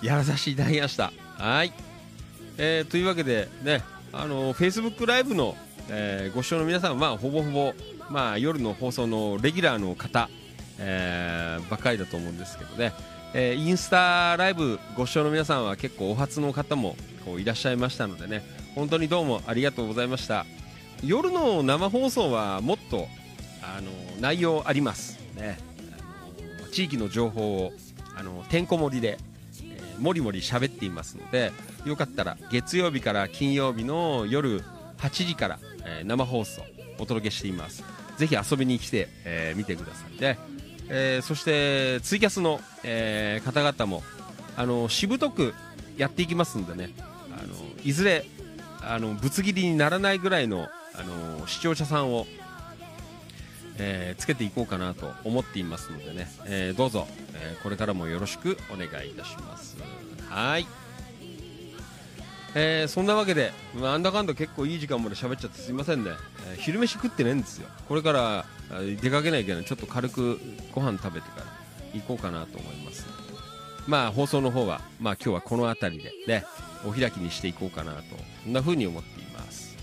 [0.03, 1.13] やらさせていただきました。
[1.37, 1.73] はい、
[2.57, 3.83] えー、というわけでね
[4.13, 5.57] あのー、Facebook ライブの、
[5.91, 7.75] えー、ご視聴の皆さんはほぼほぼ
[8.11, 10.31] まあ、夜の放送のレギュラーの方、
[10.79, 12.93] えー、ばっかりだと思うんですけどね、
[13.35, 18.43] えー、インスタライブご視聴の皆さんは結構お初の方もこういらっしゃいましたのでね。
[18.75, 20.47] 本当にどうもありがとうございました。
[21.05, 23.09] 夜の生放送はもっと
[23.63, 23.91] あの
[24.21, 25.19] 内容あります。
[25.37, 25.59] ね。
[26.79, 27.73] 地域の情報を
[28.15, 29.19] あのてんこ盛りで、
[29.65, 31.51] えー、もりもり喋っていますので
[31.85, 34.63] よかったら月曜日から金曜日の夜
[34.99, 36.63] 8時から、えー、生放送
[37.01, 37.83] お届けしています。
[38.17, 40.39] ぜひ遊びに来て、えー、見てくださいね、
[40.89, 44.05] えー、そしてツイキャスの、えー、方々も
[44.57, 45.55] あのしぶとく
[45.97, 46.91] やっていきますんでね。
[47.33, 48.25] あのいずれ
[48.83, 52.27] あのぶつ切りにならないぐらいのあの視聴者さんを、
[53.79, 59.77] えー、つけていこうかなと思っていますのでね、えー、どうぞ、えー、これからもよろしくお願いいたします。
[60.29, 60.67] はい。
[62.55, 66.13] えー、そんなわけで、まあ、なんだかんだ結構いい時間まで喋っちゃってすいませんね、
[66.51, 67.69] え、昼飯食ってねえんですよ。
[67.87, 68.47] これから
[69.01, 70.41] 出かけないけどちょっと軽く
[70.73, 71.45] ご飯食べてから
[71.93, 73.07] 行こうかなと思います。
[73.87, 76.45] まあ放送の方は、まあ、今日はこの辺りでね
[76.87, 78.03] お開きにしていこうかなと
[78.45, 79.77] そんな風に思っています。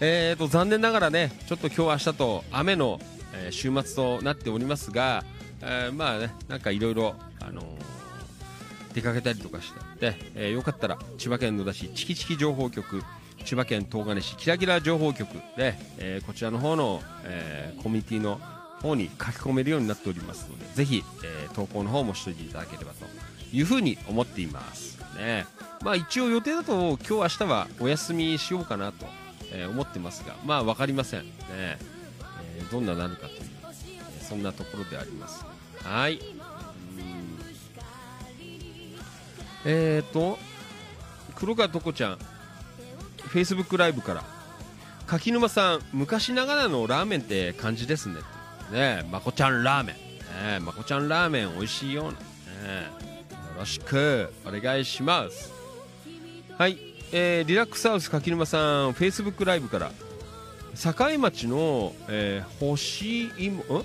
[0.00, 3.00] えーと残念ながらねちょっと今日明日と雨の、
[3.34, 5.24] えー、週末となっておりますが、
[5.62, 8.00] えー、まあねなんかいろいろあのー
[8.94, 13.02] 出かけたりとかしてで、えー、よかったら千葉県野田市チキチキ情報局
[13.44, 18.40] 千葉県東金市キラキラ情報局で、えー、こちらの方の、えー、コミュニティの
[18.82, 23.06] 方に書き込めるようになっておりますのでぜひ、えー、投稿の方もしといていただければと
[23.52, 25.46] いうふうに思っていますね。
[25.82, 29.06] まあ一応予定だと今日明日はお休みしようかなと、
[29.52, 33.40] えー、思ってますがまあ分かりませんね、ー、どんななるかという、
[34.20, 35.44] え、そんなところであります。
[35.82, 36.20] はい。
[39.64, 40.38] えっ、ー、と
[41.34, 42.18] 黒川とこちゃん
[43.26, 44.24] フェイスブックライブから
[45.06, 48.20] 柿沼さん昔ながらのラーメンって感じですね。
[48.72, 52.20] ねまこちゃんラーメン、ね、まこちゃんラーメン美味しいような、ね、よ
[53.58, 55.52] ろしくお願いします。
[56.56, 56.78] はい、
[57.12, 59.90] えー、リラックスハウス柿沼さんフェイスブックライブから
[60.74, 63.84] 境町の、えー、欲しいもん？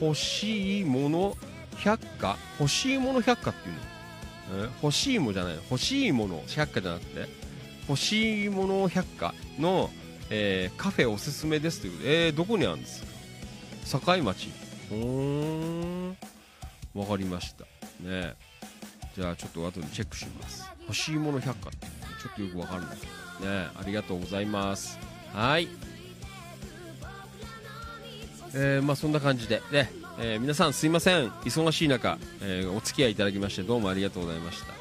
[0.00, 1.36] 欲しいもの
[1.78, 2.36] 百科？
[2.58, 3.80] 欲しいもの百科っていうの？
[4.66, 5.54] え欲しいもじゃない。
[5.54, 7.28] 欲しいもの百科じゃなくて
[7.88, 9.90] 欲しいもの百科の、
[10.30, 13.02] えー、カフェおすすめですということで、えー、どこにあるんです
[13.96, 14.16] か？
[14.16, 14.48] 境町。
[14.90, 16.16] うーん。
[16.94, 17.64] わかりました。
[18.00, 18.34] ね
[19.16, 20.68] じゃあちょっと後でチェックします。
[20.82, 21.86] 欲しいもの百科って
[22.20, 23.06] ちょっとよくわかるんだけ
[23.44, 23.50] ど。
[23.50, 24.98] ねありがとうございます。
[25.32, 25.68] はい。
[28.54, 29.62] えー、まあそんな感じで。
[29.70, 31.30] ねえー、皆さんすいません。
[31.44, 34.74] 忙しい中、えー、お付き合いいただきましてどうもありがとうございました。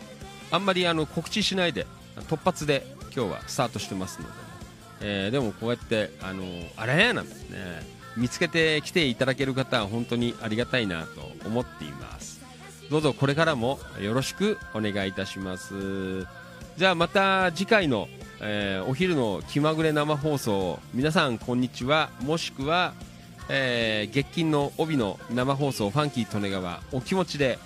[0.55, 1.87] あんまりあの告知しないで
[2.29, 2.85] 突発で
[3.15, 4.37] 今日はスタートしてますので、ね、
[4.99, 6.43] えー、でもこうやってあの
[6.75, 7.57] あれなんですね。
[8.17, 12.41] 見つけてきていただける方は本当にありがたいなと思っています。
[12.89, 16.27] どうぞこれからもよろしくお願いいたします。
[16.75, 18.09] じゃあまた次回の、
[18.41, 22.09] えー、お昼の気まぐれ生放送皆さんこんにちは。
[22.21, 22.93] もしくは
[23.49, 27.59] えー、月金の帯の生放送ファンキー利根川お気持ちで、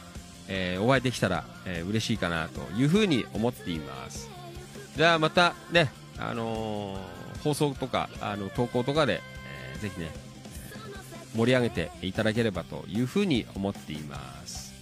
[0.48, 4.30] えー、お会いできたら、えー、嬉しいかなというふうに思っています。
[4.96, 9.22] じゃあまたね、あのー、放送とかあの投稿とかで、
[9.74, 10.12] えー、ぜひね
[11.36, 14.74] 盛り上げていただければというふうに思っています。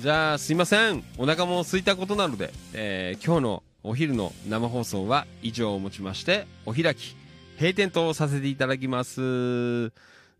[0.00, 1.04] じゃあすいません。
[1.18, 7.16] お腹も空いたことなので、えー今日のお昼の生放送は以上をもちましてお開き。
[7.58, 9.88] 閉店とさせていただきます。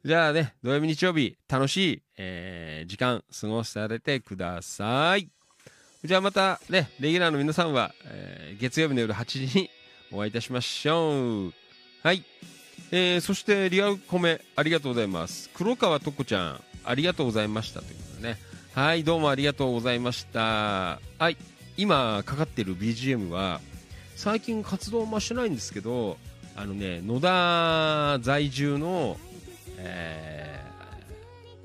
[0.04, 5.28] じゃあね土曜日日曜日楽しい、えー時間過ごされてください。
[6.04, 9.70] じゃあまたねレギュラーの皆さんは、えー月曜日の夜8時に
[10.12, 11.52] お会いいたしましょう。
[12.02, 12.24] はい。
[12.90, 15.50] えーそしてリアルコメありがとうございます。
[15.54, 18.38] 黒川とこちゃんありがとうございましたということでね。
[18.74, 21.00] はいどうもありがとうございました。
[21.18, 21.36] はい。
[21.76, 23.60] 今かかってる BGM は
[24.16, 26.18] 最近活動もしてないんですけど
[26.56, 29.16] あのね野田在住の
[29.78, 30.60] え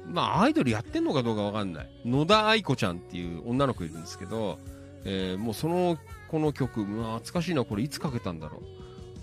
[0.08, 1.90] ーまあアイドルやってんのかどうかわかんない。
[2.04, 4.58] 野田愛子ちゃんっていう女の子いるんですけど、
[5.06, 6.00] えーもうその
[6.32, 8.62] この曲、うわ懐かしいなこれいつかけたんだろう。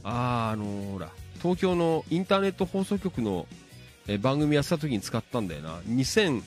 [0.04, 1.10] あーあのーほら
[1.42, 3.46] 東京のインターネット放送局の、
[4.06, 5.78] えー番組やってた時に使ったんだよな。
[5.88, 6.42] 2018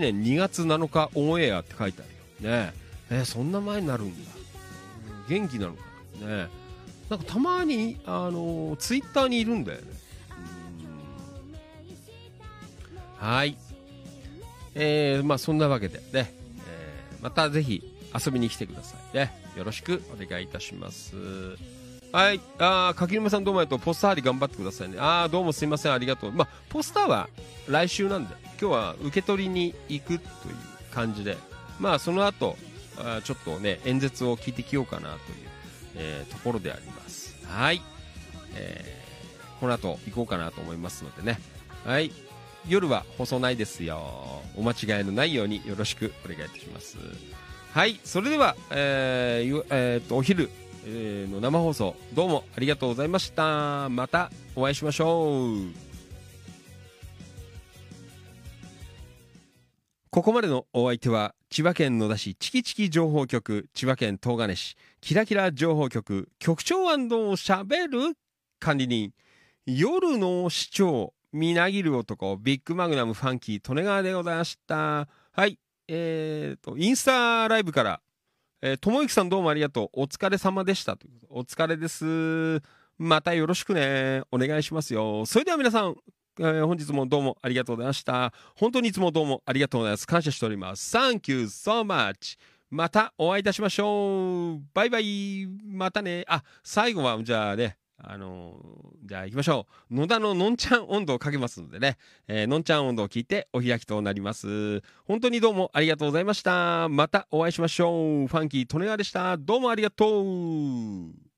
[0.00, 2.04] 年2月7日オンエアって書いてあ
[2.42, 2.50] るよ。
[2.50, 2.72] ね。
[3.10, 4.30] えーそんな前になるんだ。
[5.28, 5.80] 元気なのか
[6.22, 6.44] な。
[6.44, 6.48] ね。
[7.10, 9.86] なんかたまにあのツイッターにいるんだよね
[13.18, 13.56] はい
[14.74, 17.82] えー、まあそんなわけでね、えーまたぜひ
[18.14, 21.14] 遊びに来てくださいねよろしくお願いいたします
[22.14, 22.40] はい。
[22.60, 23.80] あー、柿沼さんどうもありがとう。
[23.80, 24.98] ポスター貼り頑張ってくださいね。
[25.00, 25.92] あー、どうもすいません。
[25.92, 26.32] ありがとう。
[26.32, 27.28] まあ、ポスターは
[27.66, 30.20] 来週なんで、今日は受け取りに行くという
[30.92, 31.36] 感じで、
[31.80, 32.56] まあ、その後、
[32.98, 35.18] あちょっとね、演説を聞いてきようかなという、
[35.96, 37.34] えーところであります。
[37.46, 37.80] はい。
[38.54, 39.04] えー
[39.60, 41.38] この後行こうかなと思いますのでね。
[41.86, 42.12] はい。
[42.68, 44.42] 夜は放送ないですよ。
[44.56, 46.98] お間違いのないようによろしくお願いいたします。
[47.72, 47.98] はい。
[48.04, 50.50] それでは、えーえーと、お昼、
[50.86, 55.72] えーの生放送どうもありがとうございましたまたお会いしましょう
[60.10, 68.16] ここまでのお相手は千葉県野田市チキチキ情報局千葉県東金市キラキラ情報局局長をしゃべる
[68.58, 69.12] 管理人
[69.64, 78.00] 夜の市長みなぎる男ビッグマグナムファンキー利根川でございましたはいえーとインスタライブから
[78.60, 79.88] えー、ともゆきさんどうもありがとう。
[79.92, 80.96] お疲れ様でした。
[80.96, 82.62] というお疲れです。
[82.96, 84.22] またよろしくね。
[84.32, 85.26] お願いしますよ。
[85.26, 85.96] それでは皆さん、
[86.38, 88.32] えー本日もどうもありがとうございました。
[88.56, 90.06] 本当にいつもどうもありがとうございます。
[90.06, 90.96] 感謝しております。
[90.96, 92.36] Thank you so much.
[92.70, 94.62] またお会いいたしましょう。
[94.74, 95.46] バイバイ。
[95.64, 96.24] またね。
[96.26, 99.94] あ、最後は、じゃあね、あのーじゃあ行きましょう。
[99.94, 104.82] 野田ののんちゃん温度をかけますのでね、えーのんちゃん温度を聞いてお開きとなります。
[105.04, 106.88] 本当にどうもありがとうございました。
[106.88, 108.26] またお会いしましょう。
[108.26, 109.36] ファンキー・利根川でした。
[109.36, 111.33] どうもありがとう。